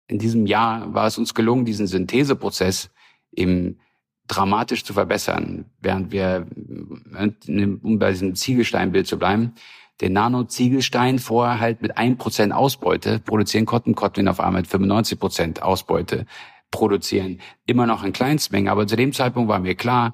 in 0.09 0.18
diesem 0.18 0.46
Jahr 0.46 0.92
war 0.92 1.07
es 1.07 1.16
uns 1.16 1.33
gelungen, 1.33 1.64
diesen 1.64 1.87
Syntheseprozess 1.87 2.90
eben 3.31 3.79
dramatisch 4.27 4.85
zu 4.85 4.94
verbessern, 4.94 5.66
während 5.81 6.11
wir, 6.11 6.44
um 7.57 7.99
bei 8.01 8.11
diesem 8.11 8.35
Ziegelsteinbild 8.35 9.07
zu 9.07 9.16
bleiben, 9.16 9.55
den 10.01 10.12
Nano-Ziegelstein 10.14 11.20
vorher 11.20 11.61
halt 11.61 11.83
mit 11.83 11.99
ein 11.99 12.16
Prozent 12.16 12.53
Ausbeute 12.53 13.20
produzieren 13.20 13.64
konnten, 13.64 13.94
konnten 13.94 14.25
wir 14.25 14.31
auf 14.33 14.40
einmal 14.40 14.62
mit 14.62 14.70
95 14.70 15.20
Prozent 15.20 15.62
Ausbeute 15.62 16.27
produzieren. 16.71 17.41
Immer 17.67 17.87
noch 17.87 18.05
in 18.05 18.13
Kleinstmengen, 18.13 18.71
aber 18.71 18.87
zu 18.87 18.97
dem 18.97 19.13
Zeitpunkt 19.13 19.49
war 19.49 19.59
mir 19.59 19.75
klar, 19.75 20.13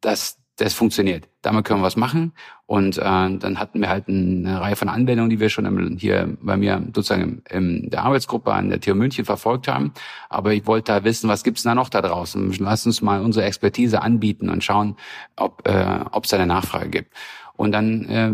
dass 0.00 0.38
das 0.56 0.72
funktioniert. 0.72 1.28
Damit 1.42 1.64
können 1.64 1.80
wir 1.80 1.86
was 1.86 1.96
machen. 1.96 2.32
Und 2.66 2.96
äh, 2.98 3.00
dann 3.02 3.58
hatten 3.58 3.80
wir 3.80 3.88
halt 3.88 4.08
eine 4.08 4.60
Reihe 4.60 4.76
von 4.76 4.88
Anwendungen, 4.88 5.30
die 5.30 5.40
wir 5.40 5.48
schon 5.48 5.64
im, 5.64 5.96
hier 5.96 6.36
bei 6.40 6.56
mir 6.56 6.80
sozusagen 6.94 7.42
in 7.50 7.90
der 7.90 8.04
Arbeitsgruppe 8.04 8.52
an 8.52 8.70
der 8.70 8.80
TU 8.80 8.94
München 8.94 9.24
verfolgt 9.24 9.66
haben. 9.66 9.92
Aber 10.28 10.52
ich 10.52 10.66
wollte 10.66 10.92
da 10.92 11.04
wissen, 11.04 11.28
was 11.28 11.42
gibt's 11.42 11.64
da 11.64 11.74
noch 11.74 11.88
da 11.88 12.02
draußen? 12.02 12.54
Lass 12.58 12.86
uns 12.86 13.02
mal 13.02 13.20
unsere 13.20 13.44
Expertise 13.46 14.00
anbieten 14.00 14.48
und 14.48 14.62
schauen, 14.62 14.96
ob 15.36 15.66
äh, 15.66 16.00
ob 16.10 16.24
es 16.24 16.32
eine 16.32 16.46
Nachfrage 16.46 16.88
gibt. 16.88 17.12
Und 17.56 17.72
dann 17.72 18.04
äh, 18.06 18.30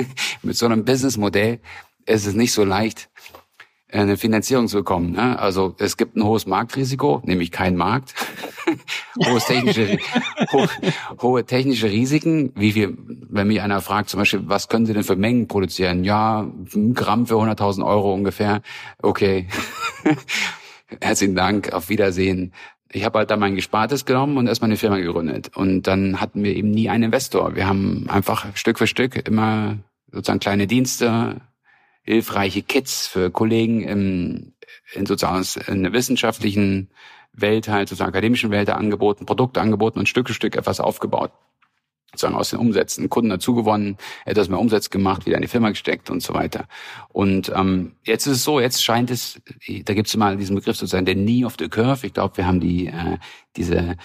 mit 0.42 0.56
so 0.56 0.66
einem 0.66 0.84
Businessmodell 0.84 1.60
ist 2.06 2.26
es 2.26 2.34
nicht 2.34 2.52
so 2.52 2.64
leicht, 2.64 3.09
eine 3.92 4.16
Finanzierung 4.16 4.68
zu 4.68 4.78
bekommen. 4.78 5.12
Ne? 5.12 5.38
Also 5.38 5.74
es 5.78 5.96
gibt 5.96 6.16
ein 6.16 6.24
hohes 6.24 6.46
Marktrisiko, 6.46 7.22
nämlich 7.24 7.50
kein 7.50 7.76
Markt, 7.76 8.14
hohes 9.26 9.46
technische, 9.46 9.98
ho 10.52 10.66
hohe 11.20 11.44
technische 11.44 11.90
Risiken. 11.90 12.52
Wie 12.54 12.72
viel, 12.72 12.96
wenn 13.28 13.48
mich 13.48 13.60
einer 13.60 13.80
fragt, 13.80 14.10
zum 14.10 14.18
Beispiel, 14.18 14.42
was 14.44 14.68
können 14.68 14.86
Sie 14.86 14.92
denn 14.92 15.04
für 15.04 15.16
Mengen 15.16 15.48
produzieren? 15.48 16.04
Ja, 16.04 16.46
ein 16.74 16.94
Gramm 16.94 17.26
für 17.26 17.34
100.000 17.34 17.84
Euro 17.84 18.14
ungefähr. 18.14 18.62
Okay, 19.02 19.48
herzlichen 21.00 21.34
Dank, 21.34 21.72
auf 21.72 21.88
Wiedersehen. 21.88 22.52
Ich 22.92 23.04
habe 23.04 23.20
halt 23.20 23.30
da 23.30 23.36
mein 23.36 23.54
Gespartes 23.54 24.04
genommen 24.04 24.36
und 24.36 24.48
erstmal 24.48 24.68
eine 24.68 24.76
Firma 24.76 24.98
gegründet. 24.98 25.52
Und 25.54 25.86
dann 25.86 26.20
hatten 26.20 26.42
wir 26.42 26.56
eben 26.56 26.70
nie 26.70 26.88
einen 26.88 27.04
Investor. 27.04 27.54
Wir 27.54 27.68
haben 27.68 28.06
einfach 28.08 28.46
Stück 28.56 28.78
für 28.78 28.88
Stück 28.88 29.28
immer 29.28 29.78
sozusagen 30.10 30.40
kleine 30.40 30.66
Dienste 30.66 31.40
hilfreiche 32.10 32.62
Kits 32.62 33.06
für 33.06 33.30
Kollegen 33.30 33.82
im, 33.82 34.52
in 34.94 35.06
sozusagen 35.06 35.46
in 35.68 35.84
der 35.84 35.92
wissenschaftlichen 35.92 36.90
Welt, 37.32 37.68
halt 37.68 37.88
sozusagen 37.88 38.10
akademischen 38.10 38.50
Welt 38.50 38.68
angeboten, 38.68 39.26
Produkte 39.26 39.60
angeboten 39.60 40.00
und 40.00 40.08
Stück 40.08 40.26
für 40.26 40.34
Stück 40.34 40.56
etwas 40.56 40.80
aufgebaut. 40.80 41.30
Sozusagen 42.10 42.34
aus 42.34 42.50
den 42.50 42.58
Umsätzen, 42.58 43.08
Kunden 43.08 43.30
dazu 43.30 43.54
gewonnen, 43.54 43.96
etwas 44.24 44.48
mehr 44.48 44.58
Umsatz 44.58 44.90
gemacht, 44.90 45.26
wieder 45.26 45.36
in 45.36 45.42
die 45.42 45.48
Firma 45.48 45.70
gesteckt 45.70 46.10
und 46.10 46.20
so 46.20 46.34
weiter. 46.34 46.66
Und 47.10 47.52
ähm, 47.54 47.92
jetzt 48.04 48.26
ist 48.26 48.38
es 48.38 48.42
so, 48.42 48.58
jetzt 48.58 48.82
scheint 48.82 49.12
es, 49.12 49.40
da 49.84 49.94
gibt 49.94 50.08
es 50.08 50.16
mal 50.16 50.36
diesen 50.36 50.56
Begriff 50.56 50.76
sozusagen 50.76 51.06
der 51.06 51.14
Knee 51.14 51.44
of 51.44 51.54
the 51.60 51.68
Curve. 51.68 52.04
Ich 52.04 52.12
glaube, 52.12 52.36
wir 52.38 52.48
haben 52.48 52.58
die 52.58 52.88
äh, 52.88 53.18
diese 53.56 53.96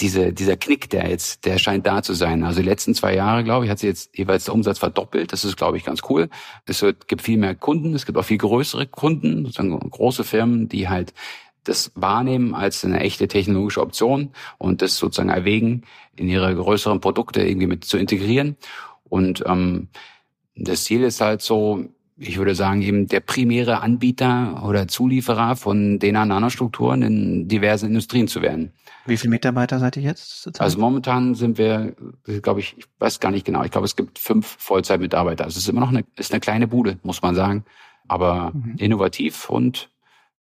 diese, 0.00 0.32
dieser 0.32 0.56
Knick, 0.56 0.90
der 0.90 1.08
jetzt, 1.08 1.44
der 1.44 1.58
scheint 1.58 1.86
da 1.86 2.02
zu 2.02 2.14
sein. 2.14 2.42
Also 2.42 2.60
die 2.60 2.68
letzten 2.68 2.94
zwei 2.94 3.14
Jahre, 3.14 3.44
glaube 3.44 3.64
ich, 3.64 3.70
hat 3.70 3.78
sich 3.78 3.88
jetzt 3.88 4.16
jeweils 4.18 4.44
der 4.44 4.54
Umsatz 4.54 4.78
verdoppelt. 4.78 5.32
Das 5.32 5.44
ist, 5.44 5.56
glaube 5.56 5.76
ich, 5.76 5.84
ganz 5.84 6.00
cool. 6.08 6.28
Es 6.66 6.82
wird, 6.82 7.06
gibt 7.06 7.22
viel 7.22 7.38
mehr 7.38 7.54
Kunden, 7.54 7.94
es 7.94 8.04
gibt 8.04 8.18
auch 8.18 8.24
viel 8.24 8.38
größere 8.38 8.86
Kunden, 8.86 9.44
sozusagen 9.44 9.78
große 9.78 10.24
Firmen, 10.24 10.68
die 10.68 10.88
halt 10.88 11.14
das 11.62 11.92
wahrnehmen 11.94 12.54
als 12.54 12.84
eine 12.84 13.00
echte 13.00 13.28
technologische 13.28 13.80
Option 13.80 14.30
und 14.58 14.82
das 14.82 14.96
sozusagen 14.96 15.30
erwägen, 15.30 15.82
in 16.16 16.28
ihre 16.28 16.54
größeren 16.54 17.00
Produkte 17.00 17.42
irgendwie 17.42 17.66
mit 17.66 17.84
zu 17.84 17.96
integrieren. 17.96 18.56
Und 19.04 19.44
ähm, 19.46 19.88
das 20.56 20.84
Ziel 20.84 21.02
ist 21.02 21.20
halt 21.20 21.40
so, 21.40 21.86
ich 22.16 22.36
würde 22.36 22.54
sagen, 22.54 22.82
eben 22.82 23.06
der 23.08 23.20
primäre 23.20 23.80
Anbieter 23.80 24.62
oder 24.66 24.88
Zulieferer 24.88 25.56
von 25.56 25.98
DNA-Nanostrukturen 25.98 27.02
in 27.02 27.48
diversen 27.48 27.86
Industrien 27.86 28.28
zu 28.28 28.42
werden. 28.42 28.72
Wie 29.06 29.16
viele 29.16 29.30
Mitarbeiter 29.30 29.78
seid 29.78 29.96
ihr 29.96 30.02
jetzt? 30.02 30.60
Also 30.60 30.78
momentan 30.78 31.34
sind 31.34 31.58
wir, 31.58 31.94
glaube 32.42 32.60
ich, 32.60 32.76
ich 32.78 32.86
weiß 32.98 33.20
gar 33.20 33.30
nicht 33.30 33.44
genau, 33.44 33.62
ich 33.64 33.70
glaube, 33.70 33.84
es 33.84 33.96
gibt 33.96 34.18
fünf 34.18 34.56
Vollzeitmitarbeiter. 34.58 35.44
Also 35.44 35.58
es 35.58 35.64
ist 35.64 35.68
immer 35.68 35.80
noch 35.80 35.90
eine, 35.90 36.04
ist 36.16 36.32
eine 36.32 36.40
kleine 36.40 36.66
Bude, 36.66 36.98
muss 37.02 37.22
man 37.22 37.34
sagen, 37.34 37.64
aber 38.08 38.52
mhm. 38.54 38.76
innovativ 38.78 39.50
und 39.50 39.90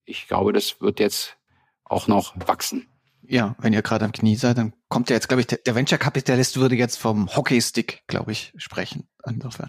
ich 0.05 0.27
glaube, 0.27 0.53
das 0.53 0.81
wird 0.81 1.01
jetzt 1.01 1.37
auch 1.85 2.09
noch 2.09 2.35
wachsen. 2.47 2.89
Ja, 3.23 3.57
wenn 3.59 3.75
ihr 3.75 3.83
gerade 3.83 4.07
am 4.07 4.13
Knie 4.13 4.37
seid, 4.37 4.57
dann 4.57 4.73
kommt 4.89 5.11
ja 5.11 5.17
jetzt, 5.17 5.29
glaube 5.29 5.43
ich, 5.43 5.47
der 5.47 5.75
Venture-Kapitalist 5.75 6.57
würde 6.57 6.77
jetzt 6.77 6.97
vom 6.97 7.29
Hockeystick, 7.37 8.03
glaube 8.07 8.33
ich, 8.33 8.55
sprechen. 8.57 9.07
Insofern, 9.27 9.69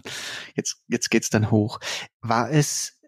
jetzt, 0.54 0.82
jetzt 0.88 1.10
geht's 1.10 1.28
dann 1.28 1.50
hoch. 1.50 1.78
War 2.22 2.50
es 2.50 2.98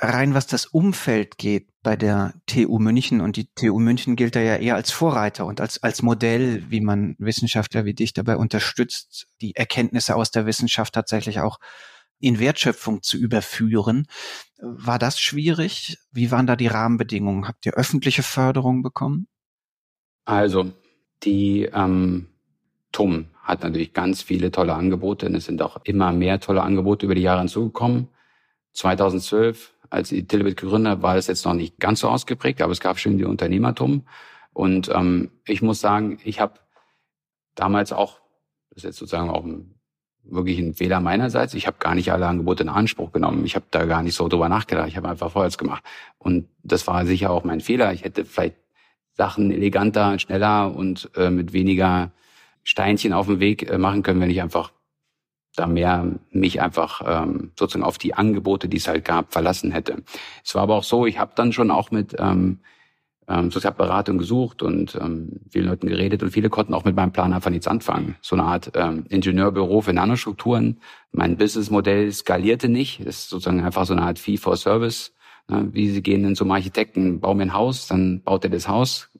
rein, 0.00 0.34
was 0.34 0.46
das 0.46 0.66
Umfeld 0.66 1.38
geht 1.38 1.68
bei 1.82 1.96
der 1.96 2.34
TU 2.46 2.78
München 2.78 3.20
und 3.20 3.36
die 3.36 3.48
TU 3.54 3.78
München 3.78 4.16
gilt 4.16 4.36
da 4.36 4.40
ja 4.40 4.56
eher 4.56 4.76
als 4.76 4.90
Vorreiter 4.90 5.46
und 5.46 5.60
als, 5.60 5.82
als 5.82 6.02
Modell, 6.02 6.64
wie 6.70 6.80
man 6.80 7.16
Wissenschaftler 7.18 7.84
wie 7.84 7.94
dich 7.94 8.12
dabei 8.12 8.36
unterstützt, 8.36 9.26
die 9.40 9.56
Erkenntnisse 9.56 10.14
aus 10.14 10.30
der 10.30 10.46
Wissenschaft 10.46 10.94
tatsächlich 10.94 11.40
auch 11.40 11.58
in 12.20 12.38
Wertschöpfung 12.38 13.02
zu 13.02 13.16
überführen. 13.16 14.06
War 14.60 14.98
das 14.98 15.18
schwierig? 15.18 15.98
Wie 16.12 16.30
waren 16.30 16.46
da 16.46 16.54
die 16.54 16.66
Rahmenbedingungen? 16.66 17.48
Habt 17.48 17.64
ihr 17.64 17.74
öffentliche 17.74 18.22
Förderung 18.22 18.82
bekommen? 18.82 19.26
Also, 20.26 20.70
die 21.22 21.64
ähm, 21.72 22.28
TUM 22.92 23.28
hat 23.42 23.62
natürlich 23.62 23.94
ganz 23.94 24.22
viele 24.22 24.50
tolle 24.50 24.74
Angebote 24.74 25.26
und 25.26 25.34
es 25.34 25.46
sind 25.46 25.62
auch 25.62 25.78
immer 25.84 26.12
mehr 26.12 26.40
tolle 26.40 26.62
Angebote 26.62 27.06
über 27.06 27.14
die 27.14 27.22
Jahre 27.22 27.40
hinzugekommen. 27.40 28.08
2012, 28.74 29.72
als 29.90 30.12
ich 30.12 30.26
Tilbit 30.26 30.56
gegründet 30.56 30.92
habe, 30.92 31.02
war 31.02 31.16
das 31.16 31.26
jetzt 31.26 31.44
noch 31.44 31.54
nicht 31.54 31.78
ganz 31.78 32.00
so 32.00 32.08
ausgeprägt, 32.08 32.62
aber 32.62 32.72
es 32.72 32.80
gab 32.80 32.98
schon 32.98 33.18
die 33.18 33.24
Unternehmertum. 33.24 34.06
Und 34.52 34.88
ähm, 34.88 35.30
ich 35.46 35.62
muss 35.62 35.80
sagen, 35.80 36.18
ich 36.24 36.40
habe 36.40 36.54
damals 37.54 37.92
auch, 37.92 38.20
das 38.70 38.78
ist 38.78 38.84
jetzt 38.84 38.98
sozusagen 38.98 39.30
auch 39.30 39.44
ein, 39.44 39.74
wirklich 40.22 40.58
ein 40.58 40.74
Fehler 40.74 41.00
meinerseits, 41.00 41.54
ich 41.54 41.66
habe 41.66 41.78
gar 41.78 41.94
nicht 41.94 42.12
alle 42.12 42.26
Angebote 42.26 42.62
in 42.62 42.68
Anspruch 42.68 43.12
genommen. 43.12 43.44
Ich 43.44 43.56
habe 43.56 43.66
da 43.70 43.84
gar 43.86 44.02
nicht 44.02 44.14
so 44.14 44.28
drüber 44.28 44.48
nachgedacht. 44.48 44.88
Ich 44.88 44.96
habe 44.96 45.08
einfach 45.08 45.32
vorwärts 45.32 45.58
gemacht. 45.58 45.82
Und 46.18 46.48
das 46.62 46.86
war 46.86 47.04
sicher 47.06 47.30
auch 47.30 47.44
mein 47.44 47.60
Fehler. 47.60 47.92
Ich 47.92 48.04
hätte 48.04 48.24
vielleicht 48.24 48.56
Sachen 49.14 49.50
eleganter, 49.50 50.18
schneller 50.18 50.74
und 50.74 51.10
äh, 51.16 51.30
mit 51.30 51.52
weniger 51.52 52.12
Steinchen 52.62 53.12
auf 53.12 53.26
dem 53.26 53.40
Weg 53.40 53.68
äh, 53.68 53.78
machen 53.78 54.02
können, 54.02 54.20
wenn 54.20 54.30
ich 54.30 54.40
einfach 54.40 54.72
da 55.60 55.66
mehr 55.66 56.06
mich 56.30 56.60
einfach 56.60 57.02
ähm, 57.04 57.52
sozusagen 57.58 57.84
auf 57.84 57.98
die 57.98 58.14
Angebote, 58.14 58.68
die 58.68 58.78
es 58.78 58.88
halt 58.88 59.04
gab, 59.04 59.32
verlassen 59.32 59.70
hätte. 59.70 60.02
Es 60.44 60.54
war 60.54 60.62
aber 60.62 60.74
auch 60.74 60.84
so, 60.84 61.06
ich 61.06 61.18
habe 61.18 61.32
dann 61.34 61.52
schon 61.52 61.70
auch 61.70 61.90
mit 61.90 62.16
ähm, 62.18 62.60
ähm, 63.28 63.50
Sozialberatung 63.50 64.16
gesucht 64.16 64.62
und 64.62 64.98
ähm, 65.00 65.40
vielen 65.50 65.66
Leuten 65.66 65.86
geredet 65.86 66.22
und 66.22 66.30
viele 66.30 66.48
konnten 66.48 66.72
auch 66.72 66.84
mit 66.84 66.96
meinem 66.96 67.12
Plan 67.12 67.34
einfach 67.34 67.50
nichts 67.50 67.68
anfangen. 67.68 68.16
So 68.22 68.36
eine 68.36 68.44
Art 68.44 68.72
ähm, 68.74 69.04
Ingenieurbüro 69.08 69.82
für 69.82 69.92
Nanostrukturen. 69.92 70.80
Mein 71.12 71.36
Businessmodell 71.36 72.10
skalierte 72.10 72.68
nicht. 72.68 73.00
Das 73.00 73.16
ist 73.16 73.28
sozusagen 73.28 73.62
einfach 73.62 73.84
so 73.84 73.92
eine 73.92 74.02
Art 74.02 74.18
Fee 74.18 74.38
for 74.38 74.56
Service. 74.56 75.12
Ne? 75.48 75.68
Wie 75.72 75.90
sie 75.90 76.02
gehen 76.02 76.24
in 76.24 76.36
zum 76.36 76.50
Architekten, 76.50 77.20
bauen 77.20 77.36
mir 77.36 77.44
ein 77.44 77.54
Haus, 77.54 77.86
dann 77.86 78.22
baut 78.22 78.44
er 78.44 78.50
das 78.50 78.66
Haus, 78.66 79.10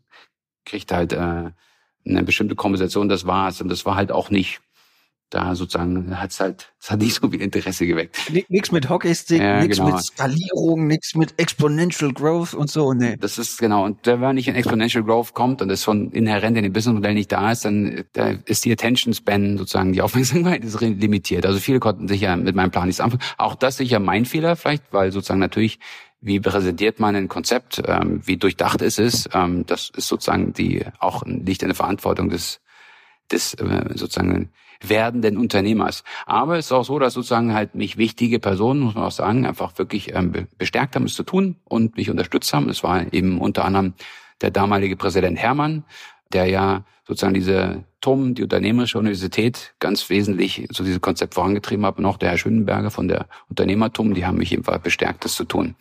kriegt 0.64 0.90
halt 0.90 1.12
äh, 1.12 1.50
eine 2.06 2.22
bestimmte 2.24 2.54
Kompensation, 2.54 3.10
das 3.10 3.26
war's. 3.26 3.60
Und 3.60 3.68
das 3.68 3.84
war 3.84 3.94
halt 3.94 4.10
auch 4.10 4.30
nicht 4.30 4.60
da 5.30 5.54
sozusagen 5.54 6.20
hat's 6.20 6.40
halt, 6.40 6.72
es 6.80 6.90
hat 6.90 7.00
nicht 7.00 7.14
so 7.14 7.30
viel 7.30 7.40
Interesse 7.40 7.86
geweckt. 7.86 8.18
Nichts 8.48 8.72
mit 8.72 8.88
Hockeystick, 8.88 9.40
ja, 9.40 9.60
nichts 9.60 9.78
genau. 9.78 9.92
mit 9.92 10.02
Skalierung, 10.02 10.86
nichts 10.86 11.14
mit 11.14 11.34
Exponential 11.38 12.12
Growth 12.12 12.52
und 12.52 12.70
so, 12.70 12.92
nee. 12.92 13.16
Das 13.16 13.38
ist 13.38 13.58
genau. 13.58 13.84
Und 13.84 14.06
wenn 14.06 14.34
nicht 14.34 14.48
in 14.48 14.54
Exponential 14.54 15.04
Growth 15.04 15.32
kommt 15.32 15.62
und 15.62 15.68
das 15.68 15.82
schon 15.82 16.10
inhärent 16.10 16.56
in 16.56 16.64
dem 16.64 16.72
Businessmodell 16.72 17.14
nicht 17.14 17.32
da 17.32 17.52
ist, 17.52 17.64
dann 17.64 18.04
da 18.12 18.34
ist 18.44 18.64
die 18.64 18.72
Attention 18.72 19.14
Span 19.14 19.56
sozusagen, 19.56 19.92
die 19.92 20.02
Aufmerksamkeit 20.02 20.64
ist 20.64 20.80
limitiert. 20.80 21.46
Also 21.46 21.58
viele 21.60 21.80
konnten 21.80 22.08
sicher 22.08 22.36
mit 22.36 22.54
meinem 22.54 22.70
Plan 22.70 22.86
nichts 22.86 23.00
anfangen. 23.00 23.22
Auch 23.38 23.54
das 23.54 23.76
sicher 23.76 24.00
mein 24.00 24.24
Fehler 24.24 24.56
vielleicht, 24.56 24.84
weil 24.92 25.12
sozusagen 25.12 25.40
natürlich 25.40 25.78
wie 26.20 26.38
präsentiert 26.38 27.00
man 27.00 27.16
ein 27.16 27.28
Konzept, 27.28 27.82
ähm, 27.86 28.20
wie 28.26 28.36
durchdacht 28.36 28.82
es 28.82 28.98
ist, 28.98 29.30
ähm, 29.32 29.64
das 29.66 29.90
ist 29.96 30.08
sozusagen 30.08 30.52
die 30.52 30.84
auch 30.98 31.24
liegt 31.24 31.62
in 31.62 31.68
der 31.68 31.74
Verantwortung 31.74 32.28
des 32.28 32.60
des 33.32 33.54
äh, 33.54 33.84
sozusagen 33.94 34.50
werdenden 34.82 35.36
Unternehmers. 35.36 36.04
Aber 36.26 36.58
es 36.58 36.66
ist 36.66 36.72
auch 36.72 36.84
so, 36.84 36.98
dass 36.98 37.14
sozusagen 37.14 37.54
halt 37.54 37.74
mich 37.74 37.98
wichtige 37.98 38.38
Personen, 38.38 38.80
muss 38.80 38.94
man 38.94 39.04
auch 39.04 39.10
sagen, 39.10 39.46
einfach 39.46 39.76
wirklich 39.78 40.14
ähm, 40.14 40.32
bestärkt 40.58 40.96
haben, 40.96 41.04
es 41.04 41.14
zu 41.14 41.22
tun 41.22 41.56
und 41.64 41.96
mich 41.96 42.10
unterstützt 42.10 42.52
haben. 42.52 42.68
Es 42.68 42.82
war 42.82 43.12
eben 43.12 43.40
unter 43.40 43.64
anderem 43.64 43.94
der 44.40 44.50
damalige 44.50 44.96
Präsident 44.96 45.38
Hermann, 45.38 45.84
der 46.32 46.46
ja 46.46 46.84
sozusagen 47.06 47.34
diese 47.34 47.84
TUM, 48.00 48.34
die 48.34 48.42
Unternehmerische 48.44 48.98
Universität, 48.98 49.74
ganz 49.80 50.08
wesentlich 50.08 50.66
so 50.70 50.84
dieses 50.84 51.00
Konzept 51.00 51.34
vorangetrieben 51.34 51.84
hat 51.84 51.98
und 51.98 52.06
auch 52.06 52.16
der 52.16 52.30
Herr 52.30 52.38
Schönenberger 52.38 52.90
von 52.90 53.08
der 53.08 53.26
Unternehmertum, 53.48 54.14
die 54.14 54.24
haben 54.24 54.38
mich 54.38 54.52
ebenfalls 54.52 54.82
bestärkt, 54.82 55.24
das 55.24 55.34
zu 55.34 55.44
tun. 55.44 55.74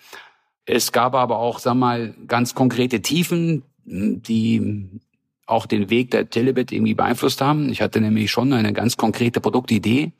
Es 0.65 0.91
gab 0.91 1.15
aber 1.15 1.37
auch, 1.37 1.59
sag 1.59 1.75
mal, 1.75 2.13
ganz 2.27 2.55
konkrete 2.55 3.01
Tiefen, 3.01 3.63
die 3.85 4.89
auch 5.49 5.65
den 5.65 5.89
Weg 5.89 6.11
der 6.11 6.29
Telebit 6.29 6.71
irgendwie 6.71 6.93
beeinflusst 6.93 7.41
haben. 7.41 7.69
Ich 7.71 7.81
hatte 7.81 8.01
nämlich 8.01 8.31
schon 8.31 8.53
eine 8.53 8.73
ganz 8.73 8.97
konkrete 8.97 9.41
Produktidee, 9.41 10.11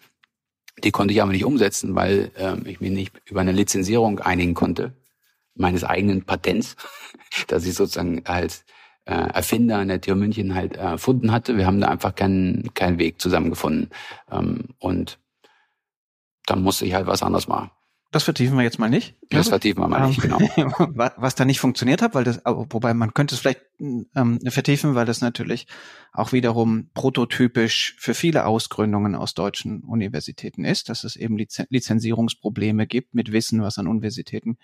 die 0.84 0.92
konnte 0.92 1.14
ich 1.14 1.22
aber 1.22 1.32
nicht 1.32 1.46
umsetzen, 1.46 1.96
weil 1.96 2.32
äh, 2.36 2.58
ich 2.68 2.80
mich 2.80 2.92
nicht 2.92 3.22
über 3.26 3.42
eine 3.42 3.52
Lizenzierung 3.52 4.20
einigen 4.20 4.54
konnte 4.54 4.94
meines 5.56 5.84
eigenen 5.84 6.24
Patents, 6.24 6.76
das 7.48 7.66
ich 7.66 7.76
sozusagen 7.76 8.26
als 8.26 8.64
äh, 9.06 9.14
Erfinder 9.14 9.78
an 9.78 9.90
der 9.90 10.02
TU 10.02 10.16
München 10.16 10.56
halt 10.56 10.78
äh, 10.78 10.80
erfunden 10.80 11.32
hatte. 11.32 11.58
Wir 11.58 11.66
haben 11.66 11.82
da 11.82 11.90
einfach 11.90 12.16
keinen 12.16 12.74
keinen 12.74 12.98
Weg 12.98 13.22
zusammengefunden 13.22 13.90
ähm, 14.32 14.70
und 14.80 15.20
dann 16.46 16.64
musste 16.64 16.86
ich 16.86 16.94
halt 16.94 17.08
was 17.08 17.22
anderes 17.22 17.48
machen. 17.48 17.70
Das 18.12 18.24
vertiefen 18.24 18.58
wir 18.58 18.64
jetzt 18.64 18.80
mal 18.80 18.90
nicht. 18.90 19.16
Das 19.30 19.50
vertiefen 19.50 19.82
wir 19.82 19.88
mal 19.88 20.08
nicht, 20.08 20.20
genau. 20.20 20.40
Was 21.18 21.36
da 21.36 21.46
nicht 21.46 21.60
funktioniert 21.60 22.02
hat, 22.02 22.16
weil 22.16 22.24
das, 22.24 22.42
wobei 22.44 22.96
man 22.96 23.14
könnte 23.14 23.36
es 23.36 23.42
vielleicht 23.42 23.62
ähm, 23.80 24.40
vertiefen, 24.48 24.96
weil 24.96 25.06
das 25.06 25.22
natürlich 25.22 25.68
auch 26.12 26.32
wiederum 26.32 26.90
prototypisch 26.96 27.96
für 28.00 28.16
viele 28.16 28.48
Ausgründungen 28.48 29.14
aus 29.14 29.36
deutschen 29.36 29.84
Universitäten 29.84 30.66
ist, 30.66 30.90
dass 30.90 31.04
es 31.04 31.16
eben 31.16 31.38
Lizenzierungsprobleme 31.38 32.88
gibt 32.88 33.14
mit 33.14 33.32
Wissen, 33.32 33.62
was 33.62 33.78
an 33.78 33.88
Universitäten 33.88 34.58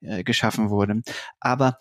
äh, 0.00 0.24
geschaffen 0.24 0.68
wurde. 0.68 1.02
Aber 1.38 1.78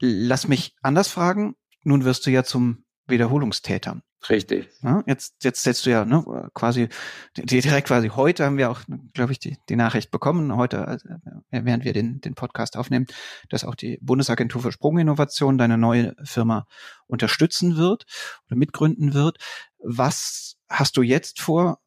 lass 0.00 0.48
mich 0.48 0.74
anders 0.80 1.08
fragen. 1.08 1.56
Nun 1.82 2.04
wirst 2.04 2.24
du 2.24 2.30
ja 2.30 2.44
zum 2.44 2.85
Wiederholungstäter. 3.06 4.00
Richtig. 4.28 4.68
Ja, 4.82 5.04
jetzt, 5.06 5.44
jetzt 5.44 5.62
setzt 5.62 5.86
du 5.86 5.90
ja 5.90 6.04
ne, 6.04 6.50
quasi 6.54 6.88
direkt 7.36 7.86
quasi 7.86 8.08
heute 8.08 8.44
haben 8.44 8.56
wir 8.56 8.70
auch, 8.70 8.80
glaube 9.12 9.32
ich, 9.32 9.38
die, 9.38 9.56
die 9.68 9.76
Nachricht 9.76 10.10
bekommen, 10.10 10.56
heute, 10.56 10.86
also, 10.88 11.08
während 11.50 11.84
wir 11.84 11.92
den, 11.92 12.20
den 12.20 12.34
Podcast 12.34 12.76
aufnehmen, 12.76 13.06
dass 13.50 13.64
auch 13.64 13.74
die 13.74 13.98
Bundesagentur 14.00 14.62
für 14.62 14.72
Sprunginnovation 14.72 15.58
deine 15.58 15.78
neue 15.78 16.14
Firma 16.24 16.66
unterstützen 17.06 17.76
wird 17.76 18.06
oder 18.46 18.56
mitgründen 18.56 19.14
wird. 19.14 19.38
Was 19.78 20.56
hast 20.68 20.96
du 20.96 21.02
jetzt 21.02 21.40
vor? 21.40 21.78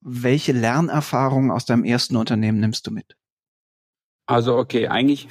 Welche 0.00 0.52
Lernerfahrungen 0.52 1.50
aus 1.50 1.66
deinem 1.66 1.84
ersten 1.84 2.16
Unternehmen 2.16 2.60
nimmst 2.60 2.86
du 2.86 2.90
mit? 2.90 3.16
Also 4.26 4.56
okay, 4.56 4.86
eigentlich 4.86 5.28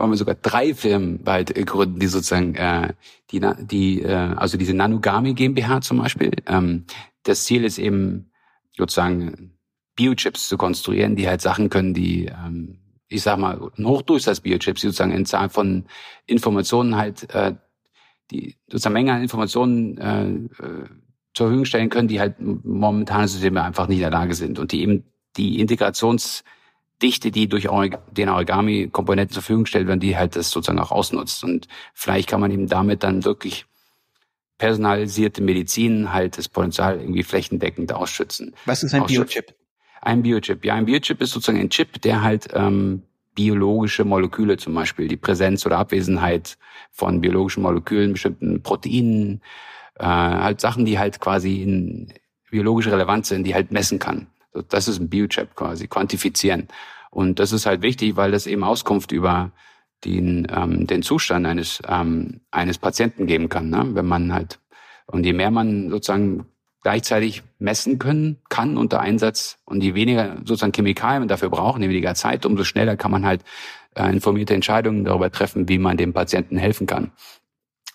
wollen 0.00 0.10
wir 0.10 0.16
sogar 0.16 0.34
drei 0.34 0.74
Firmen 0.74 1.22
bald 1.22 1.54
gründen, 1.66 2.00
die 2.00 2.06
sozusagen 2.06 2.54
äh, 2.54 2.94
die, 3.30 3.40
die 3.60 4.02
äh, 4.02 4.14
also 4.14 4.56
diese 4.56 4.74
Nanogami 4.74 5.34
GmbH 5.34 5.82
zum 5.82 5.98
Beispiel. 5.98 6.32
Ähm, 6.46 6.86
das 7.22 7.44
Ziel 7.44 7.64
ist 7.64 7.78
eben 7.78 8.30
sozusagen 8.76 9.58
Biochips 9.94 10.48
zu 10.48 10.56
konstruieren, 10.56 11.16
die 11.16 11.28
halt 11.28 11.42
Sachen 11.42 11.68
können, 11.68 11.94
die 11.94 12.26
ähm, 12.26 12.78
ich 13.08 13.22
sag 13.22 13.38
mal 13.38 13.70
ein 13.76 13.86
Hochdurchsatz-Biochips, 13.86 14.80
die 14.80 14.86
sozusagen 14.86 15.12
in 15.12 15.26
Zahl 15.26 15.50
von 15.50 15.84
Informationen 16.26 16.96
halt 16.96 17.32
äh, 17.34 17.54
die 18.30 18.56
sozusagen 18.68 18.94
Menge 18.94 19.12
an 19.12 19.22
Informationen 19.22 19.98
äh, 19.98 20.28
äh, 20.64 20.86
zur 21.34 21.46
Verfügung 21.46 21.64
stellen 21.64 21.90
können, 21.90 22.08
die 22.08 22.20
halt 22.20 22.36
momentane 22.40 23.28
Systeme 23.28 23.62
einfach 23.62 23.88
nicht 23.88 23.98
in 23.98 24.02
der 24.02 24.10
Lage 24.10 24.34
sind 24.34 24.58
und 24.58 24.72
die 24.72 24.82
eben 24.82 25.04
die 25.36 25.60
Integrations 25.60 26.44
Dichte, 27.02 27.30
die 27.30 27.48
durch 27.48 27.68
den 28.10 28.28
Origami-Komponenten 28.28 29.34
zur 29.34 29.42
Verfügung 29.42 29.64
gestellt 29.64 29.86
werden, 29.86 30.00
die 30.00 30.16
halt 30.16 30.36
das 30.36 30.50
sozusagen 30.50 30.78
auch 30.78 30.90
ausnutzt. 30.90 31.44
Und 31.44 31.68
vielleicht 31.94 32.28
kann 32.28 32.40
man 32.40 32.50
eben 32.50 32.68
damit 32.68 33.02
dann 33.02 33.24
wirklich 33.24 33.66
personalisierte 34.58 35.42
Medizin 35.42 36.12
halt 36.12 36.36
das 36.36 36.48
Potenzial 36.48 37.00
irgendwie 37.00 37.22
flächendeckend 37.22 37.92
ausschützen. 37.92 38.54
Was 38.66 38.82
ist 38.82 38.94
ein 38.94 39.06
Biochip? 39.06 39.54
Ein 40.02 40.22
Biochip. 40.22 40.64
Ja, 40.64 40.74
ein 40.74 40.84
Biochip 40.84 41.20
ist 41.22 41.32
sozusagen 41.32 41.58
ein 41.58 41.70
Chip, 41.70 42.00
der 42.02 42.22
halt 42.22 42.48
ähm, 42.52 43.02
biologische 43.34 44.04
Moleküle 44.04 44.58
zum 44.58 44.74
Beispiel, 44.74 45.08
die 45.08 45.16
Präsenz 45.16 45.64
oder 45.64 45.78
Abwesenheit 45.78 46.58
von 46.90 47.20
biologischen 47.20 47.62
Molekülen, 47.62 48.12
bestimmten 48.12 48.62
Proteinen, 48.62 49.40
äh, 49.98 50.04
halt 50.04 50.60
Sachen, 50.60 50.84
die 50.84 50.98
halt 50.98 51.20
quasi 51.20 51.62
in 51.62 52.12
biologische 52.50 52.92
Relevanz 52.92 53.28
sind, 53.28 53.44
die 53.44 53.54
halt 53.54 53.72
messen 53.72 53.98
kann. 53.98 54.26
Das 54.68 54.88
ist 54.88 55.00
ein 55.00 55.08
Biochip 55.08 55.54
quasi, 55.54 55.86
quantifizieren. 55.86 56.68
Und 57.10 57.38
das 57.38 57.52
ist 57.52 57.66
halt 57.66 57.82
wichtig, 57.82 58.16
weil 58.16 58.30
das 58.30 58.46
eben 58.46 58.64
Auskunft 58.64 59.12
über 59.12 59.52
den, 60.04 60.46
ähm, 60.50 60.86
den 60.86 61.02
Zustand 61.02 61.46
eines, 61.46 61.82
ähm, 61.86 62.40
eines 62.50 62.78
Patienten 62.78 63.26
geben 63.26 63.48
kann. 63.48 63.70
Ne? 63.70 63.90
Wenn 63.94 64.06
man 64.06 64.32
halt, 64.32 64.58
und 65.06 65.24
je 65.26 65.32
mehr 65.32 65.50
man 65.50 65.90
sozusagen 65.90 66.46
gleichzeitig 66.82 67.42
messen 67.58 67.98
können 67.98 68.38
kann 68.48 68.78
unter 68.78 69.00
Einsatz 69.00 69.58
und 69.66 69.82
je 69.82 69.94
weniger 69.94 70.36
sozusagen 70.38 70.72
Chemikalien 70.72 71.20
man 71.20 71.28
dafür 71.28 71.50
braucht, 71.50 71.80
je 71.80 71.88
weniger 71.88 72.14
Zeit, 72.14 72.46
umso 72.46 72.64
schneller 72.64 72.96
kann 72.96 73.10
man 73.10 73.26
halt 73.26 73.44
äh, 73.94 74.08
informierte 74.10 74.54
Entscheidungen 74.54 75.04
darüber 75.04 75.30
treffen, 75.30 75.68
wie 75.68 75.78
man 75.78 75.96
dem 75.96 76.12
Patienten 76.12 76.56
helfen 76.56 76.86
kann. 76.86 77.12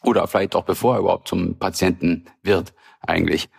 Oder 0.03 0.27
vielleicht 0.27 0.55
auch 0.55 0.65
bevor 0.65 0.95
er 0.95 0.99
überhaupt 0.99 1.27
zum 1.27 1.57
Patienten 1.57 2.25
wird, 2.43 2.73
eigentlich. 3.01 3.49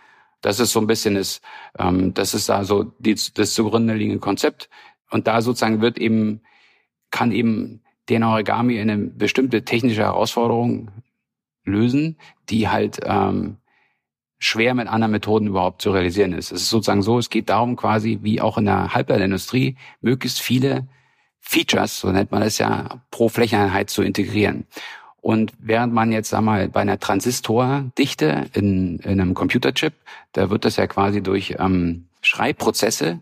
Das 0.41 0.59
ist 0.59 0.71
so 0.71 0.79
ein 0.79 0.87
bisschen 0.87 1.15
das, 1.15 1.41
ähm, 1.77 2.13
das 2.13 2.33
ist 2.33 2.49
da 2.49 2.63
so 2.63 2.83
die, 2.99 3.15
das 3.33 3.53
zugrunde 3.53 3.93
liegende 3.93 4.19
Konzept. 4.19 4.69
Und 5.09 5.27
da 5.27 5.41
sozusagen 5.41 5.81
wird 5.81 5.97
eben, 5.97 6.41
kann 7.11 7.31
eben 7.31 7.81
DNA 8.09 8.31
Origami 8.31 8.79
eine 8.79 8.97
bestimmte 8.97 9.63
technische 9.63 10.01
Herausforderung 10.01 10.91
lösen, 11.63 12.17
die 12.49 12.69
halt 12.69 12.99
ähm, 13.03 13.57
schwer 14.39 14.73
mit 14.73 14.87
anderen 14.87 15.11
Methoden 15.11 15.47
überhaupt 15.47 15.81
zu 15.81 15.91
realisieren 15.91 16.33
ist. 16.33 16.51
Es 16.51 16.61
ist 16.63 16.69
sozusagen 16.69 17.01
so, 17.01 17.17
es 17.17 17.29
geht 17.29 17.49
darum 17.49 17.75
quasi, 17.75 18.19
wie 18.21 18.41
auch 18.41 18.57
in 18.57 18.65
der 18.65 18.93
Halbleiterindustrie, 18.93 19.75
möglichst 20.01 20.39
viele 20.39 20.87
Features, 21.39 22.01
so 22.01 22.11
nennt 22.11 22.31
man 22.31 22.41
es 22.41 22.57
ja, 22.57 23.01
pro 23.09 23.29
Flächeneinheit 23.29 23.89
zu 23.89 24.01
integrieren. 24.01 24.67
Und 25.21 25.51
während 25.59 25.93
man 25.93 26.11
jetzt, 26.11 26.29
sag 26.29 26.41
mal, 26.41 26.69
bei 26.69 26.81
einer 26.81 26.99
Transistordichte 26.99 28.45
in, 28.53 28.99
in 28.99 29.19
einem 29.19 29.33
Computerchip, 29.33 29.93
da 30.33 30.49
wird 30.49 30.63
das 30.63 30.77
ja 30.77 30.87
quasi 30.87 31.21
durch 31.21 31.55
ähm, 31.59 32.05
Schreibprozesse 32.21 33.19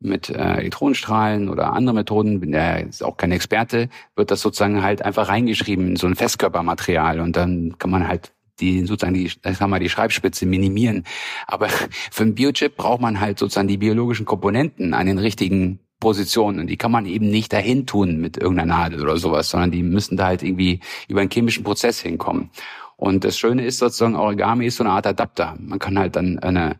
mit 0.00 0.28
äh, 0.28 0.56
Elektronenstrahlen 0.56 1.48
oder 1.48 1.72
andere 1.72 1.94
Methoden, 1.94 2.40
bin 2.40 2.52
ja 2.52 2.76
ist 2.76 3.02
auch 3.02 3.16
kein 3.16 3.32
Experte, 3.32 3.88
wird 4.14 4.30
das 4.30 4.40
sozusagen 4.40 4.82
halt 4.82 5.02
einfach 5.02 5.28
reingeschrieben 5.28 5.88
in 5.88 5.96
so 5.96 6.06
ein 6.06 6.16
Festkörpermaterial 6.16 7.20
und 7.20 7.36
dann 7.36 7.76
kann 7.78 7.90
man 7.90 8.06
halt 8.06 8.32
die 8.60 8.86
sozusagen 8.86 9.14
die, 9.14 9.28
sagen 9.28 9.70
wir 9.70 9.78
die 9.78 9.88
Schreibspitze 9.88 10.46
minimieren. 10.46 11.04
Aber 11.46 11.68
für 12.10 12.22
einen 12.22 12.34
Biochip 12.34 12.76
braucht 12.76 13.00
man 13.00 13.20
halt 13.20 13.38
sozusagen 13.38 13.68
die 13.68 13.76
biologischen 13.76 14.26
Komponenten 14.26 14.94
an 14.94 15.06
den 15.06 15.18
richtigen 15.18 15.80
Positionen 16.00 16.60
und 16.60 16.66
die 16.66 16.76
kann 16.76 16.92
man 16.92 17.06
eben 17.06 17.30
nicht 17.30 17.52
dahin 17.52 17.86
tun 17.86 18.20
mit 18.20 18.36
irgendeiner 18.36 18.74
Nadel 18.74 19.02
oder 19.02 19.16
sowas, 19.16 19.50
sondern 19.50 19.70
die 19.70 19.82
müssen 19.82 20.16
da 20.16 20.26
halt 20.26 20.42
irgendwie 20.42 20.80
über 21.08 21.20
einen 21.20 21.30
chemischen 21.30 21.64
Prozess 21.64 22.00
hinkommen. 22.00 22.50
Und 22.96 23.24
das 23.24 23.38
Schöne 23.38 23.64
ist 23.64 23.78
sozusagen, 23.78 24.16
Origami 24.16 24.66
ist 24.66 24.76
so 24.76 24.84
eine 24.84 24.92
Art 24.92 25.06
Adapter. 25.06 25.56
Man 25.58 25.78
kann 25.78 25.98
halt 25.98 26.16
dann 26.16 26.38
eine, 26.38 26.76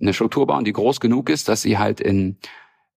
eine 0.00 0.12
Struktur 0.14 0.46
bauen, 0.46 0.64
die 0.64 0.72
groß 0.72 1.00
genug 1.00 1.30
ist, 1.30 1.48
dass 1.48 1.62
sie 1.62 1.78
halt 1.78 2.00
in 2.00 2.36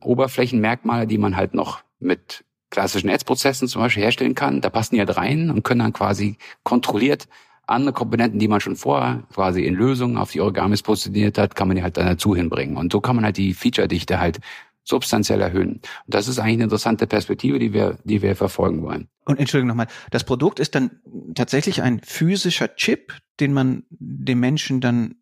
Oberflächenmerkmale, 0.01 1.07
die 1.07 1.18
man 1.18 1.36
halt 1.36 1.53
noch 1.53 1.82
mit 1.99 2.43
klassischen 2.70 3.07
Netzprozessen 3.07 3.68
zum 3.68 3.82
Beispiel 3.82 4.03
herstellen 4.03 4.36
kann, 4.36 4.61
da 4.61 4.70
passen 4.70 4.95
die 4.95 4.99
halt 4.99 5.15
rein 5.18 5.49
und 5.49 5.63
können 5.63 5.80
dann 5.80 5.93
quasi 5.93 6.38
kontrolliert 6.63 7.28
andere 7.68 7.93
Komponenten, 7.93 8.39
die 8.39 8.47
man 8.47 8.61
schon 8.61 8.78
vorher 8.78 9.24
quasi 9.34 9.63
in 9.65 9.76
Lösungen 9.76 10.18
auf 10.18 10.32
die 10.32 10.39
Origamis 10.39 10.82
positioniert 10.82 11.38
hat, 11.38 11.55
kann 11.55 11.68
man 11.68 11.76
die 11.76 11.84
halt 11.84 11.97
dann 11.97 12.05
dazu 12.05 12.34
hinbringen. 12.34 12.78
Und 12.78 12.93
so 12.93 13.01
kann 13.01 13.15
man 13.15 13.26
halt 13.26 13.36
die 13.36 13.53
Feature-Dichte 13.53 14.20
halt 14.20 14.39
substanziell 14.88 15.41
erhöhen. 15.41 15.73
Und 15.73 15.83
das 16.07 16.27
ist 16.27 16.39
eigentlich 16.39 16.55
eine 16.55 16.63
interessante 16.63 17.07
Perspektive, 17.07 17.59
die 17.59 17.73
wir, 17.73 17.99
die 18.03 18.21
wir 18.21 18.35
verfolgen 18.35 18.83
wollen. 18.83 19.09
Und 19.25 19.39
Entschuldigung 19.39 19.67
nochmal, 19.67 19.88
das 20.11 20.23
Produkt 20.23 20.59
ist 20.59 20.75
dann 20.75 21.01
tatsächlich 21.35 21.81
ein 21.81 21.99
physischer 22.03 22.75
Chip, 22.75 23.13
den 23.39 23.53
man 23.53 23.83
dem 23.89 24.39
Menschen 24.39 24.79
dann 24.79 25.15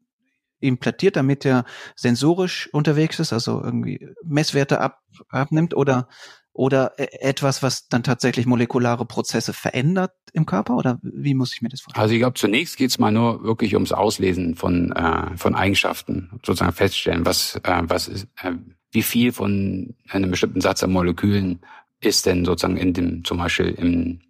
implantiert, 0.59 1.15
damit 1.15 1.45
er 1.45 1.65
sensorisch 1.95 2.69
unterwegs 2.73 3.19
ist, 3.19 3.33
also 3.33 3.61
irgendwie 3.61 4.07
Messwerte 4.23 4.79
ab, 4.79 4.99
abnimmt 5.29 5.75
oder 5.75 6.07
oder 6.55 6.93
e, 6.97 7.03
etwas, 7.19 7.61
was 7.61 7.89
dann 7.89 8.01
tatsächlich 8.01 8.45
molekulare 8.45 9.05
Prozesse 9.05 9.51
verändert 9.51 10.13
im 10.31 10.45
Körper? 10.45 10.77
Oder 10.77 10.99
wie 11.01 11.33
muss 11.33 11.53
ich 11.53 11.61
mir 11.61 11.67
das 11.67 11.81
vorstellen? 11.81 12.01
Also 12.01 12.13
ich 12.13 12.21
glaube, 12.21 12.35
zunächst 12.35 12.77
geht 12.77 12.91
es 12.91 12.97
mal 12.97 13.11
nur 13.11 13.43
wirklich 13.43 13.73
ums 13.73 13.91
Auslesen 13.91 14.55
von, 14.55 14.93
äh, 14.93 15.35
von 15.35 15.53
Eigenschaften, 15.53 16.39
sozusagen 16.45 16.71
feststellen, 16.71 17.25
was, 17.25 17.59
äh, 17.63 17.81
was 17.83 18.07
ist, 18.07 18.27
äh, 18.41 18.53
wie 18.95 19.03
viel 19.03 19.31
von 19.31 19.93
einem 20.09 20.31
bestimmten 20.31 20.61
Satz 20.61 20.83
an 20.83 20.91
Molekülen 20.91 21.59
ist 21.99 22.25
denn 22.25 22.45
sozusagen 22.45 22.77
in 22.77 22.93
dem, 22.93 23.23
zum 23.23 23.37
Beispiel 23.37 23.67
im, 23.67 24.21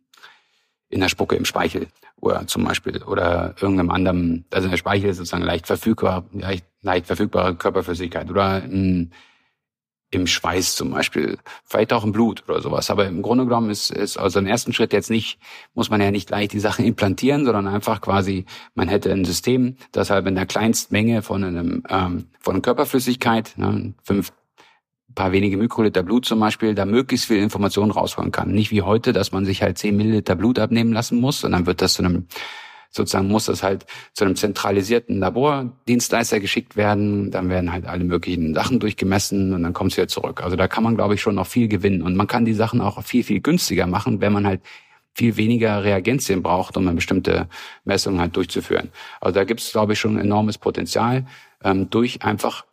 in 0.90 1.00
der 1.00 1.10
Spucke, 1.10 1.36
im 1.36 1.46
Speichel. 1.46 1.88
oder 2.20 2.48
zum 2.48 2.64
Beispiel 2.64 3.04
oder 3.04 3.56
irgendeinem 3.62 3.92
anderen, 3.92 4.46
also 4.52 4.68
der 4.68 4.78
Speichel 4.78 5.14
sozusagen 5.14 5.44
leicht 5.44 5.68
verfügbar, 5.68 6.26
leicht, 6.34 6.66
leicht 6.82 7.06
verfügbare 7.06 7.56
Körperflüssigkeit 7.56 8.30
oder 8.30 8.64
ein 8.64 9.12
im 10.12 10.28
Schweiß 10.28 10.76
zum 10.76 10.92
Beispiel, 10.92 11.38
vielleicht 11.66 11.92
auch 11.92 12.04
im 12.04 12.12
Blut 12.12 12.44
oder 12.48 12.62
sowas. 12.62 12.90
Aber 12.90 13.06
im 13.06 13.22
Grunde 13.22 13.44
genommen 13.46 13.70
ist, 13.70 13.92
ist 13.92 14.18
also 14.18 14.40
im 14.40 14.48
ersten 14.48 14.72
Schritt 14.72 14.94
jetzt 14.94 15.10
nicht, 15.10 15.40
muss 15.74 15.90
man 15.90 16.00
ja 16.02 16.10
nicht 16.10 16.28
gleich 16.28 16.48
die 16.48 16.60
Sachen 16.60 16.86
implantieren, 16.86 17.46
sondern 17.46 17.68
einfach 17.68 18.02
quasi, 18.02 18.46
man 18.76 18.88
hätte 18.88 19.12
ein 19.12 19.26
System, 19.26 19.76
das 19.92 20.10
halt 20.10 20.26
in 20.28 20.36
der 20.36 20.46
Kleinstmenge 20.46 21.22
von 21.22 21.44
einem 21.44 21.84
ähm, 21.90 22.26
von 22.40 22.62
Körperflüssigkeit, 22.62 23.54
ne, 23.58 23.94
fünf 24.04 24.32
paar 25.16 25.32
wenige 25.32 25.58
Mikroliter 25.58 26.04
Blut 26.04 26.26
zum 26.26 26.40
Beispiel, 26.40 26.76
da 26.76 26.86
möglichst 26.86 27.28
viel 27.28 27.38
Information 27.38 27.92
rausholen 27.92 28.32
kann. 28.32 28.52
Nicht 28.52 28.72
wie 28.72 28.82
heute, 28.82 29.14
dass 29.14 29.32
man 29.32 29.46
sich 29.46 29.62
halt 29.62 29.78
zehn 29.78 29.96
Milliliter 29.98 30.36
Blut 30.36 30.60
abnehmen 30.60 30.94
lassen 30.94 31.20
muss 31.20 31.44
und 31.44 31.54
dann 31.54 31.66
wird 31.66 31.82
das 31.82 31.94
zu 31.94 32.04
einem 32.04 32.28
sozusagen 32.96 33.28
muss 33.28 33.46
das 33.46 33.62
halt 33.62 33.86
zu 34.14 34.24
einem 34.24 34.36
zentralisierten 34.36 35.20
Labordienstleister 35.20 36.40
geschickt 36.40 36.78
werden. 36.78 37.30
Dann 37.30 37.50
werden 37.50 37.72
halt 37.72 37.86
alle 37.86 38.06
möglichen 38.06 38.54
Sachen 38.54 38.80
durchgemessen 38.80 39.54
und 39.54 39.64
dann 39.64 39.74
kommt 39.74 39.92
es 39.92 39.98
wieder 39.98 40.08
zurück. 40.08 40.42
Also 40.42 40.56
da 40.56 40.68
kann 40.68 40.84
man, 40.84 40.96
glaube 40.96 41.16
ich, 41.16 41.22
schon 41.22 41.36
noch 41.36 41.48
viel 41.48 41.68
gewinnen. 41.68 42.02
Und 42.02 42.16
man 42.16 42.28
kann 42.28 42.46
die 42.46 42.54
Sachen 42.54 42.82
auch 42.82 43.04
viel, 43.04 43.24
viel 43.24 43.42
günstiger 43.42 43.86
machen, 43.86 44.22
wenn 44.22 44.32
man 44.32 44.48
halt 44.48 44.62
viel 45.14 45.38
weniger 45.38 45.84
Reagenzien 45.84 46.42
braucht, 46.42 46.76
um 46.78 46.88
eine 46.88 46.96
bestimmte 46.96 47.48
Messung 47.86 48.20
halt 48.20 48.36
durchzuführen. 48.36 48.92
Also 49.22 49.36
da 49.36 49.44
gibt 49.44 49.62
es, 49.62 49.72
glaube 49.72 49.94
ich, 49.94 50.00
schon 50.00 50.18
enormes 50.18 50.58
Potenzial 50.58 51.26
ähm, 51.64 51.90
durch 51.90 52.22
einfach 52.22 52.66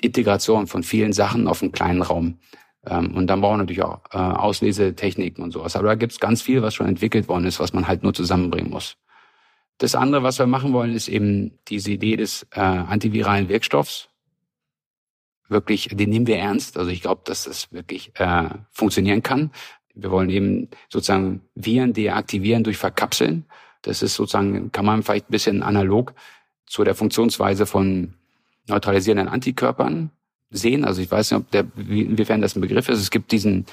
Integration 0.00 0.66
von 0.66 0.82
vielen 0.82 1.12
Sachen 1.12 1.48
auf 1.48 1.62
einen 1.62 1.72
kleinen 1.72 2.02
Raum. 2.02 2.38
Ähm, 2.86 3.14
und 3.14 3.26
dann 3.26 3.40
brauchen 3.40 3.54
wir 3.54 3.64
natürlich 3.64 3.82
auch 3.82 4.00
äh, 4.12 4.18
Auslesetechniken 4.18 5.42
und 5.42 5.52
sowas. 5.52 5.76
Aber 5.76 5.88
da 5.88 5.94
gibt 5.94 6.12
es 6.12 6.20
ganz 6.20 6.42
viel, 6.42 6.62
was 6.62 6.74
schon 6.74 6.86
entwickelt 6.86 7.28
worden 7.28 7.44
ist, 7.44 7.60
was 7.60 7.72
man 7.72 7.88
halt 7.88 8.02
nur 8.02 8.14
zusammenbringen 8.14 8.70
muss. 8.70 8.96
Das 9.78 9.94
andere, 9.94 10.22
was 10.22 10.38
wir 10.38 10.46
machen 10.46 10.72
wollen, 10.72 10.94
ist 10.94 11.08
eben 11.08 11.52
diese 11.68 11.92
Idee 11.92 12.16
des 12.16 12.46
äh, 12.52 12.60
antiviralen 12.60 13.48
Wirkstoffs. 13.48 14.08
Wirklich, 15.48 15.88
den 15.92 16.10
nehmen 16.10 16.26
wir 16.26 16.38
ernst. 16.38 16.76
Also 16.76 16.90
ich 16.90 17.00
glaube, 17.00 17.22
dass 17.24 17.44
das 17.44 17.72
wirklich 17.72 18.12
äh, 18.18 18.48
funktionieren 18.70 19.22
kann. 19.22 19.50
Wir 19.94 20.10
wollen 20.10 20.30
eben 20.30 20.68
sozusagen 20.88 21.42
Viren 21.54 21.92
deaktivieren 21.92 22.64
durch 22.64 22.76
Verkapseln. 22.76 23.46
Das 23.82 24.02
ist 24.02 24.14
sozusagen, 24.14 24.72
kann 24.72 24.84
man 24.84 25.02
vielleicht 25.02 25.28
ein 25.28 25.32
bisschen 25.32 25.62
analog 25.62 26.12
zu 26.66 26.84
der 26.84 26.94
Funktionsweise 26.94 27.64
von 27.64 28.14
neutralisierenden 28.68 29.28
Antikörpern 29.28 30.10
sehen. 30.50 30.84
Also 30.84 31.02
ich 31.02 31.10
weiß 31.10 31.30
nicht, 31.30 31.40
ob 31.40 31.50
der, 31.50 31.64
inwiefern 31.76 32.40
das 32.40 32.56
ein 32.56 32.60
Begriff 32.60 32.88
ist. 32.88 33.00
Es 33.00 33.10
gibt 33.10 33.32
diesen 33.32 33.66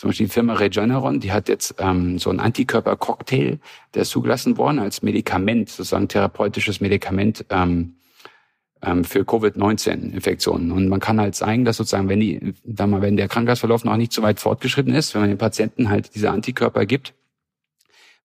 zum 0.00 0.08
Beispiel 0.08 0.28
die 0.28 0.32
Firma 0.32 0.54
Regeneron, 0.54 1.20
die 1.20 1.30
hat 1.30 1.50
jetzt 1.50 1.74
ähm, 1.78 2.18
so 2.18 2.30
einen 2.30 2.40
Antikörpercocktail, 2.40 3.58
der 3.92 4.02
ist 4.02 4.08
zugelassen 4.08 4.56
worden 4.56 4.78
als 4.78 5.02
Medikament, 5.02 5.68
sozusagen 5.68 6.08
therapeutisches 6.08 6.80
Medikament 6.80 7.44
ähm, 7.50 7.96
ähm, 8.80 9.04
für 9.04 9.26
Covid-19-Infektionen. 9.26 10.72
Und 10.72 10.88
man 10.88 11.00
kann 11.00 11.20
halt 11.20 11.34
zeigen, 11.34 11.66
dass 11.66 11.76
sozusagen, 11.76 12.08
wenn 12.08 12.20
die, 12.20 12.54
da 12.64 12.86
mal, 12.86 13.02
wenn 13.02 13.18
der 13.18 13.28
Krankheitsverlauf 13.28 13.84
noch 13.84 13.98
nicht 13.98 14.14
so 14.14 14.22
weit 14.22 14.40
fortgeschritten 14.40 14.94
ist, 14.94 15.12
wenn 15.12 15.20
man 15.20 15.28
den 15.28 15.38
Patienten 15.38 15.90
halt 15.90 16.14
diese 16.14 16.30
Antikörper 16.30 16.86
gibt, 16.86 17.12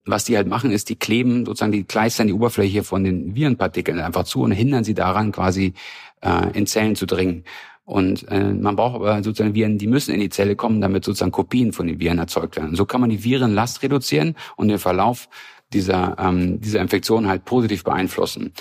was 0.05 0.23
die 0.25 0.37
halt 0.37 0.47
machen, 0.47 0.71
ist, 0.71 0.89
die 0.89 0.95
kleben 0.95 1.45
sozusagen, 1.45 1.71
die 1.71 1.83
kleistern 1.83 2.27
die 2.27 2.33
Oberfläche 2.33 2.83
von 2.83 3.03
den 3.03 3.35
Virenpartikeln 3.35 3.99
einfach 3.99 4.23
zu 4.23 4.41
und 4.41 4.51
hindern 4.51 4.83
sie 4.83 4.93
daran, 4.93 5.31
quasi 5.31 5.73
äh, 6.21 6.57
in 6.57 6.67
Zellen 6.67 6.95
zu 6.95 7.05
dringen. 7.05 7.43
Und 7.85 8.27
äh, 8.29 8.53
man 8.53 8.75
braucht 8.75 8.95
aber 8.95 9.23
sozusagen 9.23 9.53
Viren, 9.53 9.77
die 9.77 9.87
müssen 9.87 10.13
in 10.13 10.19
die 10.19 10.29
Zelle 10.29 10.55
kommen, 10.55 10.81
damit 10.81 11.05
sozusagen 11.05 11.31
Kopien 11.31 11.71
von 11.71 11.87
den 11.87 11.99
Viren 11.99 12.17
erzeugt 12.17 12.55
werden. 12.55 12.75
So 12.75 12.85
kann 12.85 13.01
man 13.01 13.11
die 13.11 13.23
Virenlast 13.23 13.83
reduzieren 13.83 14.35
und 14.55 14.69
den 14.69 14.79
Verlauf 14.79 15.29
dieser, 15.71 16.15
ähm, 16.19 16.59
dieser 16.61 16.81
Infektion 16.81 17.27
halt 17.27 17.45
positiv 17.45 17.83
beeinflussen. 17.83 18.53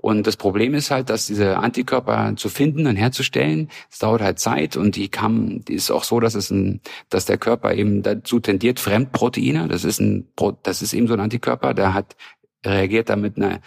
Und 0.00 0.26
das 0.26 0.36
Problem 0.38 0.72
ist 0.72 0.90
halt, 0.90 1.10
dass 1.10 1.26
diese 1.26 1.58
Antikörper 1.58 2.34
zu 2.36 2.48
finden 2.48 2.86
und 2.86 2.96
herzustellen, 2.96 3.68
es 3.90 3.98
dauert 3.98 4.22
halt 4.22 4.38
Zeit 4.38 4.76
und 4.78 4.96
die 4.96 5.08
kam, 5.08 5.62
die 5.66 5.74
ist 5.74 5.90
auch 5.90 6.04
so, 6.04 6.20
dass 6.20 6.34
es 6.34 6.50
ein, 6.50 6.80
dass 7.10 7.26
der 7.26 7.36
Körper 7.36 7.74
eben 7.74 8.02
dazu 8.02 8.40
tendiert, 8.40 8.80
Fremdproteine, 8.80 9.68
das 9.68 9.84
ist 9.84 10.00
ein, 10.00 10.26
das 10.62 10.80
ist 10.80 10.94
eben 10.94 11.06
so 11.06 11.12
ein 11.12 11.20
Antikörper, 11.20 11.74
der 11.74 11.92
hat 11.92 12.16
reagiert 12.64 13.10
damit 13.10 13.36
eine 13.36 13.60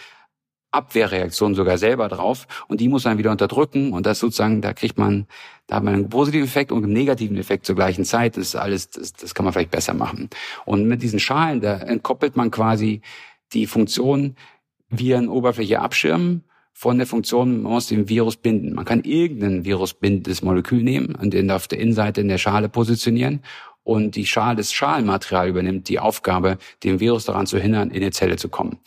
Abwehrreaktion 0.71 1.53
sogar 1.53 1.77
selber 1.77 2.07
drauf 2.09 2.47
und 2.67 2.81
die 2.81 2.89
muss 2.89 3.05
man 3.05 3.19
wieder 3.19 3.29
unterdrücken 3.29 3.93
und 3.93 4.07
das 4.07 4.17
sozusagen, 4.17 4.61
da 4.61 4.73
kriegt 4.73 4.97
man, 4.97 5.27
da 5.67 5.75
hat 5.75 5.83
man 5.83 5.93
einen 5.93 6.09
positiven 6.09 6.47
Effekt 6.47 6.71
und 6.71 6.83
einen 6.83 6.93
negativen 6.93 7.37
Effekt 7.37 7.67
zur 7.67 7.75
gleichen 7.75 8.05
Zeit. 8.05 8.37
Das 8.37 8.47
ist 8.47 8.55
alles, 8.55 8.89
das, 8.89 9.13
das 9.13 9.35
kann 9.35 9.45
man 9.45 9.53
vielleicht 9.53 9.69
besser 9.69 9.93
machen. 9.93 10.31
Und 10.65 10.87
mit 10.87 11.03
diesen 11.03 11.19
Schalen, 11.19 11.61
da 11.61 11.77
entkoppelt 11.77 12.35
man 12.35 12.49
quasi 12.49 13.01
die 13.53 13.67
Funktion 13.67 14.35
Virenoberfläche 14.97 15.79
abschirmen 15.79 16.43
von 16.71 16.97
der 16.97 17.07
Funktion, 17.07 17.61
man 17.61 17.73
muss 17.73 17.87
den 17.87 18.09
Virus 18.09 18.35
binden. 18.35 18.73
Man 18.73 18.85
kann 18.85 19.03
irgendein 19.03 19.63
virusbindendes 19.63 20.41
Molekül 20.41 20.81
nehmen 20.81 21.15
und 21.15 21.33
den 21.33 21.51
auf 21.51 21.67
der 21.67 21.79
Innenseite 21.79 22.21
in 22.21 22.27
der 22.27 22.39
Schale 22.39 22.67
positionieren 22.67 23.41
und 23.83 24.15
die 24.15 24.25
Schale, 24.25 24.57
das 24.57 24.73
Schalenmaterial 24.73 25.49
übernimmt 25.49 25.89
die 25.89 25.99
Aufgabe, 25.99 26.57
den 26.83 26.99
Virus 26.99 27.25
daran 27.25 27.47
zu 27.47 27.59
hindern, 27.59 27.91
in 27.91 28.01
die 28.01 28.11
Zelle 28.11 28.37
zu 28.37 28.49
kommen. 28.49 28.77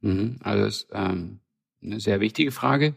Mhm, 0.00 0.38
also 0.42 0.64
das 0.64 0.76
ist 0.76 0.88
ähm, 0.92 1.40
eine 1.82 2.00
sehr 2.00 2.20
wichtige 2.20 2.52
Frage. 2.52 2.96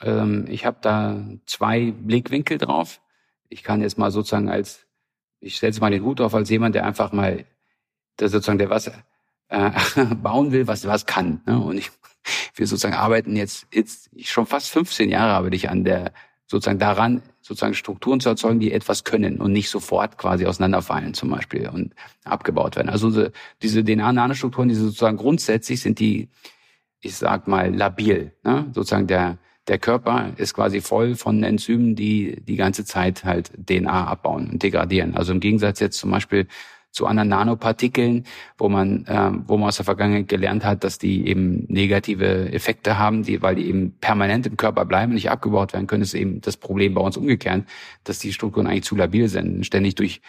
Ähm, 0.00 0.46
ich 0.48 0.66
habe 0.66 0.78
da 0.80 1.22
zwei 1.46 1.92
Blickwinkel 1.92 2.58
drauf. 2.58 3.00
Ich 3.48 3.62
kann 3.62 3.80
jetzt 3.80 3.98
mal 3.98 4.10
sozusagen 4.10 4.48
als, 4.48 4.86
ich 5.40 5.58
setze 5.58 5.80
mal 5.80 5.90
den 5.90 6.04
Hut 6.04 6.20
auf 6.20 6.34
als 6.34 6.50
jemand, 6.50 6.74
der 6.74 6.84
einfach 6.84 7.12
mal, 7.12 7.44
der 8.18 8.28
sozusagen 8.28 8.58
der 8.58 8.70
was 8.70 8.90
äh, 9.48 9.70
bauen 10.22 10.52
will, 10.52 10.66
was 10.66 10.86
was 10.86 11.06
kann. 11.06 11.40
Ne? 11.46 11.58
Und 11.58 11.78
ich, 11.78 11.90
wir 12.54 12.66
sozusagen 12.66 12.94
arbeiten 12.94 13.36
jetzt, 13.36 13.66
jetzt 13.72 14.10
schon 14.28 14.46
fast 14.46 14.70
15 14.70 15.10
Jahre 15.10 15.32
arbeite 15.34 15.56
ich 15.56 15.70
an 15.70 15.84
der 15.84 16.12
sozusagen 16.46 16.78
daran, 16.78 17.22
sozusagen 17.40 17.74
Strukturen 17.74 18.20
zu 18.20 18.28
erzeugen, 18.28 18.60
die 18.60 18.72
etwas 18.72 19.04
können 19.04 19.40
und 19.40 19.52
nicht 19.52 19.68
sofort 19.68 20.16
quasi 20.16 20.46
auseinanderfallen 20.46 21.14
zum 21.14 21.30
Beispiel 21.30 21.68
und 21.68 21.94
abgebaut 22.24 22.76
werden. 22.76 22.88
Also 22.88 23.30
diese 23.62 23.84
DNA-Nanostrukturen, 23.84 24.68
die 24.68 24.74
sozusagen 24.74 25.16
grundsätzlich 25.16 25.80
sind 25.80 25.98
die, 25.98 26.28
ich 27.00 27.16
sag 27.16 27.48
mal, 27.48 27.74
labil. 27.74 28.32
Ne? 28.44 28.66
Sozusagen 28.72 29.08
der, 29.08 29.38
der 29.68 29.78
Körper 29.78 30.32
ist 30.36 30.54
quasi 30.54 30.80
voll 30.80 31.16
von 31.16 31.42
Enzymen, 31.42 31.96
die 31.96 32.40
die 32.46 32.56
ganze 32.56 32.84
Zeit 32.84 33.24
halt 33.24 33.50
DNA 33.68 34.06
abbauen 34.06 34.50
und 34.50 34.62
degradieren. 34.62 35.16
Also 35.16 35.32
im 35.32 35.40
Gegensatz 35.40 35.80
jetzt 35.80 35.98
zum 35.98 36.10
Beispiel 36.10 36.46
zu 36.96 37.06
anderen 37.06 37.28
Nanopartikeln, 37.28 38.24
wo 38.56 38.68
man, 38.70 39.04
äh, 39.04 39.30
wo 39.46 39.58
man 39.58 39.68
aus 39.68 39.76
der 39.76 39.84
Vergangenheit 39.84 40.28
gelernt 40.28 40.64
hat, 40.64 40.82
dass 40.82 40.98
die 40.98 41.28
eben 41.28 41.66
negative 41.68 42.50
Effekte 42.52 42.98
haben, 42.98 43.22
die, 43.22 43.42
weil 43.42 43.56
die 43.56 43.68
eben 43.68 43.92
permanent 44.00 44.46
im 44.46 44.56
Körper 44.56 44.86
bleiben 44.86 45.12
und 45.12 45.16
nicht 45.16 45.30
abgebaut 45.30 45.74
werden 45.74 45.86
können, 45.86 46.02
ist 46.02 46.14
eben 46.14 46.40
das 46.40 46.56
Problem 46.56 46.94
bei 46.94 47.02
uns 47.02 47.18
umgekehrt, 47.18 47.64
dass 48.04 48.18
die 48.18 48.32
Strukturen 48.32 48.66
eigentlich 48.66 48.84
zu 48.84 48.96
labil 48.96 49.28
sind, 49.28 49.66
ständig 49.66 49.94
durch 49.96 50.22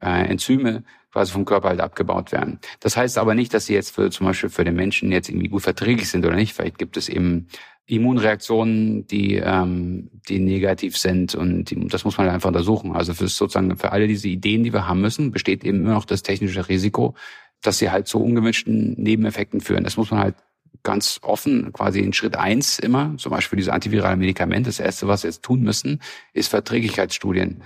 äh, 0.00 0.28
Enzyme 0.28 0.82
quasi 1.12 1.32
vom 1.32 1.44
Körper 1.44 1.68
halt 1.68 1.80
abgebaut 1.80 2.32
werden. 2.32 2.58
Das 2.80 2.96
heißt 2.96 3.18
aber 3.18 3.34
nicht, 3.34 3.54
dass 3.54 3.66
sie 3.66 3.74
jetzt 3.74 3.94
für 3.94 4.10
zum 4.10 4.26
Beispiel 4.26 4.50
für 4.50 4.64
den 4.64 4.74
Menschen 4.74 5.10
jetzt 5.10 5.28
irgendwie 5.28 5.48
gut 5.48 5.62
verträglich 5.62 6.08
sind 6.10 6.24
oder 6.24 6.36
nicht. 6.36 6.54
Vielleicht 6.54 6.78
gibt 6.78 6.96
es 6.96 7.08
eben 7.08 7.48
Immunreaktionen, 7.86 9.06
die, 9.06 9.36
ähm, 9.36 10.10
die 10.28 10.38
negativ 10.38 10.98
sind 10.98 11.34
und 11.34 11.70
die, 11.70 11.88
das 11.88 12.04
muss 12.04 12.18
man 12.18 12.26
halt 12.26 12.34
einfach 12.34 12.48
untersuchen. 12.48 12.94
Also 12.94 13.14
für 13.14 13.28
sozusagen 13.28 13.74
für 13.78 13.92
alle 13.92 14.06
diese 14.06 14.28
Ideen, 14.28 14.62
die 14.62 14.72
wir 14.74 14.86
haben 14.86 15.00
müssen, 15.00 15.32
besteht 15.32 15.64
eben 15.64 15.80
immer 15.80 15.94
noch 15.94 16.04
das 16.04 16.22
technische 16.22 16.68
Risiko, 16.68 17.14
dass 17.62 17.78
sie 17.78 17.90
halt 17.90 18.06
zu 18.06 18.22
ungewünschten 18.22 18.92
Nebeneffekten 19.00 19.62
führen. 19.62 19.84
Das 19.84 19.96
muss 19.96 20.10
man 20.10 20.20
halt 20.20 20.34
ganz 20.82 21.18
offen, 21.22 21.72
quasi 21.72 22.00
in 22.00 22.12
Schritt 22.12 22.36
eins 22.36 22.78
immer, 22.78 23.14
zum 23.16 23.30
Beispiel 23.30 23.56
diese 23.56 23.72
antivirale 23.72 24.16
Medikamente. 24.16 24.68
Das 24.68 24.80
erste, 24.80 25.08
was 25.08 25.22
wir 25.22 25.30
jetzt 25.30 25.42
tun 25.42 25.62
müssen, 25.62 26.00
ist 26.34 26.48
Verträglichkeitsstudien 26.48 27.62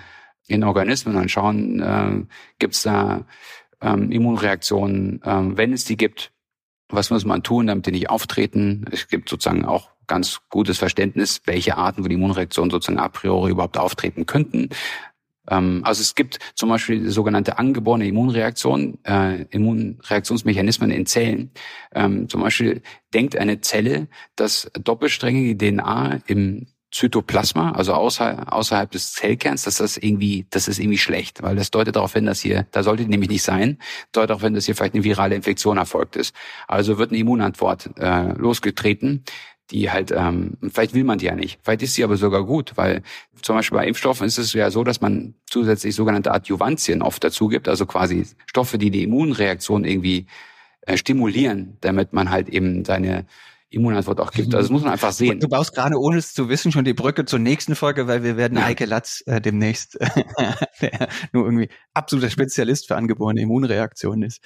in 0.46 0.64
Organismen 0.64 1.16
und 1.16 1.30
schauen, 1.30 1.80
äh, 1.80 2.24
gibt 2.58 2.74
es 2.74 2.82
da 2.82 3.24
ähm, 3.80 4.10
Immunreaktionen, 4.10 5.20
ähm, 5.24 5.56
wenn 5.56 5.72
es 5.72 5.84
die 5.84 5.96
gibt, 5.96 6.32
was 6.88 7.10
muss 7.10 7.24
man 7.24 7.42
tun, 7.42 7.66
damit 7.66 7.86
die 7.86 7.92
nicht 7.92 8.10
auftreten? 8.10 8.84
Es 8.90 9.08
gibt 9.08 9.28
sozusagen 9.28 9.64
auch 9.64 9.90
ganz 10.06 10.40
gutes 10.50 10.78
Verständnis, 10.78 11.40
welche 11.46 11.76
Arten 11.76 12.02
von 12.02 12.10
Immunreaktionen 12.10 12.70
sozusagen 12.70 12.98
a 12.98 13.08
priori 13.08 13.52
überhaupt 13.52 13.78
auftreten 13.78 14.26
könnten. 14.26 14.68
Ähm, 15.48 15.80
also 15.84 16.02
es 16.02 16.14
gibt 16.14 16.38
zum 16.54 16.68
Beispiel 16.68 17.08
sogenannte 17.10 17.58
angeborene 17.58 18.06
Immunreaktion, 18.06 18.98
äh, 19.04 19.42
Immunreaktionsmechanismen 19.44 20.90
in 20.90 21.06
Zellen. 21.06 21.50
Ähm, 21.94 22.28
zum 22.28 22.42
Beispiel 22.42 22.82
denkt 23.14 23.36
eine 23.36 23.60
Zelle, 23.60 24.08
dass 24.36 24.70
doppelsträngige 24.74 25.56
DNA 25.56 26.20
im 26.26 26.66
Zytoplasma, 26.92 27.72
also 27.72 27.94
außer, 27.94 28.52
außerhalb 28.52 28.90
des 28.90 29.14
Zellkerns, 29.14 29.62
dass 29.62 29.78
das 29.78 29.96
irgendwie, 29.96 30.46
das 30.50 30.68
ist 30.68 30.78
irgendwie 30.78 30.98
schlecht, 30.98 31.42
weil 31.42 31.56
das 31.56 31.70
deutet 31.70 31.96
darauf 31.96 32.12
hin, 32.12 32.26
dass 32.26 32.40
hier, 32.40 32.66
da 32.70 32.82
sollte 32.82 33.04
nämlich 33.04 33.30
nicht 33.30 33.42
sein, 33.42 33.78
deutet 34.12 34.30
darauf 34.30 34.42
hin, 34.42 34.52
dass 34.52 34.66
hier 34.66 34.76
vielleicht 34.76 34.94
eine 34.94 35.02
virale 35.02 35.34
Infektion 35.34 35.78
erfolgt 35.78 36.16
ist. 36.16 36.34
Also 36.68 36.98
wird 36.98 37.10
eine 37.10 37.18
Immunantwort 37.18 37.90
äh, 37.98 38.32
losgetreten, 38.34 39.24
die 39.70 39.90
halt, 39.90 40.12
ähm, 40.14 40.58
vielleicht 40.70 40.92
will 40.92 41.04
man 41.04 41.16
die 41.16 41.26
ja 41.26 41.34
nicht, 41.34 41.60
vielleicht 41.62 41.82
ist 41.82 41.94
sie 41.94 42.04
aber 42.04 42.18
sogar 42.18 42.44
gut, 42.44 42.72
weil 42.76 43.02
zum 43.40 43.56
Beispiel 43.56 43.78
bei 43.78 43.86
Impfstoffen 43.86 44.26
ist 44.26 44.36
es 44.36 44.52
ja 44.52 44.70
so, 44.70 44.84
dass 44.84 45.00
man 45.00 45.34
zusätzlich 45.46 45.94
sogenannte 45.94 46.32
Adjuvantien 46.32 47.00
oft 47.00 47.24
dazu 47.24 47.48
gibt, 47.48 47.68
also 47.68 47.86
quasi 47.86 48.26
Stoffe, 48.44 48.76
die 48.76 48.90
die 48.90 49.04
Immunreaktion 49.04 49.84
irgendwie 49.84 50.26
äh, 50.82 50.98
stimulieren, 50.98 51.78
damit 51.80 52.12
man 52.12 52.30
halt 52.30 52.50
eben 52.50 52.84
seine 52.84 53.24
Immunantwort 53.72 54.20
auch 54.20 54.30
gibt. 54.30 54.54
Also 54.54 54.66
das 54.66 54.70
muss 54.70 54.82
man 54.82 54.92
einfach 54.92 55.12
sehen. 55.12 55.40
Du 55.40 55.48
baust 55.48 55.74
gerade, 55.74 55.98
ohne 55.98 56.18
es 56.18 56.32
zu 56.34 56.48
wissen, 56.48 56.72
schon 56.72 56.84
die 56.84 56.94
Brücke 56.94 57.24
zur 57.24 57.38
nächsten 57.38 57.74
Folge, 57.74 58.06
weil 58.06 58.22
wir 58.22 58.36
werden 58.36 58.58
ja. 58.58 58.64
Eike 58.64 58.84
Latz 58.84 59.22
äh, 59.26 59.40
demnächst, 59.40 59.98
der 60.80 61.08
nur 61.32 61.44
irgendwie 61.44 61.68
absoluter 61.94 62.30
Spezialist 62.30 62.88
für 62.88 62.96
angeborene 62.96 63.40
Immunreaktionen 63.40 64.22
ist, 64.22 64.40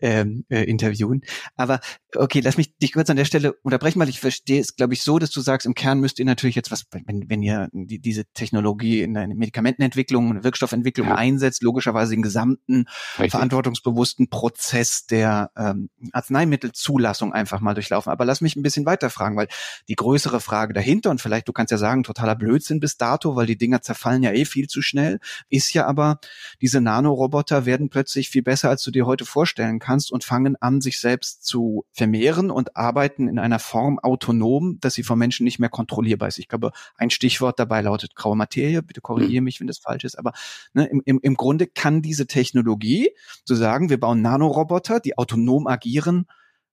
ähm, 0.00 0.44
äh, 0.48 0.62
interviewen. 0.64 1.22
Aber 1.56 1.80
okay, 2.14 2.40
lass 2.40 2.56
mich 2.56 2.76
dich 2.78 2.92
kurz 2.92 3.10
an 3.10 3.16
der 3.16 3.24
Stelle 3.24 3.52
unterbrechen, 3.62 4.00
weil 4.00 4.08
ich 4.08 4.20
verstehe 4.20 4.60
es, 4.60 4.76
glaube 4.76 4.94
ich, 4.94 5.02
so, 5.02 5.18
dass 5.18 5.30
du 5.30 5.40
sagst, 5.40 5.66
im 5.66 5.74
Kern 5.74 6.00
müsst 6.00 6.18
ihr 6.18 6.24
natürlich 6.24 6.56
jetzt 6.56 6.70
was, 6.70 6.86
wenn, 6.90 7.28
wenn 7.28 7.42
ihr 7.42 7.68
die, 7.72 7.98
diese 7.98 8.24
Technologie 8.32 9.02
in 9.02 9.16
eine 9.16 9.34
Medikamentenentwicklung, 9.34 10.30
eine 10.30 10.44
Wirkstoffentwicklung 10.44 11.08
ja. 11.08 11.14
einsetzt, 11.16 11.62
logischerweise 11.62 12.12
den 12.12 12.22
gesamten 12.22 12.86
Richtig. 13.14 13.32
verantwortungsbewussten 13.32 14.28
Prozess 14.30 15.06
der 15.06 15.50
ähm, 15.56 15.90
Arzneimittelzulassung 16.12 17.32
einfach 17.32 17.60
mal 17.60 17.74
durchlaufen. 17.74 18.10
Aber 18.10 18.24
lass 18.24 18.40
mich 18.40 18.56
ein 18.56 18.62
bisschen 18.62 18.86
weiterfragen, 18.86 19.36
weil 19.36 19.48
die 19.88 19.96
größere 19.96 20.40
Frage 20.40 20.72
dahinter, 20.74 21.10
und 21.10 21.20
vielleicht 21.20 21.48
du 21.48 21.52
kannst 21.52 21.70
ja 21.72 21.78
sagen, 21.78 22.04
totaler 22.04 22.36
Blödsinn 22.36 22.80
bis 22.80 22.96
dato, 22.96 23.36
weil 23.36 23.46
die 23.46 23.58
Dinger 23.58 23.82
zerfallen 23.82 24.22
ja 24.22 24.32
eh 24.32 24.44
viel 24.44 24.68
zu 24.68 24.82
schnell, 24.82 25.18
ist 25.48 25.74
ja 25.74 25.86
aber, 25.86 26.20
diese 26.60 26.80
Nanoroboter 26.80 27.66
werden 27.66 27.90
plötzlich 27.90 28.30
viel 28.30 28.42
besser, 28.42 28.70
als 28.70 28.82
du 28.82 28.90
dir 28.90 29.06
heute 29.06 29.24
vorstellen 29.24 29.78
kannst 29.78 29.87
kannst 29.88 30.12
und 30.12 30.22
fangen 30.22 30.54
an, 30.60 30.82
sich 30.82 31.00
selbst 31.00 31.46
zu 31.46 31.86
vermehren 31.92 32.50
und 32.50 32.76
arbeiten 32.76 33.26
in 33.26 33.38
einer 33.38 33.58
Form 33.58 33.98
autonom, 33.98 34.78
dass 34.80 34.92
sie 34.92 35.02
vom 35.02 35.18
Menschen 35.18 35.44
nicht 35.44 35.58
mehr 35.58 35.70
kontrollierbar 35.70 36.28
ist. 36.28 36.38
Ich 36.38 36.48
glaube, 36.48 36.72
ein 36.96 37.08
Stichwort 37.08 37.58
dabei 37.58 37.80
lautet 37.80 38.14
graue 38.14 38.36
Materie. 38.36 38.82
Bitte 38.82 39.00
korrigiere 39.00 39.40
mhm. 39.40 39.44
mich, 39.44 39.60
wenn 39.60 39.66
das 39.66 39.78
falsch 39.78 40.04
ist. 40.04 40.18
Aber 40.18 40.32
ne, 40.74 40.84
im, 40.84 41.00
im, 41.06 41.20
im 41.22 41.34
Grunde 41.36 41.66
kann 41.66 42.02
diese 42.02 42.26
Technologie, 42.26 43.08
zu 43.46 43.54
sagen, 43.54 43.88
wir 43.88 43.98
bauen 43.98 44.20
Nanoroboter, 44.20 45.00
die 45.00 45.16
autonom 45.16 45.66
agieren, 45.66 46.26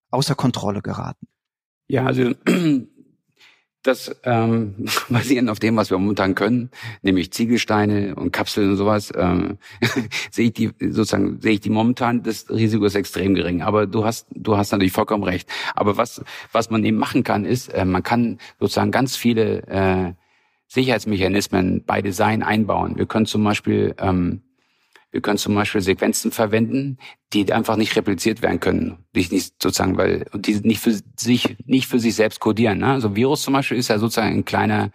außer 0.09 0.35
Kontrolle 0.35 0.81
geraten. 0.81 1.27
Ja, 1.87 2.05
also 2.05 2.33
das 3.85 4.15
ähm, 4.23 4.75
basierend 5.09 5.49
auf 5.49 5.59
dem, 5.59 5.75
was 5.75 5.89
wir 5.89 5.97
momentan 5.97 6.35
können, 6.35 6.69
nämlich 7.01 7.31
Ziegelsteine 7.31 8.15
und 8.15 8.31
Kapseln 8.31 8.71
und 8.71 8.77
sowas, 8.77 9.11
ähm, 9.15 9.57
sehe 10.31 10.47
ich 10.47 10.53
die 10.53 10.71
sozusagen 10.79 11.39
sehe 11.41 11.53
ich 11.53 11.61
die 11.61 11.69
momentan 11.69 12.23
das 12.23 12.49
Risiko 12.49 12.85
ist 12.85 12.95
extrem 12.95 13.35
gering. 13.35 13.61
Aber 13.61 13.87
du 13.87 14.05
hast 14.05 14.27
du 14.31 14.57
hast 14.57 14.71
natürlich 14.71 14.93
vollkommen 14.93 15.23
recht. 15.23 15.49
Aber 15.75 15.97
was 15.97 16.23
was 16.51 16.69
man 16.69 16.83
eben 16.83 16.97
machen 16.97 17.23
kann, 17.23 17.45
ist 17.45 17.69
äh, 17.69 17.85
man 17.85 18.03
kann 18.03 18.39
sozusagen 18.59 18.91
ganz 18.91 19.15
viele 19.15 19.63
äh, 19.67 20.13
Sicherheitsmechanismen 20.67 21.83
bei 21.85 22.01
Design 22.01 22.43
einbauen. 22.43 22.97
Wir 22.97 23.05
können 23.05 23.25
zum 23.25 23.43
Beispiel 23.43 23.95
ähm, 23.99 24.41
wir 25.15 25.21
können 25.21 25.37
zum 25.37 25.55
Beispiel 25.55 25.79
Sequenzen 25.79 26.33
verwenden, 26.33 26.97
die 27.31 27.53
einfach 27.53 27.77
nicht 27.77 27.95
repliziert 27.95 28.41
werden 28.41 28.59
können, 28.59 28.97
die 29.15 29.25
nicht 29.31 29.63
sozusagen, 29.63 29.95
weil 29.95 30.25
die 30.35 30.55
nicht 30.55 30.81
für 30.81 30.93
sich 31.17 31.55
nicht 31.65 31.87
für 31.87 31.99
sich 31.99 32.15
selbst 32.15 32.41
codieren. 32.41 32.79
Ne? 32.79 32.87
Also 32.87 33.15
Virus 33.15 33.43
zum 33.43 33.53
Beispiel 33.53 33.77
ist 33.77 33.87
ja 33.87 33.97
sozusagen 33.97 34.35
ein 34.35 34.43
kleiner, 34.43 34.91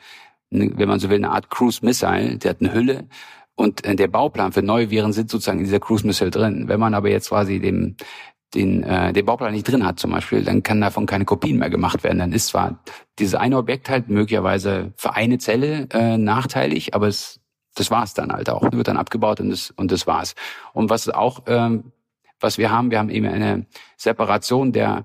wenn 0.50 0.88
man 0.88 1.00
so 1.00 1.08
will, 1.08 1.16
eine 1.16 1.30
Art 1.30 1.48
Cruise 1.48 1.82
Missile. 1.82 2.36
Der 2.36 2.50
hat 2.50 2.60
eine 2.60 2.74
Hülle 2.74 3.08
und 3.54 3.82
äh, 3.86 3.96
der 3.96 4.08
Bauplan 4.08 4.52
für 4.52 4.60
neue 4.60 4.90
Viren 4.90 5.14
sind 5.14 5.30
sozusagen 5.30 5.60
in 5.60 5.64
dieser 5.64 5.80
Cruise 5.80 6.06
Missile 6.06 6.30
drin. 6.30 6.68
Wenn 6.68 6.80
man 6.80 6.92
aber 6.92 7.08
jetzt 7.08 7.30
quasi 7.30 7.58
dem 7.58 7.96
den, 8.52 8.82
äh, 8.82 9.14
den 9.14 9.24
Bauplan 9.24 9.54
nicht 9.54 9.66
drin 9.66 9.86
hat 9.86 9.98
zum 10.00 10.10
Beispiel, 10.10 10.44
dann 10.44 10.62
kann 10.62 10.82
davon 10.82 11.06
keine 11.06 11.24
Kopien 11.24 11.58
mehr 11.58 11.70
gemacht 11.70 12.04
werden. 12.04 12.18
Dann 12.18 12.32
ist 12.32 12.48
zwar 12.48 12.82
dieses 13.18 13.36
eine 13.36 13.56
Objekt 13.56 13.88
halt 13.88 14.08
möglicherweise 14.10 14.92
für 14.96 15.14
eine 15.14 15.38
Zelle 15.38 15.88
äh, 15.92 16.18
nachteilig, 16.18 16.94
aber 16.94 17.08
es 17.08 17.39
das 17.80 17.90
war's 17.90 18.14
dann 18.14 18.30
halt 18.30 18.50
auch. 18.50 18.62
Wird 18.70 18.88
dann 18.88 18.98
abgebaut 18.98 19.40
und 19.40 19.50
das, 19.50 19.70
und 19.70 19.90
das 19.90 20.06
war's. 20.06 20.34
Und 20.74 20.90
was 20.90 21.08
auch, 21.08 21.42
ähm, 21.46 21.92
was 22.38 22.58
wir 22.58 22.70
haben, 22.70 22.90
wir 22.90 22.98
haben 22.98 23.10
eben 23.10 23.26
eine 23.26 23.66
Separation 23.96 24.72
der 24.72 25.04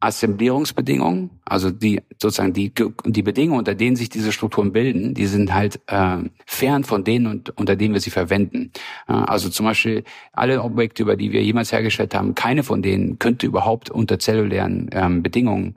Assemblierungsbedingungen, 0.00 1.30
also 1.44 1.70
die 1.70 2.02
sozusagen 2.20 2.52
die 2.52 2.72
die 3.04 3.22
Bedingungen, 3.22 3.58
unter 3.58 3.74
denen 3.74 3.96
sich 3.96 4.08
diese 4.08 4.30
Strukturen 4.30 4.72
bilden, 4.72 5.14
die 5.14 5.26
sind 5.26 5.54
halt 5.54 5.80
äh, 5.86 6.18
fern 6.44 6.84
von 6.84 7.02
denen, 7.04 7.26
und, 7.26 7.50
unter 7.58 7.76
denen 7.76 7.94
wir 7.94 8.00
sie 8.00 8.10
verwenden. 8.10 8.72
Äh, 9.08 9.12
also 9.12 9.48
zum 9.48 9.66
Beispiel 9.66 10.04
alle 10.32 10.62
Objekte, 10.62 11.02
über 11.02 11.16
die 11.16 11.32
wir 11.32 11.42
jemals 11.42 11.72
hergestellt 11.72 12.14
haben, 12.14 12.34
keine 12.34 12.62
von 12.62 12.82
denen 12.82 13.18
könnte 13.18 13.46
überhaupt 13.46 13.90
unter 13.90 14.18
zellulären 14.18 14.90
ähm, 14.92 15.22
Bedingungen 15.22 15.76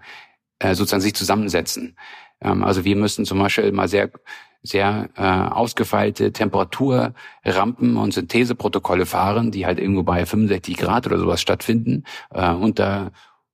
äh, 0.60 0.76
sozusagen 0.76 1.02
sich 1.02 1.16
zusammensetzen. 1.16 1.96
Ähm, 2.42 2.64
also 2.64 2.84
wir 2.84 2.96
müssen 2.96 3.26
zum 3.26 3.40
Beispiel 3.40 3.72
mal 3.72 3.88
sehr 3.88 4.10
sehr 4.62 5.10
äh, 5.16 5.22
ausgefeilte 5.22 6.34
Temperaturrampen 6.34 7.98
und 7.98 8.14
Syntheseprotokolle 8.14 9.06
fahren, 9.06 9.52
die 9.52 9.66
halt 9.66 9.80
irgendwo 9.80 10.04
bei 10.04 10.26
65 10.26 10.78
Grad 10.78 11.08
oder 11.08 11.18
sowas 11.18 11.42
stattfinden, 11.42 12.04
äh, 12.34 12.52
unter 12.52 13.12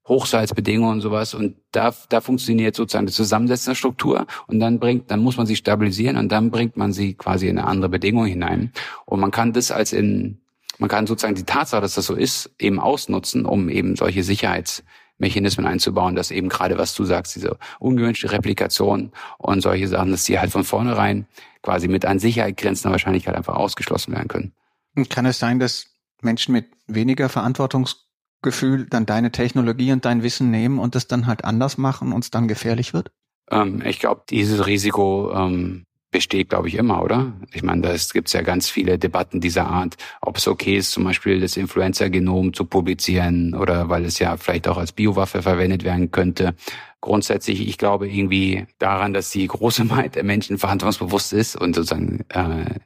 Hochsalzbedingungen 0.08 0.96
und 0.96 1.02
sowas. 1.02 1.34
Und 1.34 1.56
da, 1.72 1.94
da 2.10 2.22
funktioniert 2.22 2.76
sozusagen 2.76 3.08
die 3.08 3.14
zusammensetzende 3.14 3.76
Struktur 3.76 4.26
und 4.48 4.60
dann 4.60 4.80
bringt, 4.80 5.12
dann 5.12 5.20
muss 5.20 5.38
man 5.38 5.46
sie 5.46 5.56
stabilisieren 5.56 6.18
und 6.18 6.32
dann 6.32 6.52
bringt 6.52 6.78
man 6.78 6.94
sie 6.94 7.14
quasi 7.14 7.48
in 7.48 7.58
eine 7.58 7.68
andere 7.68 7.90
Bedingung 7.90 8.26
hinein. 8.26 8.72
Und 9.06 9.20
man 9.20 9.32
kann 9.32 9.54
das 9.54 9.72
als 9.72 9.94
in, 9.94 10.42
man 10.78 10.90
kann 10.90 11.08
sozusagen 11.08 11.36
die 11.36 11.44
Tatsache, 11.44 11.82
dass 11.82 11.96
das 11.96 12.06
so 12.06 12.16
ist, 12.16 12.54
eben 12.60 12.80
ausnutzen, 12.80 13.46
um 13.46 13.70
eben 13.70 13.96
solche 13.96 14.24
Sicherheits 14.24 14.84
Mechanismen 15.18 15.66
einzubauen, 15.66 16.16
dass 16.16 16.32
eben 16.32 16.50
gerade, 16.50 16.78
was 16.78 16.94
du 16.94 17.06
sagst, 17.06 17.36
diese 17.36 17.58
ungewünschte 17.80 18.32
Replikation 18.32 19.12
und 19.38 19.62
solche 19.62 19.88
Sachen, 19.88 20.12
dass 20.12 20.26
die 20.26 20.40
halt 20.40 20.52
von 20.52 20.64
vornherein 20.64 21.26
quasi 21.62 21.88
mit 21.88 22.06
an 22.06 22.20
Sicherheit 22.20 22.58
grenzender 22.58 22.92
Wahrscheinlichkeit 22.92 23.36
einfach 23.36 23.56
ausgeschlossen 23.56 24.14
werden 24.14 24.28
können. 24.28 24.52
Und 24.96 25.10
kann 25.10 25.26
es 25.26 25.40
sein, 25.40 25.60
dass 25.60 25.88
Menschen 26.22 26.54
mit 26.54 26.68
weniger 26.88 27.30
Verantwortungsgefühl 27.30 28.88
dann 28.90 29.06
deine 29.06 29.32
Technologie 29.32 29.92
und 29.92 30.06
dein 30.06 30.24
Wissen 30.24 30.52
nehmen 30.52 30.80
und 30.80 30.96
das 30.96 31.08
dann 31.08 31.28
halt 31.28 31.44
anders 31.44 31.78
machen 31.78 32.12
und 32.12 32.24
es 32.24 32.32
dann 32.32 32.48
gefährlich 32.48 32.94
wird? 32.94 33.12
Ähm, 33.50 33.82
ich 33.86 34.00
glaube, 34.00 34.24
dieses 34.30 34.66
Risiko 34.66 35.32
ähm, 35.34 35.86
besteht, 36.16 36.48
glaube 36.48 36.70
ich, 36.70 36.76
immer, 36.76 37.04
oder? 37.04 37.34
Ich 37.52 37.62
meine, 37.62 37.82
da 37.82 37.94
gibt 38.14 38.30
es 38.30 38.34
ja 38.34 38.42
ganz 38.42 38.70
viele 38.70 38.98
Debatten 38.98 39.42
dieser 39.42 39.68
Art, 39.68 39.98
ob 40.22 40.38
es 40.38 40.48
okay 40.48 40.78
ist, 40.78 40.94
zum 40.94 41.04
Beispiel 41.04 41.42
das 41.42 41.58
Influenza-Genom 41.58 42.54
zu 42.54 42.64
publizieren 42.64 43.54
oder 43.54 43.90
weil 43.90 44.06
es 44.06 44.18
ja 44.20 44.38
vielleicht 44.38 44.70
auch 44.70 44.78
als 44.78 44.94
Biowaffe 44.94 45.42
verwendet 45.42 45.84
werden 45.84 46.12
könnte. 46.12 46.56
Grundsätzlich, 47.02 47.68
ich 47.68 47.78
glaube 47.78 48.08
irgendwie 48.08 48.66
daran, 48.80 49.14
dass 49.14 49.30
die 49.32 49.46
große 49.46 49.84
Mehrheit 49.84 50.16
der 50.16 50.24
Menschen 50.24 50.58
verantwortungsbewusst 50.58 51.34
ist 51.34 51.58
und 51.58 51.76
sozusagen, 51.76 52.24
äh, 52.30 52.80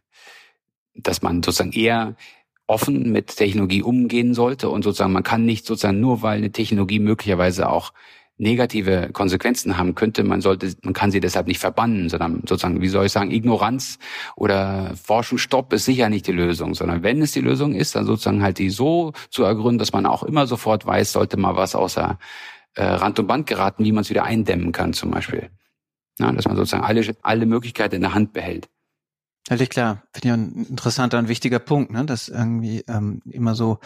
dass 0.96 1.22
man 1.22 1.44
sozusagen 1.44 1.74
eher 1.74 2.16
offen 2.66 3.12
mit 3.12 3.28
Technologie 3.36 3.84
umgehen 3.84 4.34
sollte 4.34 4.72
und 4.72 4.82
sozusagen 4.82 5.14
man 5.14 5.22
kann 5.22 5.46
nicht 5.46 5.68
sozusagen 5.68 6.00
nur, 6.00 6.24
weil 6.24 6.40
eine 6.40 6.52
Technologie 6.52 6.98
möglicherweise 6.98 7.70
auch 7.70 7.94
negative 8.40 9.10
Konsequenzen 9.12 9.78
haben 9.78 9.96
könnte, 9.96 10.24
man 10.24 10.42
sollte, 10.42 10.74
man 10.82 10.94
kann 10.94 11.12
sie 11.12 11.20
deshalb 11.20 11.46
nicht 11.46 11.60
verbannen, 11.60 12.10
sondern 12.10 12.42
sozusagen, 12.48 12.82
wie 12.82 12.88
soll 12.88 13.06
ich 13.06 13.12
sagen, 13.12 13.32
Ignoranz 13.32 14.00
oder 14.36 14.96
Forschungsstopp 14.96 15.74
ist 15.74 15.86
sicher 15.86 16.10
nicht 16.10 16.26
die 16.26 16.32
Lösung, 16.32 16.74
sondern 16.74 17.04
wenn 17.04 17.22
es 17.22 17.34
die 17.34 17.42
Lösung 17.42 17.76
ist, 17.76 17.96
dann 17.96 18.06
sozusagen 18.06 18.42
halt 18.42 18.58
die 18.58 18.70
so 18.70 19.12
zu 19.30 19.44
ergründen, 19.44 19.78
dass 19.78 19.92
man 19.92 20.06
auch 20.06 20.24
immer 20.24 20.48
sofort 20.48 20.86
weiß, 20.86 21.12
sollte 21.12 21.36
mal 21.38 21.58
was 21.58 21.76
außer 21.76 22.18
äh, 22.76 22.84
Rand 22.84 23.20
und 23.20 23.28
Band 23.28 23.46
geraten, 23.46 23.84
wie 23.84 23.92
man 23.92 24.02
es 24.02 24.10
wieder 24.10 24.24
eindämmen 24.24 24.72
kann, 24.72 24.94
zum 24.94 25.12
Beispiel. 25.12 25.50
Ja, 26.18 26.32
dass 26.32 26.46
man 26.46 26.56
sozusagen 26.56 26.84
alle, 26.84 27.16
alle 27.22 27.46
Möglichkeiten 27.46 27.96
in 27.96 28.02
der 28.02 28.14
Hand 28.14 28.32
behält. 28.32 28.70
Völlig 29.48 29.70
klar. 29.70 30.04
Finde 30.14 30.28
ich 30.28 30.34
ein 30.34 30.66
interessanter 30.70 31.18
und 31.18 31.28
wichtiger 31.28 31.60
Punkt, 31.60 31.92
ne? 31.92 32.06
dass 32.06 32.30
irgendwie 32.30 32.84
ähm, 32.88 33.22
immer 33.26 33.56
so 33.56 33.80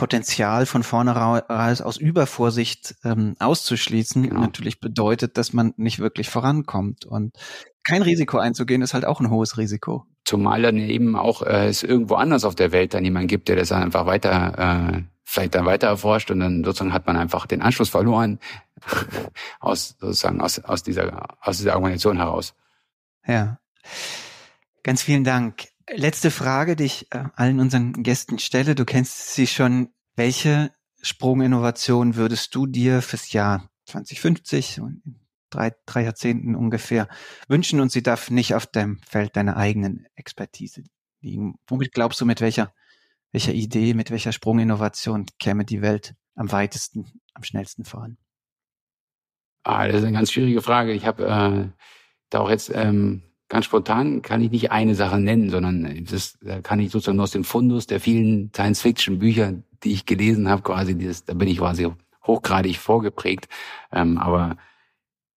Potenzial 0.00 0.64
von 0.64 0.82
vornherein 0.82 1.42
aus 1.82 1.98
Übervorsicht 1.98 2.94
ähm, 3.04 3.36
auszuschließen, 3.38 4.22
genau. 4.22 4.40
natürlich 4.40 4.80
bedeutet, 4.80 5.36
dass 5.36 5.52
man 5.52 5.74
nicht 5.76 5.98
wirklich 5.98 6.30
vorankommt. 6.30 7.04
Und 7.04 7.36
kein 7.84 8.00
Risiko 8.00 8.38
einzugehen, 8.38 8.80
ist 8.80 8.94
halt 8.94 9.04
auch 9.04 9.20
ein 9.20 9.28
hohes 9.28 9.58
Risiko. 9.58 10.06
Zumal 10.24 10.62
dann 10.62 10.78
eben 10.78 11.16
auch 11.16 11.42
äh, 11.42 11.68
es 11.68 11.82
irgendwo 11.82 12.14
anders 12.14 12.44
auf 12.44 12.54
der 12.54 12.72
Welt 12.72 12.94
dann 12.94 13.04
jemand 13.04 13.28
gibt, 13.28 13.48
der 13.48 13.56
das 13.56 13.72
einfach 13.72 14.06
weiter, 14.06 14.94
äh, 14.96 15.02
vielleicht 15.22 15.54
dann 15.54 15.66
weiter 15.66 15.88
erforscht 15.88 16.30
und 16.30 16.40
dann 16.40 16.64
sozusagen 16.64 16.94
hat 16.94 17.06
man 17.06 17.18
einfach 17.18 17.44
den 17.44 17.60
Anschluss 17.60 17.90
verloren 17.90 18.38
aus 19.60 19.96
sozusagen 20.00 20.40
aus, 20.40 20.60
aus 20.60 20.82
dieser 20.82 21.36
aus 21.42 21.58
dieser 21.58 21.72
Argumentation 21.72 22.16
heraus. 22.16 22.54
Ja. 23.26 23.58
Ganz 24.82 25.02
vielen 25.02 25.24
Dank. 25.24 25.69
Letzte 25.92 26.30
Frage, 26.30 26.76
die 26.76 26.84
ich 26.84 27.12
äh, 27.12 27.24
allen 27.34 27.58
unseren 27.58 28.02
Gästen 28.02 28.38
stelle. 28.38 28.74
Du 28.74 28.84
kennst 28.84 29.34
sie 29.34 29.46
schon. 29.46 29.90
Welche 30.16 30.72
Sprunginnovation 31.00 32.16
würdest 32.16 32.54
du 32.54 32.66
dir 32.66 33.00
fürs 33.00 33.32
Jahr 33.32 33.70
2050, 33.86 34.78
in 34.78 35.20
drei, 35.48 35.72
drei 35.86 36.04
Jahrzehnten 36.04 36.54
ungefähr, 36.54 37.08
wünschen? 37.48 37.80
Und 37.80 37.90
sie 37.90 38.02
darf 38.02 38.30
nicht 38.30 38.54
auf 38.54 38.66
dem 38.66 39.00
Feld 39.08 39.36
deiner 39.36 39.56
eigenen 39.56 40.06
Expertise 40.14 40.82
liegen. 41.20 41.56
Womit 41.66 41.92
glaubst 41.92 42.20
du, 42.20 42.26
mit 42.26 42.40
welcher, 42.40 42.72
welcher 43.32 43.52
Idee, 43.52 43.94
mit 43.94 44.10
welcher 44.10 44.32
Sprunginnovation 44.32 45.26
käme 45.38 45.64
die 45.64 45.80
Welt 45.80 46.14
am 46.34 46.52
weitesten, 46.52 47.20
am 47.34 47.42
schnellsten 47.42 47.84
voran? 47.84 48.18
Ah, 49.62 49.86
das 49.86 49.96
ist 49.96 50.04
eine 50.04 50.16
ganz 50.16 50.32
schwierige 50.32 50.62
Frage. 50.62 50.92
Ich 50.92 51.06
habe 51.06 51.24
äh, 51.24 51.82
da 52.30 52.40
auch 52.40 52.50
jetzt 52.50 52.70
ähm, 52.74 53.29
ganz 53.50 53.66
spontan 53.66 54.22
kann 54.22 54.40
ich 54.40 54.50
nicht 54.50 54.70
eine 54.70 54.94
Sache 54.94 55.18
nennen, 55.18 55.50
sondern 55.50 56.06
das 56.08 56.38
da 56.40 56.62
kann 56.62 56.80
ich 56.80 56.90
sozusagen 56.90 57.20
aus 57.20 57.32
dem 57.32 57.44
Fundus 57.44 57.86
der 57.86 58.00
vielen 58.00 58.50
Science-Fiction-Bücher, 58.54 59.54
die 59.82 59.92
ich 59.92 60.06
gelesen 60.06 60.48
habe, 60.48 60.62
quasi 60.62 60.94
dieses, 60.94 61.24
da 61.24 61.34
bin 61.34 61.48
ich 61.48 61.58
quasi 61.58 61.88
hochgradig 62.26 62.78
vorgeprägt. 62.78 63.48
Ähm, 63.92 64.18
aber 64.18 64.56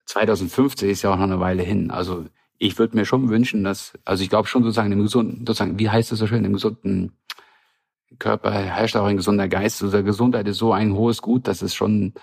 2050 0.05 0.89
ist 0.91 1.01
ja 1.01 1.11
auch 1.11 1.17
noch 1.17 1.23
eine 1.23 1.39
Weile 1.39 1.63
hin. 1.63 1.89
Also 1.89 2.25
ich 2.59 2.77
würde 2.77 2.95
mir 2.95 3.05
schon 3.05 3.29
wünschen, 3.29 3.63
dass, 3.63 3.93
also 4.05 4.23
ich 4.23 4.29
glaube 4.29 4.47
schon 4.47 4.63
sozusagen 4.63 4.91
im 4.91 5.01
gesunden, 5.01 5.39
sozusagen, 5.39 5.79
wie 5.79 5.89
heißt 5.89 6.11
das 6.11 6.19
so 6.19 6.27
schön, 6.27 6.45
im 6.45 6.53
gesunden 6.53 7.13
Körper 8.19 8.51
herrscht 8.51 8.95
auch 8.95 9.05
ein 9.05 9.17
gesunder 9.17 9.47
Geist. 9.47 9.81
Also 9.81 10.03
Gesundheit 10.03 10.47
ist 10.47 10.59
so 10.59 10.71
ein 10.71 10.93
hohes 10.93 11.21
Gut, 11.23 11.47
dass 11.47 11.63
es 11.63 11.73
schon 11.73 12.13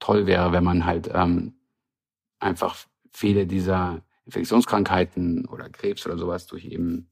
toll 0.00 0.26
wäre, 0.26 0.50
wenn 0.50 0.64
man 0.64 0.86
halt 0.86 1.08
ähm, 1.14 1.54
einfach 2.40 2.76
viele 3.12 3.46
dieser 3.46 4.02
Infektionskrankheiten 4.26 5.46
oder 5.46 5.68
Krebs 5.68 6.04
oder 6.06 6.18
sowas 6.18 6.46
durch 6.46 6.64
eben 6.64 7.08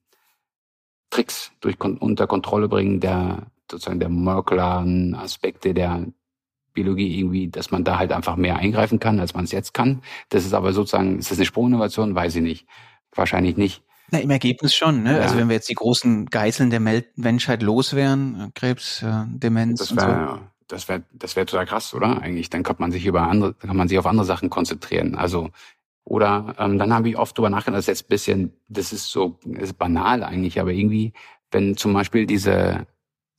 Tricks 1.10 1.52
durch 1.60 1.80
unter 1.80 2.26
Kontrolle 2.26 2.68
bringen, 2.68 3.00
der 3.00 3.46
sozusagen 3.70 4.00
der 4.00 4.08
molekularen 4.08 5.14
Aspekte 5.14 5.72
der 5.72 6.06
Biologie 6.72 7.18
irgendwie, 7.18 7.48
dass 7.48 7.70
man 7.70 7.84
da 7.84 7.98
halt 7.98 8.12
einfach 8.12 8.36
mehr 8.36 8.56
eingreifen 8.56 8.98
kann, 8.98 9.20
als 9.20 9.32
man 9.32 9.44
es 9.44 9.52
jetzt 9.52 9.74
kann. 9.74 10.02
Das 10.28 10.44
ist 10.44 10.54
aber 10.54 10.72
sozusagen, 10.72 11.20
ist 11.20 11.30
das 11.30 11.38
eine 11.38 11.46
Sprunginnovation? 11.46 12.16
Weiß 12.16 12.34
ich 12.34 12.42
nicht. 12.42 12.66
Wahrscheinlich 13.14 13.56
nicht. 13.56 13.82
Na, 14.10 14.18
im 14.18 14.30
Ergebnis 14.30 14.74
schon, 14.74 15.04
ne? 15.04 15.16
Ja. 15.16 15.22
Also 15.22 15.36
wenn 15.36 15.48
wir 15.48 15.54
jetzt 15.54 15.68
die 15.68 15.74
großen 15.74 16.26
Geißeln 16.26 16.70
der 16.70 16.80
Menschheit 16.80 17.62
loswären, 17.62 18.50
Krebs, 18.54 19.02
äh, 19.02 19.24
Demenz 19.28 19.78
das 19.78 19.96
wär, 19.96 20.08
und 20.08 20.28
so. 20.28 20.40
Das 20.66 20.88
wäre 20.88 21.04
das 21.12 21.36
wäre 21.36 21.46
total 21.46 21.66
krass, 21.66 21.94
oder? 21.94 22.20
Eigentlich, 22.20 22.50
dann 22.50 22.64
kann 22.64 22.76
man 22.78 22.90
sich 22.90 23.06
über 23.06 23.22
andere, 23.28 23.54
kann 23.54 23.76
man 23.76 23.88
sich 23.88 23.98
auf 23.98 24.06
andere 24.06 24.26
Sachen 24.26 24.50
konzentrieren. 24.50 25.14
Also 25.14 25.50
oder 26.04 26.54
ähm, 26.58 26.78
dann 26.78 26.92
habe 26.92 27.08
ich 27.08 27.16
oft 27.16 27.36
drüber 27.36 27.50
nachgedacht, 27.50 27.78
das 27.78 27.84
ist 27.84 27.88
jetzt 27.88 28.08
bisschen, 28.08 28.52
das 28.68 28.92
ist 28.92 29.10
so 29.10 29.38
das 29.44 29.64
ist 29.64 29.78
banal 29.78 30.22
eigentlich, 30.22 30.60
aber 30.60 30.72
irgendwie, 30.72 31.12
wenn 31.50 31.76
zum 31.76 31.92
Beispiel 31.94 32.26
diese, 32.26 32.86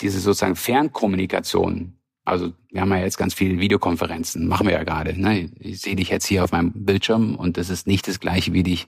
diese 0.01 0.19
sozusagen 0.19 0.55
Fernkommunikation, 0.55 1.93
also 2.25 2.53
wir 2.71 2.81
haben 2.81 2.89
ja 2.89 2.97
jetzt 2.97 3.17
ganz 3.17 3.35
viele 3.35 3.59
Videokonferenzen, 3.59 4.47
machen 4.47 4.67
wir 4.67 4.73
ja 4.73 4.83
gerade. 4.83 5.19
Ne? 5.19 5.51
Ich 5.59 5.81
sehe 5.81 5.95
dich 5.95 6.09
jetzt 6.09 6.25
hier 6.25 6.43
auf 6.43 6.51
meinem 6.51 6.71
Bildschirm 6.73 7.35
und 7.35 7.57
das 7.57 7.69
ist 7.69 7.85
nicht 7.85 8.07
das 8.07 8.19
gleiche, 8.19 8.53
wie 8.53 8.63
dich 8.63 8.87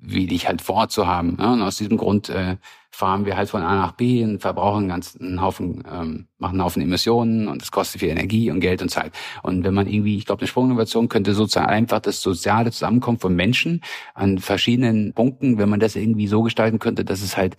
wie 0.00 0.26
dich 0.26 0.48
halt 0.48 0.62
vor 0.62 0.76
Ort 0.76 0.92
zu 0.92 1.06
haben. 1.06 1.36
Ne? 1.36 1.52
Und 1.52 1.62
aus 1.62 1.76
diesem 1.76 1.96
Grund 1.96 2.28
äh, 2.28 2.56
fahren 2.90 3.24
wir 3.24 3.36
halt 3.36 3.48
von 3.48 3.62
A 3.62 3.76
nach 3.76 3.92
B 3.92 4.24
und 4.24 4.40
verbrauchen 4.40 4.88
ganz 4.88 5.16
einen 5.16 5.40
Haufen, 5.40 5.84
ähm, 5.90 6.26
machen 6.38 6.54
einen 6.54 6.64
Haufen 6.64 6.82
Emissionen 6.82 7.48
und 7.48 7.62
es 7.62 7.70
kostet 7.70 8.00
viel 8.00 8.10
Energie 8.10 8.50
und 8.50 8.60
Geld 8.60 8.82
und 8.82 8.88
Zeit. 8.88 9.12
Und 9.42 9.64
wenn 9.64 9.74
man 9.74 9.86
irgendwie, 9.86 10.16
ich 10.16 10.26
glaube, 10.26 10.40
eine 10.40 10.48
Sprunginnovation 10.48 11.08
könnte 11.08 11.34
sozusagen 11.34 11.68
einfach 11.68 12.00
das 12.00 12.20
soziale 12.20 12.72
Zusammenkommen 12.72 13.18
von 13.18 13.34
Menschen 13.34 13.82
an 14.14 14.38
verschiedenen 14.38 15.12
Punkten, 15.12 15.58
wenn 15.58 15.68
man 15.68 15.80
das 15.80 15.96
irgendwie 15.96 16.26
so 16.26 16.42
gestalten 16.42 16.78
könnte, 16.78 17.04
dass 17.04 17.22
es 17.22 17.36
halt 17.36 17.56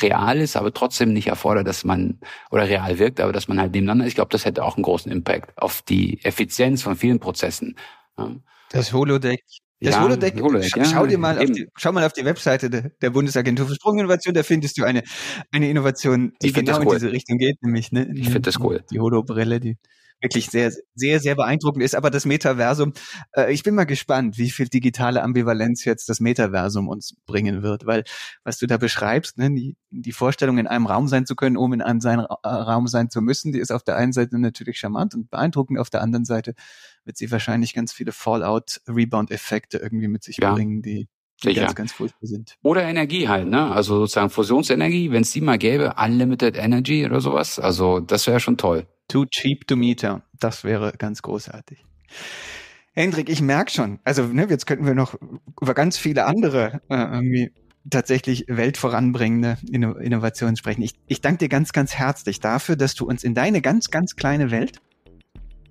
real 0.00 0.38
ist, 0.38 0.56
aber 0.56 0.72
trotzdem 0.72 1.12
nicht 1.12 1.28
erfordert, 1.28 1.66
dass 1.66 1.84
man 1.84 2.18
oder 2.50 2.66
real 2.68 2.98
wirkt, 2.98 3.20
aber 3.20 3.32
dass 3.32 3.48
man 3.48 3.60
halt 3.60 3.72
nebeneinander 3.72 4.04
ist. 4.04 4.12
Ich 4.12 4.14
glaube, 4.14 4.30
das 4.30 4.44
hätte 4.44 4.64
auch 4.64 4.76
einen 4.76 4.84
großen 4.84 5.12
Impact 5.12 5.56
auf 5.58 5.82
die 5.82 6.22
Effizienz 6.24 6.82
von 6.82 6.96
vielen 6.96 7.20
Prozessen. 7.20 7.76
Das 8.70 8.92
Holodeck 8.92 9.42
das 9.82 9.94
ja, 9.94 10.02
Holodeck, 10.02 10.40
Holodeck 10.40 10.70
schau, 10.70 10.78
ja, 10.78 10.84
schau 10.84 11.06
dir 11.06 11.18
mal 11.18 11.38
auf 11.38 11.50
die, 11.50 11.68
schau 11.76 11.92
mal 11.92 12.04
auf 12.04 12.12
die 12.12 12.24
Webseite 12.24 12.70
de, 12.70 12.90
der 13.00 13.10
Bundesagentur 13.10 13.66
für 13.66 13.74
Sprunginnovation, 13.74 14.34
da 14.34 14.42
findest 14.42 14.78
du 14.78 14.84
eine, 14.84 15.02
eine 15.50 15.68
Innovation, 15.68 16.32
die 16.42 16.52
genau 16.52 16.78
cool. 16.78 16.84
in 16.84 16.90
diese 16.90 17.12
Richtung 17.12 17.38
geht, 17.38 17.62
nämlich 17.62 17.92
ne, 17.92 18.08
ich 18.14 18.26
finde 18.26 18.42
das 18.42 18.60
cool. 18.60 18.84
Die 18.90 19.00
Holo-Brille, 19.00 19.60
die 19.60 19.76
wirklich 20.22 20.46
sehr, 20.46 20.72
sehr, 20.94 21.20
sehr 21.20 21.34
beeindruckend 21.34 21.84
ist. 21.84 21.94
Aber 21.94 22.10
das 22.10 22.24
Metaversum, 22.24 22.92
äh, 23.32 23.52
ich 23.52 23.62
bin 23.62 23.74
mal 23.74 23.84
gespannt, 23.84 24.38
wie 24.38 24.50
viel 24.50 24.68
digitale 24.68 25.22
Ambivalenz 25.22 25.84
jetzt 25.84 26.08
das 26.08 26.20
Metaversum 26.20 26.88
uns 26.88 27.14
bringen 27.26 27.62
wird, 27.62 27.84
weil 27.86 28.04
was 28.44 28.58
du 28.58 28.66
da 28.66 28.76
beschreibst, 28.76 29.38
ne, 29.38 29.50
die, 29.50 29.76
die 29.90 30.12
Vorstellung, 30.12 30.58
in 30.58 30.66
einem 30.66 30.86
Raum 30.86 31.08
sein 31.08 31.26
zu 31.26 31.34
können, 31.34 31.56
um 31.56 31.72
in 31.72 31.82
einem 31.82 32.00
sein, 32.00 32.20
äh, 32.20 32.48
Raum 32.48 32.86
sein 32.86 33.10
zu 33.10 33.20
müssen, 33.20 33.52
die 33.52 33.58
ist 33.58 33.72
auf 33.72 33.82
der 33.82 33.96
einen 33.96 34.12
Seite 34.12 34.38
natürlich 34.38 34.78
charmant 34.78 35.14
und 35.14 35.30
beeindruckend, 35.30 35.78
auf 35.78 35.90
der 35.90 36.02
anderen 36.02 36.24
Seite 36.24 36.54
wird 37.04 37.16
sie 37.16 37.30
wahrscheinlich 37.30 37.74
ganz 37.74 37.92
viele 37.92 38.12
Fallout-Rebound-Effekte 38.12 39.78
irgendwie 39.78 40.08
mit 40.08 40.22
sich 40.22 40.38
ja. 40.38 40.54
bringen, 40.54 40.82
die 40.82 41.08
die 41.50 41.54
ganz, 41.54 41.74
ganz 41.74 41.92
furchtbar 41.92 42.26
sind. 42.26 42.56
Oder 42.62 42.82
Energie 42.84 43.28
halt, 43.28 43.48
ne? 43.48 43.70
Also 43.70 43.98
sozusagen 43.98 44.30
Fusionsenergie, 44.30 45.10
wenn 45.10 45.22
es 45.22 45.32
die 45.32 45.40
mal 45.40 45.58
gäbe, 45.58 45.94
Unlimited 46.02 46.56
Energy 46.56 47.04
oder 47.04 47.20
sowas. 47.20 47.58
Also 47.58 48.00
das 48.00 48.26
wäre 48.26 48.40
schon 48.40 48.56
toll. 48.56 48.86
Too 49.08 49.26
cheap 49.26 49.66
to 49.66 49.76
meter. 49.76 50.22
Das 50.38 50.64
wäre 50.64 50.92
ganz 50.96 51.22
großartig. 51.22 51.84
Hendrik, 52.94 53.28
ich 53.30 53.40
merke 53.40 53.70
schon, 53.70 54.00
also 54.04 54.24
ne, 54.24 54.46
jetzt 54.50 54.66
könnten 54.66 54.84
wir 54.84 54.94
noch 54.94 55.14
über 55.60 55.74
ganz 55.74 55.96
viele 55.96 56.26
andere 56.26 56.82
äh, 56.90 56.96
irgendwie 56.96 57.52
tatsächlich 57.88 58.44
weltvoranbringende 58.48 59.56
Inno 59.70 59.94
Innovationen 59.94 60.56
sprechen. 60.56 60.82
Ich, 60.82 60.92
ich 61.06 61.20
danke 61.20 61.38
dir 61.38 61.48
ganz, 61.48 61.72
ganz 61.72 61.94
herzlich 61.94 62.40
dafür, 62.40 62.76
dass 62.76 62.94
du 62.94 63.06
uns 63.06 63.24
in 63.24 63.34
deine 63.34 63.62
ganz, 63.62 63.90
ganz 63.90 64.14
kleine 64.14 64.50
Welt 64.50 64.80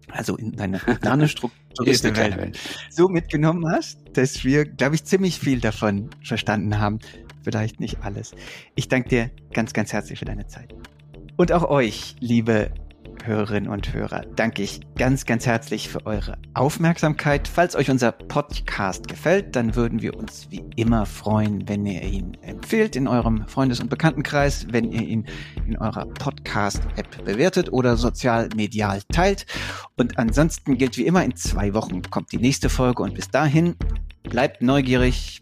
also 0.09 0.35
in 0.35 0.53
deine 0.53 0.79
plane 0.79 1.27
strukturierte 1.29 2.15
Welt, 2.15 2.37
Welt, 2.37 2.59
so 2.89 3.07
mitgenommen 3.07 3.65
hast, 3.69 3.99
dass 4.13 4.43
wir, 4.43 4.65
glaube 4.65 4.95
ich, 4.95 5.03
ziemlich 5.05 5.39
viel 5.39 5.59
davon 5.59 6.09
verstanden 6.23 6.79
haben. 6.79 6.99
Vielleicht 7.43 7.79
nicht 7.79 8.03
alles. 8.03 8.33
Ich 8.75 8.87
danke 8.87 9.09
dir 9.09 9.31
ganz, 9.53 9.73
ganz 9.73 9.93
herzlich 9.93 10.19
für 10.19 10.25
deine 10.25 10.47
Zeit. 10.47 10.75
Und 11.37 11.51
auch 11.51 11.63
euch, 11.63 12.15
liebe 12.19 12.71
Hörerinnen 13.25 13.69
und 13.69 13.93
Hörer, 13.93 14.25
danke 14.35 14.63
ich 14.63 14.81
ganz, 14.97 15.25
ganz 15.25 15.45
herzlich 15.45 15.89
für 15.89 16.05
eure 16.05 16.37
Aufmerksamkeit. 16.53 17.47
Falls 17.47 17.75
euch 17.75 17.89
unser 17.89 18.11
Podcast 18.11 19.07
gefällt, 19.07 19.55
dann 19.55 19.75
würden 19.75 20.01
wir 20.01 20.15
uns 20.15 20.47
wie 20.49 20.63
immer 20.75 21.05
freuen, 21.05 21.67
wenn 21.67 21.85
ihr 21.85 22.03
ihn 22.03 22.37
empfehlt 22.41 22.95
in 22.95 23.07
eurem 23.07 23.47
Freundes- 23.47 23.79
und 23.79 23.89
Bekanntenkreis, 23.89 24.67
wenn 24.69 24.91
ihr 24.91 25.01
ihn 25.01 25.25
in 25.67 25.77
eurer 25.77 26.05
Podcast-App 26.05 27.23
bewertet 27.25 27.71
oder 27.71 27.97
sozial 27.97 28.49
medial 28.55 29.01
teilt. 29.11 29.45
Und 29.97 30.17
ansonsten 30.17 30.77
gilt 30.77 30.97
wie 30.97 31.05
immer, 31.05 31.23
in 31.23 31.35
zwei 31.35 31.73
Wochen 31.73 32.01
kommt 32.03 32.31
die 32.31 32.37
nächste 32.37 32.69
Folge 32.69 33.03
und 33.03 33.13
bis 33.13 33.29
dahin 33.29 33.75
bleibt 34.23 34.61
neugierig, 34.61 35.39